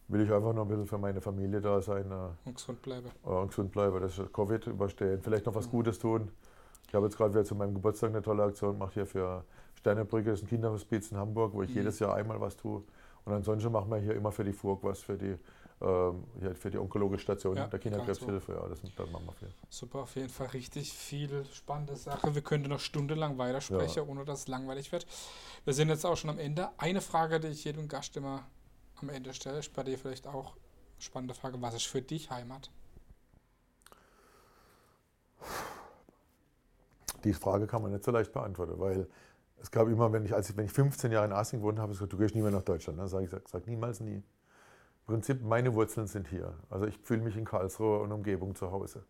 will 0.09 0.21
ich 0.23 0.33
einfach 0.33 0.53
noch 0.53 0.63
ein 0.63 0.69
bisschen 0.69 0.87
für 0.87 0.99
meine 0.99 1.21
Familie 1.21 1.61
da 1.61 1.81
sein 1.81 2.11
äh, 2.11 2.49
Und 2.49 2.57
gesund 2.57 2.83
bleiben. 2.83 3.11
und 3.23 3.49
gesund 3.49 3.73
bleiben, 3.73 4.01
das 4.01 4.19
ist 4.19 4.33
Covid 4.33 4.67
überstehen. 4.67 5.21
Vielleicht 5.23 5.47
noch 5.47 5.55
was 5.55 5.71
Gutes 5.71 5.99
tun. 5.99 6.31
Ich 6.89 6.95
habe 6.95 7.07
jetzt 7.07 7.17
gerade 7.17 7.33
wieder 7.33 7.45
zu 7.45 7.55
meinem 7.55 7.75
Geburtstag 7.75 8.11
eine 8.11 8.23
tolle 8.23 8.43
Aktion 8.45 8.73
gemacht 8.75 8.93
hier 8.95 9.07
für 9.07 9.45
Sternebrücke, 9.77 10.31
das 10.31 10.41
ist 10.41 10.45
ein 10.45 10.49
Kinderhospiz 10.49 11.11
in 11.11 11.17
Hamburg, 11.19 11.55
wo 11.55 11.63
ich 11.63 11.71
Mhm. 11.71 11.77
jedes 11.77 11.99
Jahr 11.99 12.15
einmal 12.15 12.41
was 12.41 12.57
tue. 12.57 12.83
Und 13.25 13.33
ansonsten 13.33 13.73
machen 13.73 13.91
wir 13.91 13.99
hier 13.99 14.15
immer 14.15 14.33
für 14.33 14.45
die 14.45 14.53
FURG 14.53 14.83
was, 14.83 15.01
für 15.01 15.17
die, 15.17 15.37
ähm, 15.81 16.25
für 16.55 16.71
die 16.71 16.79
onkologische 16.79 17.23
Station 17.23 17.57
Ja, 17.57 17.67
der 17.67 17.79
Kinderkrebshilfe. 17.79 18.53
Ja, 18.53 18.69
das, 18.69 18.81
das 18.83 19.11
machen 19.11 19.27
wir 19.27 19.33
viel. 19.33 19.49
Super, 19.71 20.01
auf 20.01 20.15
jeden 20.17 20.29
Fall 20.29 20.49
richtig 20.49 20.93
viel 20.93 21.45
spannende 21.53 21.97
Sache. 21.97 22.35
Wir 22.35 22.43
könnten 22.43 22.69
noch 22.69 22.81
stundenlang 22.81 23.39
weitersprechen, 23.39 24.07
ohne 24.09 24.25
dass 24.25 24.41
es 24.41 24.49
langweilig 24.49 24.93
wird. 24.93 25.07
Wir 25.65 25.73
sind 25.73 25.89
jetzt 25.89 26.05
auch 26.05 26.17
schon 26.17 26.31
am 26.31 26.39
Ende. 26.39 26.69
Eine 26.77 27.01
Frage, 27.01 27.41
die 27.41 27.49
ich 27.49 27.65
jedem 27.65 27.89
Gast 27.89 28.17
immer 28.17 28.45
am 28.97 29.09
Ende 29.09 29.33
stelle, 29.33 29.59
ist 29.59 29.73
bei 29.73 29.83
dir 29.83 29.99
vielleicht 29.99 30.27
auch 30.27 30.53
eine 30.53 31.03
spannende 31.03 31.35
Frage. 31.35 31.61
Was 31.63 31.75
ist 31.75 31.87
für 31.87 32.03
dich 32.03 32.31
Heimat? 32.31 32.71
Die 37.25 37.33
Frage 37.33 37.67
kann 37.67 37.81
man 37.81 37.91
nicht 37.93 38.05
so 38.05 38.11
leicht 38.11 38.33
beantworten, 38.33 38.79
weil 38.79 39.09
es 39.61 39.71
gab 39.71 39.89
immer, 39.89 40.13
wenn 40.13 40.25
ich, 40.25 40.35
als 40.35 40.51
ich, 40.51 40.57
wenn 40.57 40.67
ich 40.67 40.73
15 40.73 41.11
Jahre 41.13 41.27
in 41.27 41.33
Asien 41.33 41.61
gewohnt 41.61 41.79
habe, 41.79 41.93
gesagt, 41.93 42.13
du 42.13 42.19
gehst 42.19 42.35
nie 42.35 42.43
mehr 42.43 42.51
nach 42.51 42.63
Deutschland. 42.63 42.99
Dann 42.99 43.09
sage 43.09 43.25
ich, 43.25 43.31
sag, 43.31 43.49
sag 43.49 43.67
niemals 43.67 44.01
nie. 44.01 44.17
Im 44.17 44.25
Prinzip, 45.07 45.43
meine 45.43 45.75
Wurzeln 45.75 46.07
sind 46.07 46.29
hier. 46.29 46.55
Also 46.71 46.87
ich 46.87 46.99
fühle 46.99 47.23
mich 47.23 47.37
in 47.37 47.45
Karlsruhe 47.45 48.01
und 48.01 48.13
Umgebung 48.13 48.55
zu 48.55 48.71
Hause. 48.71 49.05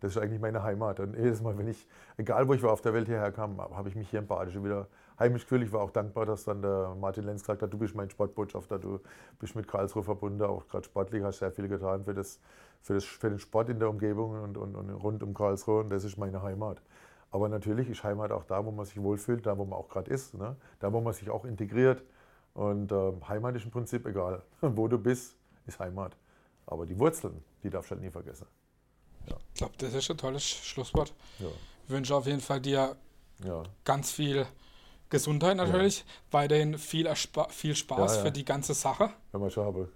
Das 0.00 0.12
ist 0.12 0.22
eigentlich 0.22 0.40
meine 0.40 0.62
Heimat. 0.62 0.98
Und 1.00 1.14
jedes 1.14 1.42
Mal, 1.42 1.56
wenn 1.58 1.68
ich, 1.68 1.86
egal 2.16 2.48
wo 2.48 2.54
ich 2.54 2.62
war 2.62 2.72
auf 2.72 2.80
der 2.80 2.94
Welt 2.94 3.06
hierher 3.06 3.30
kam, 3.32 3.60
habe 3.60 3.88
ich 3.88 3.94
mich 3.94 4.08
hier 4.08 4.20
im 4.20 4.26
Badische 4.26 4.64
wieder 4.64 4.88
heimisch 5.18 5.42
gefühlt. 5.42 5.62
Ich 5.62 5.72
war 5.72 5.82
auch 5.82 5.90
dankbar, 5.90 6.24
dass 6.26 6.44
dann 6.44 6.62
der 6.62 6.96
Martin 6.98 7.24
Lenz 7.24 7.42
gesagt 7.42 7.62
hat, 7.62 7.72
du 7.72 7.78
bist 7.78 7.94
mein 7.94 8.08
Sportbotschafter, 8.08 8.78
du 8.78 9.00
bist 9.38 9.54
mit 9.54 9.68
Karlsruhe 9.68 10.02
verbunden, 10.02 10.42
auch 10.42 10.66
gerade 10.66 10.84
sportlich 10.84 11.22
hast 11.22 11.40
sehr 11.40 11.52
viel 11.52 11.68
getan 11.68 12.04
für, 12.04 12.14
das, 12.14 12.40
für, 12.80 12.94
das, 12.94 13.04
für 13.04 13.28
den 13.28 13.38
Sport 13.38 13.68
in 13.68 13.78
der 13.78 13.90
Umgebung 13.90 14.42
und, 14.42 14.56
und, 14.56 14.74
und 14.74 14.90
rund 14.90 15.22
um 15.22 15.34
Karlsruhe. 15.34 15.80
Und 15.80 15.90
das 15.90 16.04
ist 16.04 16.16
meine 16.16 16.42
Heimat. 16.42 16.80
Aber 17.30 17.48
natürlich 17.48 17.88
ist 17.88 18.02
Heimat 18.02 18.32
auch 18.32 18.44
da, 18.44 18.64
wo 18.64 18.70
man 18.70 18.84
sich 18.86 19.00
wohlfühlt, 19.00 19.46
da, 19.46 19.56
wo 19.56 19.64
man 19.64 19.78
auch 19.78 19.88
gerade 19.88 20.10
ist, 20.10 20.34
ne? 20.34 20.56
da, 20.80 20.92
wo 20.92 21.00
man 21.00 21.12
sich 21.12 21.30
auch 21.30 21.44
integriert. 21.44 22.02
Und 22.54 22.90
äh, 22.90 23.12
Heimat 23.28 23.54
ist 23.54 23.64
im 23.64 23.70
Prinzip 23.70 24.04
egal. 24.06 24.42
Wo 24.60 24.88
du 24.88 24.98
bist, 24.98 25.36
ist 25.66 25.78
Heimat. 25.78 26.16
Aber 26.66 26.84
die 26.84 26.98
Wurzeln, 26.98 27.44
die 27.62 27.70
darfst 27.70 27.90
du 27.90 27.94
halt 27.94 28.02
nie 28.02 28.10
vergessen. 28.10 28.46
Ich 29.26 29.54
glaube, 29.54 29.74
das 29.78 29.94
ist 29.94 30.10
ein 30.10 30.18
tolles 30.18 30.42
Schlusswort. 30.42 31.14
Ja, 31.38 31.46
Ich 31.84 31.90
wünsche 31.90 32.14
auf 32.14 32.26
jeden 32.26 32.40
Fall 32.40 32.60
dir 32.60 32.96
ja. 33.44 33.62
ganz 33.84 34.10
viel 34.10 34.46
Gesundheit 35.10 35.56
natürlich, 35.56 36.04
weiterhin 36.30 36.78
viel, 36.78 37.06
Erspa 37.06 37.48
viel 37.48 37.74
Spaß 37.76 38.12
Ja, 38.12 38.16
ja. 38.16 38.24
für 38.24 38.32
die 38.32 38.44
ganze 38.44 38.74
Sache. 38.74 39.10
wenn 39.32 39.40
man 39.40 39.50
schon 39.50 39.66
habe. 39.66 39.88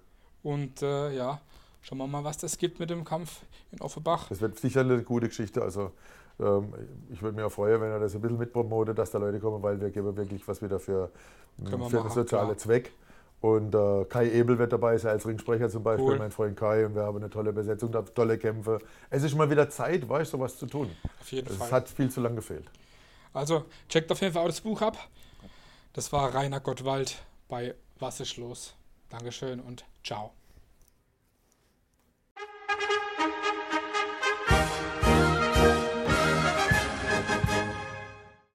Und 0.43 0.83
äh, 0.83 1.15
ja, 1.17 1.41
schauen 1.83 1.99
wir 1.99 2.07
mal, 2.07 2.23
was 2.23 2.39
das 2.39 2.59
gibt 2.59 2.79
mit 2.79 2.91
dem 2.91 3.05
Kampf 3.05 3.41
in 3.73 3.81
Offenbach. 3.81 4.29
Das 4.29 4.41
wird 4.41 4.59
sicher 4.59 4.81
eine 4.81 5.03
gute 5.03 5.29
Geschichte. 5.29 5.63
Also 5.63 5.93
ich 7.11 7.23
würde 7.23 7.37
mich 7.37 7.45
auch 7.45 7.53
freuen, 7.53 7.81
wenn 7.81 7.91
er 7.91 8.01
das 8.01 8.15
ein 8.15 8.21
bisschen 8.21 8.39
mitpromotet, 8.39 8.99
dass 8.99 9.11
da 9.11 9.19
Leute 9.19 9.39
kommen, 9.39 9.63
weil 9.63 9.81
wir 9.81 9.91
geben 9.91 10.17
wirklich 10.17 10.47
was 10.49 10.61
wieder 10.63 10.81
für, 10.81 11.11
wir 11.59 11.71
für 11.71 11.79
machen, 11.79 11.93
den 12.03 12.11
sozialen 12.11 12.47
klar. 12.49 12.59
Zweck. 12.59 12.93
Und 13.41 13.75
äh, 13.75 14.05
Kai 14.07 14.31
Ebel 14.31 14.59
wird 14.59 14.73
dabei 14.73 14.97
sein 14.97 15.13
als 15.13 15.27
Ringsprecher 15.27 15.69
zum 15.69 15.83
Beispiel, 15.83 16.07
Cool. 16.13 16.19
mein 16.19 16.31
Freund 16.31 16.57
Kai. 16.57 16.87
Und 16.87 16.95
wir 16.95 17.03
haben 17.03 17.19
eine 17.19 17.29
tolle 17.29 17.53
Besetzung, 17.53 17.93
tolle 18.15 18.39
Kämpfe. 18.39 18.79
Es 19.11 19.23
ist 19.23 19.35
mal 19.37 19.51
wieder 19.51 19.69
Zeit, 19.69 20.09
weißt 20.09 20.33
du, 20.33 20.39
sowas 20.39 20.57
zu 20.57 20.67
tun. 20.67 20.91
Auf 21.21 21.31
jeden 21.31 21.49
Es 21.51 21.57
Fall. 21.57 21.71
hat 21.71 21.89
viel 21.89 22.11
zu 22.11 22.21
lange 22.23 22.37
gefehlt. 22.37 22.65
Also, 23.35 23.65
checkt 23.89 24.11
auf 24.11 24.21
jeden 24.21 24.33
Fall 24.33 24.43
auch 24.45 24.49
das 24.49 24.61
Buch 24.63 24.81
ab. 24.81 24.97
Das 25.93 26.11
war 26.13 26.35
Rainer 26.35 26.61
Gottwald 26.61 27.19
bei 27.49 27.75
Was 27.99 28.19
ist 28.21 28.37
los? 28.39 28.75
Dankeschön 29.11 29.61
und 29.61 29.85
ciao. 30.03 30.33